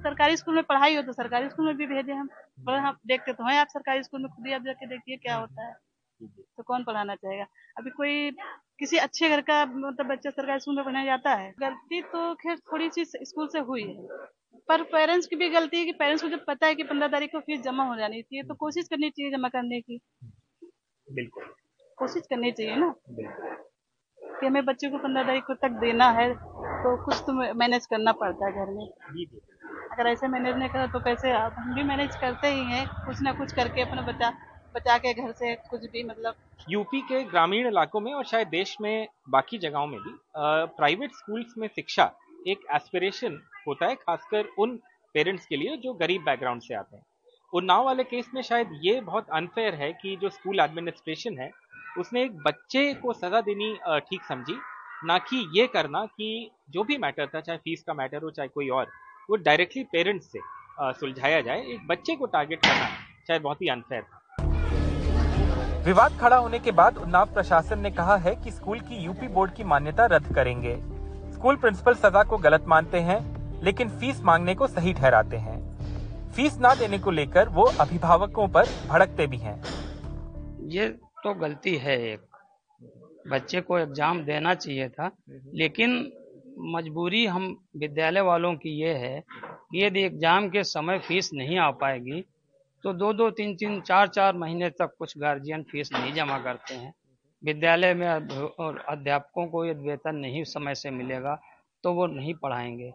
सरकारी 0.01 0.37
स्कूल 0.37 0.55
में 0.55 0.65
पढ़ाई 0.65 0.97
हो 0.97 1.03
तो 1.03 1.13
सरकारी 1.13 1.49
स्कूल 1.49 1.67
में 1.67 1.77
भी 1.77 1.87
भेजे 1.87 2.13
हम। 2.13 2.29
पर 2.61 2.91
देखते 3.07 3.33
तो 3.33 3.45
हैं 3.45 3.59
आप 3.59 3.69
सरकारी 3.69 4.03
स्कूल 4.03 4.23
में 4.23 4.31
खुद 4.31 4.47
ही 4.47 4.53
आप 4.53 4.63
जाके 4.63 4.87
देखिए 4.87 5.17
क्या 5.17 5.37
होता 5.37 5.67
है। 5.67 5.73
तो 6.27 6.63
कौन 6.63 6.85
पढ़ाना 6.85 7.15
चाहेगा? 7.15 7.47
अभी 7.79 7.91
कोई 7.91 8.31
किसी 8.79 8.97
अच्छे 8.97 9.29
घर 9.29 9.41
का 9.41 9.65
मतलब 9.67 10.07
बच्चा 10.07 10.31
सरकारी 10.31 10.61
स्कूल 10.61 10.77
में 10.77 10.85
पढ़ने 10.85 11.05
जाता 11.05 11.35
है? 11.35 11.53
गलती 11.61 12.01
तो 12.03 12.35
खैर 12.35 12.57
थोड़ी 12.57 12.89
सी 12.91 13.05
स्कूल 13.05 13.49
से 13.49 13.59
हुई 13.59 13.83
है। 13.83 14.07
पर 14.69 14.83
पेरेंट्स 14.83 15.27
की 15.27 15.37
भी 15.37 15.49
गलती 15.49 15.79
है 15.79 15.85
कि 15.85 15.93
पेरेंट्स 15.93 16.23
को 16.23 16.29
जब 16.29 16.45
पता 16.45 16.67
है 16.67 16.75
कि 16.75 16.83
पंद्रह 16.83 17.09
तारीख 17.09 17.31
को 17.33 17.41
फ़ीस 17.41 17.61
जमा 17.61 17.85
हो 17.85 17.97
जानी 17.97 18.23
चाहिए 18.23 18.43
तो 18.43 18.55
कोशिश 18.55 18.89
करनी 18.89 19.11
चाहिए 19.11 19.33
जमा 19.33 19.49
करने 19.49 19.81
की। 19.81 20.01
बिल्कुल। 21.09 21.45
कोशिश 21.99 22.27
करनी 22.31 22.53
चाहिए 22.53 22.77
ना? 22.77 22.95
कि 24.41 24.47
हमें 24.47 24.65
बच्चों 24.65 24.91
को 24.91 24.99
पंद्रह 24.99 25.23
तारीख 25.23 25.45
को 25.45 25.55
तक 25.55 25.71
देना 25.71 26.11
है 26.11 26.33
तो 26.35 26.97
कुछ 27.05 27.17
तो 27.17 27.33
मैनेज 27.55 27.87
करना 27.87 28.13
पड़ता 28.13 28.47
है 28.47 28.53
घर 28.53 28.71
में। 28.71 28.87
अगर 29.93 30.07
ऐसे 30.07 30.29
मैनेज 30.29 30.57
नहीं 30.57 30.69
करा 30.69 30.87
तो 30.87 31.01
कैसे 31.01 31.31
हम 31.31 31.75
भी 31.75 31.83
मैनेज 31.83 32.17
करते 32.17 32.49
ही 32.49 32.65
हैं 32.65 32.87
कुछ 33.07 33.23
ना 33.23 33.33
कुछ 33.33 33.53
करके 33.53 33.83
अपना 33.83 34.03
बचा 34.03 34.31
बचा 34.75 34.97
के 34.99 35.13
घर 35.15 35.33
से 35.33 35.55
कुछ 35.71 35.91
भी 35.91 36.03
मतलब 36.03 36.35
यूपी 36.71 37.01
के 37.01 37.23
ग्रामीण 37.25 37.67
इलाकों 37.67 38.01
में 38.01 38.13
और 38.13 38.25
शायद 38.25 38.49
देश 38.49 38.77
में 38.81 39.07
बाकी 39.31 39.59
जगहों 39.59 39.87
में 39.87 39.99
भी 40.01 40.13
प्राइवेट 40.77 41.15
स्कूल्स 41.15 41.55
में 41.59 41.67
शिक्षा 41.69 42.11
एक 42.49 42.65
एस्पिरेशन 42.75 43.41
होता 43.67 43.87
है, 43.87 43.95
खासकर 43.95 44.49
उन 44.59 44.77
पेरेंट्स 45.15 45.47
के 45.47 45.57
लिए 45.57 45.77
जो 45.77 45.93
गरीब 45.95 46.23
बैकग्राउंड 46.25 46.63
से 46.63 46.75
आते 46.75 46.97
हैं। 46.97 47.05
उन्नाव 47.53 47.85
वाले 47.85 48.05
केस 48.05 48.31
में 48.35 48.41
शायद 48.43 48.71
ये 48.83 49.01
बहुत 49.03 49.27
अनफेयर 49.33 49.75
है 49.75 49.93
कि 49.93 50.17
जो 50.23 50.29
स्कूल 50.31 50.61
एडमिनिस्ट्रेशन 50.61 51.39
है, 51.39 51.51
उसने 51.99 52.23
एक 52.23 52.37
बच्चे 52.43 52.93
को 52.95 53.13
सजा 53.13 53.41
देनी 53.41 53.73
ठीक 54.09 54.23
समझी। 54.29 54.59
ना 55.05 55.19
कि 55.21 55.47
ये 55.59 55.67
करना 55.67 56.05
कि 56.09 56.51
जो 56.71 56.85
भी 56.85 56.97
मैटर 56.99 57.27
था, 57.27 57.41
चाहे 57.41 57.59
फ़ीस 57.59 57.83
का 57.87 57.95
मैटर 57.95 58.23
हो, 58.23 58.31
चाहे 58.31 58.49
कोई 58.49 58.69
और, 58.71 58.91
वो 59.29 59.37
डायरेक्टली 59.39 59.85
पेरेंट्स 59.93 60.33
से 60.33 60.41
सुलझाया 60.81 61.41
जाए। 61.41 61.63
एक 61.65 61.87
बच्चे 61.87 62.17
को 62.17 62.27
टारगेट 62.27 62.61
करना 62.61 62.89
शायद 63.29 63.43
बहुत 63.43 63.63
ही 63.63 63.69
अनफेयर 63.69 64.03
था। 64.03 64.21
विवाद 65.85 66.13
खड़ा 66.21 66.37
होने 66.37 66.59
के 66.59 66.73
बाद 66.73 66.99
उन्नाव 66.99 67.33
प्रशासन 67.35 67.79
ने 67.79 67.91
कहा 67.91 68.17
है 68.17 68.35
कि 68.35 68.51
स्कूल 68.51 68.79
की 68.81 68.97
यूपी 68.97 69.27
बोर्ड 69.29 69.51
की 69.55 69.65
मान्यता 69.65 70.07
रद्द 70.07 70.35
करेंगे। 70.35 70.77
स्कूल 71.33 71.57
प्रिंसिपल 71.57 71.95
सजा 71.95 72.23
को 72.23 72.39
गलत 72.39 72.65
मानते 72.69 73.01
हैं, 73.01 73.19
लेकिन 73.63 73.89
फ़ीस 73.91 74.23
मांगने 74.23 74.55
को 74.55 74.67
सही 74.67 74.93
ठहराते 74.93 75.37
हैं। 75.37 75.59
फ़ीस 76.33 76.59
ना 76.61 76.75
देने 76.75 76.99
को 76.99 77.11
लेकर 77.11 77.49
वो 77.49 77.65
अभिभावकों 77.81 78.49
पर 78.49 78.69
भड़कते 78.89 79.27
भी 79.27 79.37
हैं। 79.37 79.57
ये 80.69 80.89
तो 81.25 81.35
गलती 81.35 81.77
है 81.77 82.01
एक। 82.03 82.21
बच्चे 83.29 83.61
को 83.61 83.79
एग्ज़ाम 83.79 84.25
देना 84.25 84.55
चाहिए 84.55 84.89
था, 84.89 85.11
लेकिन 85.55 86.01
मजबूरी 86.75 87.25
हम 87.27 87.57
विद्यालय 87.77 88.21
वालों 88.23 88.55
की 88.55 88.81
ये 88.81 88.95
है 88.99 89.21
कि 89.21 89.85
यदि 89.85 90.03
एग्ज़ाम 90.03 90.49
के 90.49 90.65
समय 90.65 90.99
फ़ीस 90.99 91.31
नहीं 91.35 91.59
आ 91.59 91.71
पाएगी 91.77 92.25
तो 92.85 92.93
दो 92.93 93.13
दो, 93.13 93.31
तीन 93.31 93.55
तीन, 93.57 93.81
चार 93.81 94.09
चार 94.09 94.37
महीने 94.37 94.69
तक 94.71 94.95
कुछ 94.99 95.17
गार्जियन 95.19 95.63
फ़ीस 95.63 95.91
नहीं 95.93 96.13
जमा 96.15 96.39
करते 96.39 96.75
हैं। 96.75 96.93
विद्यालय 97.43 97.95
में 97.95 98.09
और 98.09 98.79
अध्यापकों 98.89 99.47
को 99.47 99.65
यदि 99.67 99.89
वेतन 99.89 100.17
नहीं 100.17 100.43
समय 100.45 100.75
से 100.75 100.91
मिलेगा 100.91 101.39
तो 101.85 101.93
वो 101.93 102.07
नहीं 102.07 102.35
पढ़ाएँगे। 102.35 102.91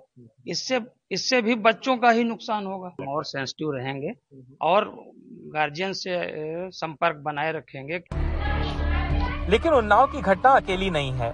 इससे 0.48 0.80
इससे 1.12 1.42
भी 1.42 1.56
बच्चों 1.56 1.98
का 1.98 2.10
ही 2.10 2.24
नुकसान 2.24 2.66
होगा। 2.66 2.96
और 3.08 3.24
सेंसिटिव 3.26 3.72
रहेंगे 3.72 4.14
और 4.62 4.86
गार्जियन 5.54 5.94
से 5.94 6.22
संपर्क 6.72 7.18
बनाए 7.18 7.52
रखेंगे। 7.52 8.02
लेकिन 9.52 9.74
उन्नाव 9.74 10.08
की 10.08 10.22
घटना 10.22 10.52
अकेली 10.52 10.90
नहीं 10.90 11.12
है। 11.12 11.34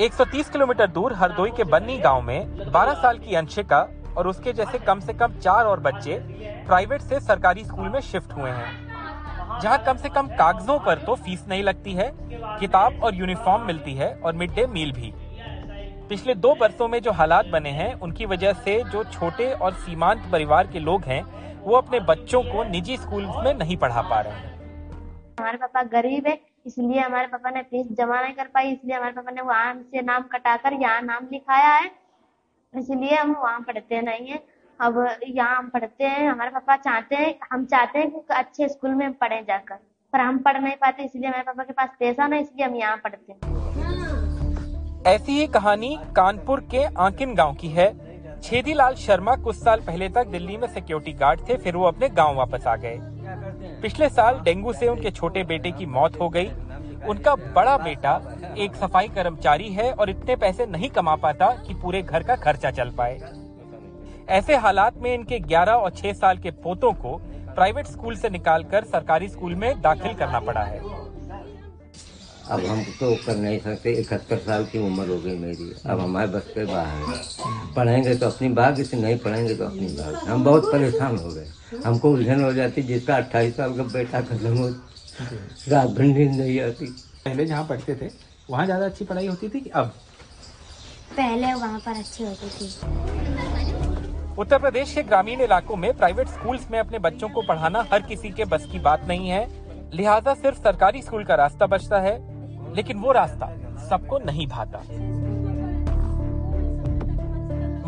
130 0.00 0.50
किलोमीटर 0.50 0.86
दूर 0.86 1.12
हरदोई 1.12 1.50
के 1.50 1.64
बन्नी 1.64 1.98
गाँव 1.98 2.22
में 2.22 2.72
12 2.72 2.94
साल 2.94 3.18
की 3.18 3.34
अंशिका 3.34 3.82
और 4.16 4.28
उसके 4.28 4.52
जैसे 4.52 4.78
कम 4.78 5.00
से 5.00 5.12
कम 5.12 5.38
चार 5.38 5.66
और 5.66 5.80
बच्चे 5.80 6.18
प्राइवेट 6.66 7.00
से 7.00 7.20
सरकारी 7.20 7.64
स्कूल 7.64 7.88
में 7.88 8.00
शिफ्ट 8.02 8.32
हुए 8.32 8.50
हैं। 8.50 9.60
जहाँ 9.60 9.78
कम 9.78 9.96
से 9.96 10.08
कम 10.08 10.26
कागजों 10.36 10.78
पर 10.78 10.98
तो 10.98 11.14
फ़ीस 11.14 11.44
नहीं 11.48 11.62
लगती 11.62 11.92
है, 11.92 12.10
किताब 12.60 13.02
और 13.04 13.14
यूनिफॉर्म 13.14 13.66
मिलती 13.66 13.94
है 13.94 14.14
और 14.14 14.32
मिड 14.32 14.54
डे 14.54 14.66
मील 14.66 14.92
भी। 14.92 15.12
पिछले 16.08 16.34
दो 16.34 16.54
बरसों 16.54 16.88
में 16.88 17.00
जो 17.00 17.12
हालात 17.12 17.46
बने 17.46 17.70
हैं, 17.70 17.92
उनकी 17.94 18.26
वजह 18.26 18.52
से 18.54 18.82
जो 18.84 19.02
छोटे 19.04 19.52
और 19.52 19.72
सीमांत 19.74 20.22
परिवार 20.32 20.66
के 20.66 20.78
लोग 20.78 21.04
हैं, 21.04 21.22
वो 21.62 21.76
अपने 21.76 22.00
बच्चों 22.00 22.42
को 22.42 22.64
निजी 22.64 22.96
स्कूल 22.96 23.26
में 23.36 23.52
नहीं 23.54 23.76
पढ़ा 23.76 24.02
पा 24.02 24.20
रहे 24.20 24.32
हैं। 24.32 24.48
हमारे 25.40 25.58
पापा 25.58 25.82
गरीब 25.92 26.26
है, 26.26 26.38
इसलिए 26.66 27.00
हमारे 27.00 27.26
पापा 27.26 27.50
ने 27.50 27.62
फ़ीस 27.62 27.86
जमा 27.98 28.20
नहीं 28.20 28.34
कर 28.34 28.48
पाई, 28.54 28.72
इसलिए 28.72 28.96
हमारे 28.96 29.12
पापा 29.12 29.30
ने 29.30 29.42
वहाँ 29.42 29.74
से 29.74 30.02
नाम 30.02 30.22
कटाकर 30.32 30.72
यहाँ 30.72 31.00
नाम 31.02 31.28
लिखाया 31.32 31.68
है। 31.68 31.90
इसलिए 32.74 33.16
हम 33.16 33.30
वहाँ 33.34 33.60
पढ़ते 33.60 34.00
नहीं 34.00 34.26
है। 34.26 34.38
अब 34.80 34.98
यहाँ 35.26 35.56
हम 35.56 35.68
पढ़ते 35.68 36.04
हैं, 36.04 36.28
हमारे 36.28 36.50
पापा 36.50 36.76
चाहते 36.76 37.16
हैं, 37.16 37.34
हम 37.52 37.64
चाहते 37.64 37.98
हैं 37.98 38.10
कि 38.10 38.20
अच्छे 38.30 38.68
स्कूल 38.68 38.90
में 38.90 39.12
पढ़े 39.12 39.40
जाकर। 39.48 39.78
पर 40.12 40.20
हम 40.20 40.38
पढ़ 40.38 40.60
नहीं 40.60 40.76
पाते, 40.76 41.04
इसलिए 41.04 41.26
हमारे 41.26 41.42
पापा 41.42 41.64
के 41.64 41.72
पास 41.72 41.88
पैसा 42.00 42.26
नहीं, 42.26 42.42
इसलिए 42.42 42.66
हम 42.66 42.74
यहाँ 42.76 42.96
पढ़ते 42.96 43.32
हैं। 43.32 43.48
ऐसी 45.06 45.38
ही 45.40 45.46
कहानी 45.48 45.96
कानपुर 46.16 46.60
के 46.70 46.84
आंकिन 46.98 47.34
गाँव 47.34 47.54
की 47.54 47.68
है। 47.68 47.92
छेदी 48.40 48.74
लाल 48.74 48.94
शर्मा 48.96 49.34
कुछ 49.36 49.56
साल 49.56 49.80
पहले 49.80 50.08
तक 50.08 50.26
दिल्ली 50.28 50.56
में 50.56 50.68
सिक्योरिटी 50.68 51.12
गार्ड 51.12 51.40
थे, 51.48 51.56
फिर 51.56 51.76
वो 51.76 51.86
अपने 51.86 52.08
गाँव 52.08 52.36
वापस 52.36 52.66
आ 52.66 52.76
गए। 52.76 52.98
पिछले 53.82 54.08
साल 54.08 54.40
डेंगू 54.40 54.72
से 54.72 54.88
उनके 54.88 55.10
छोटे 55.10 55.44
बेटे 55.44 55.70
की 55.72 55.86
मौत 55.88 56.20
हो 56.20 56.28
गई। 56.28 56.50
उनका 57.08 57.34
बड़ा 57.54 57.76
बेटा, 57.78 58.20
एक 58.58 58.74
सफ़ाई 58.76 59.08
कर्मचारी 59.08 59.68
है 59.70 59.90
और 59.92 60.10
इतने 60.10 60.36
पैसे 60.36 60.66
नहीं 60.66 60.88
कमा 60.90 61.14
पाता 61.16 61.50
कि 61.66 61.74
पूरे 61.74 62.02
घर 62.02 62.22
का 62.22 62.36
खर्चा 62.36 62.70
चल 62.70 62.90
पाए। 62.90 63.20
ऐसे 64.30 64.56
हालात 64.56 64.98
में 65.02 65.12
इनके 65.14 65.38
11 65.40 65.74
और 65.74 65.90
6 65.92 66.12
साल 66.14 66.38
के 66.38 66.50
पोतों 66.58 66.92
को 66.94 67.16
प्राइवेट 67.54 67.86
स्कूल 67.86 68.16
से 68.16 68.30
निकालकर 68.30 68.84
सरकारी 68.86 69.28
स्कूल 69.28 69.54
में 69.54 69.80
दाखिल 69.82 70.14
करना 70.14 70.40
पड़ा 70.40 70.62
है। 70.62 70.78
अब 72.50 72.64
हम 72.66 72.82
तो 73.00 73.14
कर 73.16 73.36
नहीं 73.36 73.58
सकते, 73.58 73.92
इकहत्तर 73.92 74.38
साल 74.38 74.64
की 74.64 74.78
उम्र 74.78 75.08
हो 75.08 75.18
गई 75.20 75.36
मेरी। 75.38 75.72
अब 75.86 76.00
हमारे 76.00 76.26
बस 76.28 76.46
के 76.54 76.64
बाहर 76.64 77.74
पढ़ेंगे 77.76 78.14
तो 78.14 78.26
अपनी 78.26 78.48
बाग 78.50 78.82
से 78.82 78.96
नहीं 78.96 79.18
पढ़ेंगे 79.18 79.54
तो 79.54 79.64
अपनी 79.64 79.86
बाग 79.96 80.14
हम 80.28 80.44
बहुत 80.44 80.72
परेशान 80.72 81.16
हो 81.16 81.28
गए। 81.28 81.46
हमको 81.84 82.10
उलझन 82.10 82.42
हो 82.44 82.52
जाती, 82.52 82.82
जिसका 82.82 83.16
अट्ठाईस 83.16 83.56
साल 83.56 83.76
का 83.76 83.82
बेटा 83.92 84.20
खत्म 84.22 84.56
हो 84.58 84.68
रात 85.68 85.88
भर 85.88 86.02
नींद 86.02 86.30
नहीं 86.30 86.60
आती। 86.60 86.86
पहले 87.24 87.44
जहाँ 87.46 87.64
पढ़ते 87.66 87.94
थे 87.94 88.08
वहाँ 88.50 88.64
ज़्यादा 88.64 88.86
अच्छी 88.86 89.04
पढ़ाई 89.04 89.26
होती 89.26 89.48
थी 89.48 89.60
कि 89.60 89.70
अब? 89.70 89.92
पहले 91.12 91.52
वहाँ 91.54 91.78
पर 91.78 91.98
अच्छी 91.98 92.24
होती 92.24 92.48
थी। 92.50 92.66
उत्तर 94.38 94.58
प्रदेश 94.58 94.94
के 94.94 95.02
ग्रामीण 95.02 95.40
इलाकों 95.40 95.76
में 95.76 95.92
प्राइवेट 95.96 96.28
स्कूल्स 96.28 96.70
में 96.70 96.78
अपने 96.78 96.98
बच्चों 96.98 97.28
को 97.28 97.42
पढ़ाना 97.42 97.84
हर 97.92 98.02
किसी 98.02 98.30
के 98.30 98.44
बस 98.44 98.66
की 98.72 98.78
बात 98.78 99.06
नहीं 99.08 99.28
है। 99.28 99.46
लिहाजा 99.94 100.34
सिर्फ़ 100.34 100.58
सरकारी 100.58 101.02
स्कूल 101.02 101.24
का 101.24 101.34
रास्ता 101.34 101.66
बचता 101.66 102.00
है 102.00 102.14
लेकिन 102.76 102.98
वो 102.98 103.12
रास्ता 103.12 103.46
सबको 103.88 104.18
नहीं 104.18 104.46
भाता। 104.46 104.82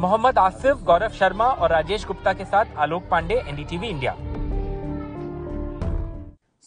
मोहम्मद 0.01 0.39
आसिफ 0.39 0.83
गौरव 0.85 1.13
शर्मा 1.19 1.45
और 1.47 1.71
राजेश 1.71 2.05
गुप्ता 2.07 2.33
के 2.33 2.45
साथ 2.45 2.77
आलोक 2.77 3.03
पांडे 3.11 3.35
एनडीटीवी 3.39 3.89
इंडिया। 3.89 4.17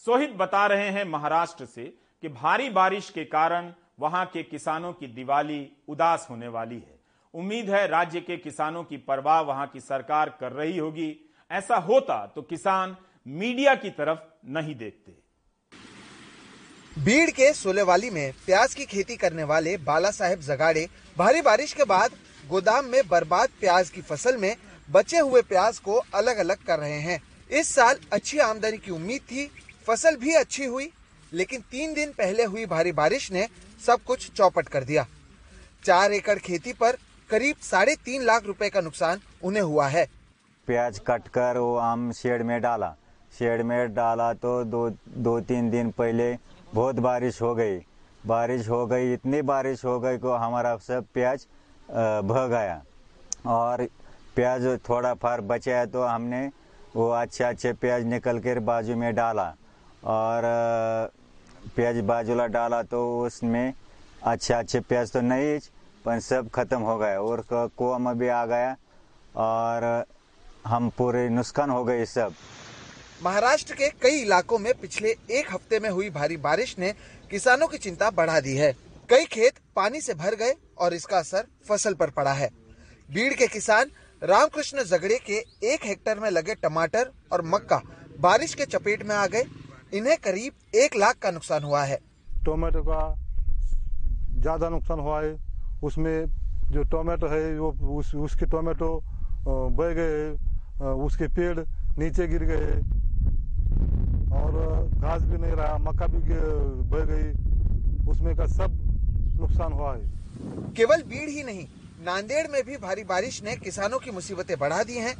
सोहित 0.06 0.30
बता 0.30 0.66
रहे 0.66 0.88
हैं 0.90 1.04
महाराष्ट्र 1.04 1.64
से 1.64 1.84
कि 2.22 2.28
भारी 2.28 2.68
बारिश 2.70 3.08
के 3.10 3.24
कारण 3.24 3.72
वहाँ 4.00 4.24
के 4.26 4.42
किसानों 4.42 4.92
की 4.92 5.06
दिवाली 5.06 5.58
उदास 5.88 6.26
होने 6.30 6.48
वाली 6.48 6.74
है। 6.74 6.98
उम्मीद 7.34 7.70
है 7.70 7.86
राज्य 7.86 8.20
के 8.20 8.36
किसानों 8.36 8.82
की 8.84 8.96
परवाह 9.08 9.40
वहाँ 9.40 9.66
की 9.66 9.80
सरकार 9.80 10.28
कर 10.40 10.52
रही 10.52 10.76
होगी। 10.78 11.08
ऐसा 11.50 11.76
होता 11.78 12.26
तो 12.26 12.42
किसान 12.42 12.96
मीडिया 13.26 13.74
की 13.74 13.90
तरफ़ 13.90 14.18
नहीं 14.50 14.74
देखते। 14.74 15.16
भीड़ 17.02 17.30
के 17.30 17.52
सोलेवाली 17.54 18.10
में 18.10 18.32
प्याज 18.46 18.74
की 18.74 18.84
खेती 18.86 19.16
करने 19.16 19.44
वाले 19.44 19.76
बाला 19.84 20.10
साहेब 20.12 20.40
जगाड़े 20.42 20.88
भारी 21.16 21.42
बारिश 21.42 21.72
के 21.72 21.84
बाद 21.86 22.10
गोदाम 22.48 22.84
में 22.84 23.02
बर्बाद 23.08 23.48
प्याज 23.60 23.90
की 23.90 24.02
फ़सल 24.04 24.36
में 24.36 24.54
बचे 24.88 25.18
हुए 25.18 25.42
प्याज 25.44 25.78
को 25.78 26.00
अलग 26.14 26.36
अलग 26.38 26.64
कर 26.64 26.78
रहे 26.78 27.00
हैं। 27.00 27.22
इस 27.50 27.74
साल 27.74 27.98
अच्छी 28.12 28.38
आमदनी 28.40 28.78
की 28.78 28.90
उम्मीद 28.92 29.20
थी 29.22 29.50
फ़सल 29.86 30.16
भी 30.16 30.34
अच्छी 30.34 30.64
हुई, 30.64 30.90
लेकिन 31.32 31.60
तीन 31.70 31.92
दिन 31.94 32.12
पहले 32.12 32.44
हुई 32.44 32.64
भारी 32.66 32.92
बारिश 32.92 33.30
ने 33.32 33.46
सब 33.86 34.02
कुछ 34.06 34.30
चौपट 34.32 34.68
कर 34.68 34.84
दिया। 34.84 35.06
चार 35.82 36.12
एकड़ 36.12 36.38
खेती 36.38 36.72
पर 36.72 36.96
करीब 37.30 37.56
साढ़े 37.62 37.94
तीन 38.04 38.22
लाख 38.22 38.46
रुपए 38.46 38.68
का 38.68 38.80
नुकसान 38.80 39.20
उन्हें 39.42 39.62
हुआ 39.62 39.86
है। 39.88 40.06
प्याज 40.68 40.98
कट 41.06 41.28
कर 41.28 41.58
वो 41.58 41.76
आम 41.78 42.10
शेड 42.12 42.42
में 42.42 42.60
डाला। 42.62 42.94
शेड 43.32 43.62
में 43.62 43.94
डाला 43.94 44.32
तो 44.34 44.62
दो 44.64 44.88
दो 45.08 45.38
तीन 45.42 45.70
दिन 45.70 45.90
पहले 45.90 46.36
बहुत 46.74 46.96
बारिश 46.98 47.40
हो 47.42 47.54
गई। 47.54 47.78
बारिश 48.24 48.68
हो 48.68 48.86
गई, 48.86 49.12
इतनी 49.12 49.42
बारिश 49.42 49.84
हो 49.84 49.98
गई 50.00 50.18
को 50.18 50.32
हमारा 50.34 50.76
सब 50.78 51.06
प्याज 51.14 51.46
भग 52.24 52.48
गया। 52.50 52.82
और 53.46 53.86
प्याज 54.36 54.66
थोड़ा 54.88 55.14
फार 55.14 55.40
बचा 55.42 55.78
है 55.78 55.86
तो 55.86 56.02
हमने 56.04 56.46
वो 56.96 57.08
अच्छे 57.10 57.44
अच्छे 57.44 57.72
प्याज 57.74 58.04
निकल 58.06 58.38
कर 58.40 58.58
बाजू 58.62 58.96
में 58.96 59.14
डाला। 59.14 59.54
और 60.06 60.42
प्याज 61.76 61.98
बाजूला 62.06 62.46
डाला 62.48 62.82
तो 62.84 63.00
उसमें 63.20 63.72
अच्छे 64.22 64.54
अच्छे 64.54 64.80
प्याज 64.80 65.12
तो 65.12 65.20
नहीं, 65.20 65.58
पर 66.04 66.20
सब 66.20 66.48
खत्म 66.50 66.80
हो 66.80 66.96
गया 66.98 67.20
और 67.20 67.44
कुआ 67.50 67.98
में 67.98 68.18
भी 68.18 68.28
आ 68.28 68.44
गया। 68.46 68.76
और, 69.34 70.04
हम 70.66 70.88
पूरे 70.98 71.28
नुकसान 71.28 71.70
हो 71.70 71.82
गए 71.84 72.04
सब। 72.06 72.34
महाराष्ट्र 73.22 73.74
के 73.74 73.88
कई 74.02 74.20
इलाकों 74.20 74.58
में 74.58 74.72
पिछले 74.80 75.14
एक 75.30 75.52
हफ़्ते 75.52 75.78
में 75.80 75.88
हुई 75.90 76.10
भारी 76.10 76.36
बारिश 76.38 76.74
ने 76.78 76.92
किसानों 77.30 77.66
की 77.68 77.78
चिंता 77.78 78.10
बढ़ा 78.12 78.40
दी 78.40 78.56
है। 78.56 78.72
कई 79.08 79.24
खेत 79.24 79.58
पानी 79.76 80.00
से 80.00 80.14
भर 80.14 80.34
गए 80.34 80.54
और 80.78 80.94
इसका 80.94 81.18
असर 81.18 81.46
फ़सल 81.68 81.94
पर 81.94 82.10
पड़ा 82.10 82.32
है। 82.32 82.48
बीड़ 83.08 83.32
के 83.34 83.46
किसान 83.48 83.90
रामकृष्ण 84.22 84.84
जगड़े 84.84 85.18
के 85.26 85.44
एक 85.64 85.84
हेक्टेयर 85.84 86.18
में 86.20 86.30
लगे 86.30 86.54
टमाटर 86.54 87.10
और 87.32 87.42
मक्का 87.46 87.80
बारिश 88.20 88.54
के 88.54 88.64
चपेट 88.66 89.02
में 89.02 89.14
आ 89.16 89.26
गए। 89.26 89.44
इन्हें 89.92 90.16
करीब 90.18 90.76
एक 90.76 90.96
लाख 90.96 91.18
का 91.18 91.30
नुकसान 91.30 91.62
हुआ 91.64 91.82
है। 91.84 91.98
टोमेटो 92.44 92.82
का 92.82 93.00
ज़्यादा 94.40 94.68
नुकसान 94.68 95.00
हुआ 95.00 95.20
है। 95.22 95.36
उसमें 95.82 96.26
जो 96.72 96.82
टोमेटो 96.84 97.26
है 97.28 97.58
वो 97.58 97.70
उस, 97.98 98.14
उसके 98.16 98.46
टोमेटो 98.46 98.88
बह 99.46 99.92
गए 99.94 100.30
उसके 101.04 101.28
पेड़ 101.30 101.58
नीचे 101.98 102.26
गिर 102.28 102.44
गए 102.44 102.72
और 104.36 104.52
घास 105.00 105.22
भी 105.22 105.38
नहीं 105.38 105.52
रहा 105.52 105.78
मक्का 105.80 106.06
भी 106.06 106.18
बह 106.90 107.04
गई। 107.06 107.28
उसमें 108.10 108.34
का 108.36 108.46
सब 108.48 108.76
नुकसान 109.40 109.72
हुआ 109.72 109.94
है। 109.94 110.74
केवल 110.76 111.02
बीड़ 111.04 111.28
ही 111.28 111.42
नहीं 111.44 111.66
नांदेड़ 112.06 112.46
में 112.48 112.62
भी 112.64 112.76
भारी 112.76 113.04
बारिश 113.04 113.42
ने 113.42 113.56
किसानों 113.58 113.98
की 113.98 114.10
मुसीबतें 114.10 114.56
बढ़ा 114.58 114.82
दी 114.82 114.98
हैं। 114.98 115.14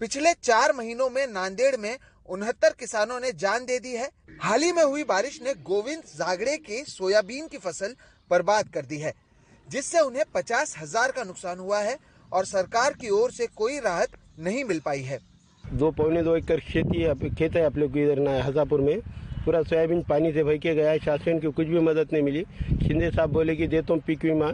पिछले 0.00 0.32
चार 0.42 0.72
महीनों 0.72 1.08
में 1.10 1.26
नांदेड़ 1.28 1.76
में 1.76 1.96
उनहत्तर 2.28 2.74
किसानों 2.80 3.18
ने 3.20 3.30
जान 3.34 3.64
दे 3.66 3.78
दी 3.78 3.92
है। 3.92 4.08
हाल 4.40 4.62
ही 4.62 4.72
में 4.72 4.82
हुई 4.82 5.04
बारिश 5.06 5.40
ने 5.42 5.54
गोविंद 5.64 6.02
जागड़े 6.08 6.56
के 6.58 6.82
सोयाबीन 6.86 7.46
की 7.46 7.58
फ़सल 7.58 7.94
बर्बाद 8.30 8.68
कर 8.68 8.84
दी 8.84 8.98
है, 8.98 9.12
जिससे 9.66 10.00
उन्हें 10.00 10.24
पचास 10.34 10.74
हज़ार 10.78 11.12
का 11.12 11.24
नुकसान 11.24 11.58
हुआ 11.58 11.80
है 11.80 11.96
और 12.32 12.44
सरकार 12.46 12.92
की 12.94 13.10
ओर 13.12 13.30
से 13.32 13.46
कोई 13.56 13.78
राहत 13.80 14.18
नहीं 14.40 14.64
मिल 14.64 14.80
पाई 14.80 15.02
है। 15.02 15.18
दो 15.64 15.90
पौने 15.92 16.22
दो 16.22 16.36
एकड़ 16.36 16.58
खेती 16.62 17.02
है 17.02 17.14
खेत 17.30 17.56
है 17.56 17.64
आप 17.66 17.76
लोग 17.78 17.96
इधर 17.98 18.28
हजापुर 18.40 18.80
में, 18.80 19.00
पूरा 19.44 19.62
सोयाबीन 19.62 20.02
पानी 20.08 20.32
से 20.32 20.44
भर 20.44 20.56
के 20.58 20.74
गया 20.74 20.90
है 20.90 20.98
शासन 21.00 21.38
की 21.40 21.50
कुछ 21.52 21.66
भी 21.66 21.80
मदद 21.82 22.08
नहीं 22.12 22.22
मिली। 22.22 22.42
शिंदे 22.78 23.10
साहब 23.10 23.32
बोले 23.32 23.56
कि 23.56 23.66
देता 23.68 23.92
हूँ 23.92 24.02
पीक 24.02 24.22
बीमा 24.22 24.50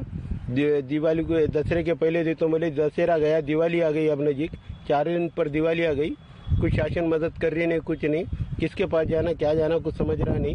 दिवाली 0.51 1.23
को, 1.25 1.47
दशहरे 1.49 1.83
के 1.83 1.95
पहले 1.95 2.23
देता 2.25 2.45
हूँ 2.45 2.53
बोले, 2.53 2.71
दशहरा 2.73 3.17
गया, 3.19 3.41
दिवाली 3.43 3.81
आ 3.81 3.91
गई 3.91 4.07
अब 4.09 4.23
नजीक, 4.23 4.53
चार 4.89 5.09
दिन 5.09 5.29
पर 5.37 5.49
दिवाली 5.51 5.85
आ 5.85 5.93
गई। 5.93 6.17
कुछ 6.51 6.73
शासन 6.73 7.09
मदद 7.09 7.39
कर 7.43 7.53
रही 7.53 7.67
नहीं, 7.67 7.81
कुछ 7.81 8.05
नहीं। 8.05 8.25
किसके 8.61 8.87
पास 8.87 9.07
जाना, 9.07 9.33
क्या 9.35 9.55
जाना, 9.55 9.79
कुछ 9.79 9.99
समझ 9.99 10.21
रहा 10.21 10.37
नहीं। 10.37 10.55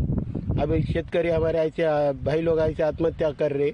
अब 0.62 0.76
शेतकरी 0.84 1.30
हमारे 1.30 1.60
ऐसे 1.60 1.84
भाई 2.24 2.42
लोग 2.42 2.60
ऐसे 2.60 2.84
आत्महत्या 2.84 3.32
कर 3.34 3.52
रहे। 3.52 3.72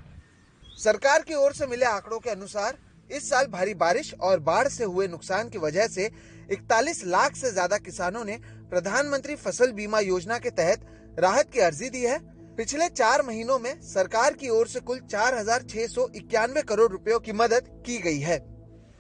सरकार 0.78 1.22
की 1.22 1.36
ओर 1.36 1.54
से 1.54 1.68
मिले 1.68 1.86
आंकड़ों 1.86 2.20
के 2.20 2.30
अनुसार, 2.30 2.78
इस 3.10 3.30
साल 3.30 3.46
भारी 3.48 3.74
बारिश 3.76 4.14
और 4.22 4.40
बाढ़ 4.42 4.68
से 4.68 4.84
हुए 4.84 5.08
नुकसान 5.08 5.50
की 5.50 5.58
वजह 5.58 5.88
से 5.88 6.10
41 6.52 7.04
लाख 7.06 7.36
से 7.36 7.52
ज़्यादा 7.52 7.78
किसानों 7.80 8.24
ने 8.26 8.38
प्रधानमंत्री 8.70 9.36
फ़सल 9.38 9.72
बीमा 9.72 10.00
योजना 10.02 10.38
के 10.38 10.50
तहत 10.52 10.86
राहत 11.20 11.52
की 11.52 11.60
अर्जी 11.62 11.90
दी 11.90 12.02
है। 12.02 12.18
पिछले 12.58 12.88
चार 12.90 13.22
महीनों 13.22 13.60
में 13.60 13.74
सरकार 13.84 14.34
की 14.34 14.50
ओर 14.50 14.68
से 14.68 14.80
कुल 14.82 15.00
चार 15.02 15.36
हज़ार 15.36 15.64
छह 15.70 15.88
सौ 15.88 16.08
इक्यानवे 16.16 16.62
करोड़ 16.64 16.92
रुपयों 16.92 17.20
की 17.20 17.32
मदद 17.34 17.70
की 17.86 17.98
गई 18.00 18.20
है। 18.20 18.38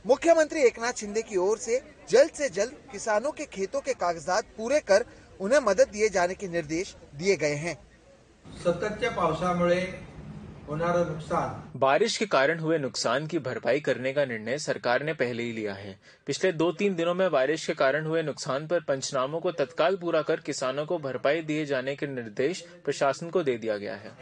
मुख्यमंत्री 0.05 0.61
एकनाथ 0.61 0.93
शिंदे 0.93 1.21
की 1.21 1.37
ओर 1.37 1.57
से 1.57 1.81
जल्द 2.09 2.31
से 2.31 2.49
जल्द 2.49 2.73
किसानों 2.91 3.31
के 3.31 3.45
खेतों 3.45 3.79
के 3.81 3.93
कागजात 3.93 4.43
पूरे 4.57 4.79
कर 4.79 5.05
उन्हें 5.39 5.59
मदद 5.59 5.87
दिए 5.93 6.09
जाने 6.09 6.33
के 6.33 6.47
निर्देश 6.47 6.95
दिए 7.15 7.35
गए 7.35 7.55
हैं। 7.55 7.75
सततच्या 8.63 9.09
पावसामुळे 9.11 9.79
होणारं 10.69 11.05
नुकसान. 11.05 11.79
बारिश 11.79 12.17
के 12.17 12.25
कारण 12.25 12.59
हुए 12.59 12.77
नुकसान 12.77 13.27
की 13.27 13.39
भरपाई 13.39 13.79
करने 13.79 14.13
का 14.13 14.25
निर्णय 14.25 14.57
सरकार 14.57 15.03
ने 15.03 15.13
पहले 15.13 15.43
ही 15.43 15.51
लिया 15.51 15.73
है। 15.73 15.99
पिछले 16.27 16.51
दो 16.51 16.71
तीन 16.71 16.95
दिनों 16.95 17.13
में 17.13 17.31
बारिश 17.31 17.65
के 17.65 17.73
कारण 17.73 18.05
हुए 18.05 18.23
नुकसान 18.23 18.67
पर 18.67 18.79
पंचनामों 18.79 19.39
को 19.39 19.51
तत्काल 19.51 19.95
पूरा 19.95 20.21
कर 20.21 20.39
किसानों 20.39 20.85
को 20.85 20.97
भरपाई 20.99 21.41
दिए 21.41 21.65
जाने 21.65 21.95
के 21.95 22.07
निर्देश 22.07 22.65
प्रशासन 22.85 23.29
को 23.29 23.43
दे 23.43 23.57
दिया 23.57 23.77
गया 23.77 23.95
है। 23.95 24.15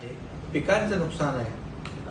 पिकांचं 0.54 0.98
नुकसान 1.00 1.36
आहे. 1.36 1.52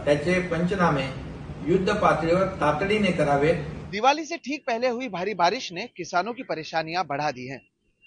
त्याचे 0.04 0.40
पंचनामे 0.48 1.31
युद्ध 1.66 1.92
पातळीवर 1.92 2.46
तातडीने 2.60 3.10
करावे. 3.12 3.52
दिवाली 3.90 4.24
से 4.24 4.36
ठीक 4.36 4.64
पहले 4.66 4.88
हुई 4.88 5.08
भारी 5.08 5.34
बारिश 5.34 5.70
ने 5.72 5.86
किसानों 5.96 6.32
की 6.34 6.42
परेशानियाँ 6.42 7.04
बढ़ा 7.06 7.30
दी 7.30 7.46
हैं। 7.46 7.60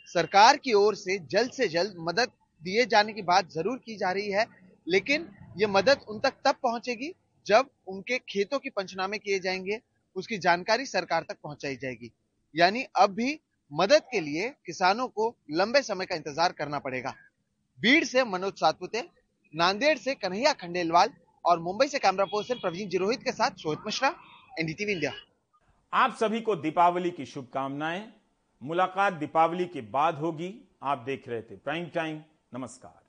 सरकार 0.07 0.57
की 0.57 0.73
ओर 0.73 0.95
से 0.95 1.17
जल्द 1.31 1.51
से 1.51 1.67
जल्द 1.67 1.93
मदद 1.99 2.31
दिए 2.61 2.85
जाने 2.85 3.13
की 3.13 3.21
बात 3.21 3.51
ज़रूर 3.51 3.77
की 3.77 3.95
जा 3.97 4.11
रही 4.11 4.31
है, 4.31 4.45
लेकिन 4.87 5.27
ये 5.57 5.67
मदद 5.67 6.05
उन 6.09 6.19
तक 6.19 6.33
तब 6.45 6.55
पहुंचेगी 6.63 7.11
जब 7.45 7.69
उनके 7.87 8.17
खेतों 8.19 8.59
के 8.59 8.69
पंचनामे 8.69 9.17
किए 9.17 9.39
जाएँगे, 9.39 9.79
उसकी 10.15 10.37
जानकारी 10.39 10.85
सरकार 10.85 11.25
तक 11.29 11.37
पहुंचाई 11.43 11.75
जाएगी। 11.75 12.11
यानी 12.55 12.85
अब 12.95 13.13
भी 13.13 13.39
मदद 13.71 14.01
के 14.11 14.19
लिए 14.21 14.53
किसानों 14.65 15.07
को 15.07 15.35
लंबे 15.51 15.81
समय 15.83 16.05
का 16.05 16.15
इंतज़ार 16.15 16.51
करना 16.51 16.79
पड़ेगा। 16.79 17.15
बीड़ 17.79 18.03
से 18.05 18.23
मनोज 18.25 18.53
सातपुते, 18.53 19.09
नांदेड़ 19.53 19.97
से 19.97 20.13
कन्हैया 20.15 20.53
खंडेलवाल 20.53 21.09
और 21.45 21.59
मुंबई 21.59 21.87
से 21.87 21.99
कैमरा 21.99 22.25
पर्सन 22.25 22.55
प्रवीण 22.55 22.89
जिरोहित 22.89 23.23
के 23.23 23.31
साथ 23.31 23.51
शोहित 23.51 23.79
मिश्रा, 23.85 24.13
एनडीटीवी 24.59 24.91
इंडिया। 24.91 25.11
आप 25.93 26.15
सभी 26.15 26.41
को 26.41 26.55
दीपावली 26.55 27.11
की 27.11 27.25
शुभकामनाएँ। 27.25 28.13
मुलाकात 28.63 29.13
दीपावली 29.13 29.65
के 29.65 29.81
बाद 29.81 30.15
होगी। 30.15 30.53
आप 30.83 30.97
देख 30.97 31.27
रहे 31.27 31.41
थे 31.41 31.55
प्राइम 31.55 31.85
टाइम 31.85 32.21
नमस्कार। 32.53 33.04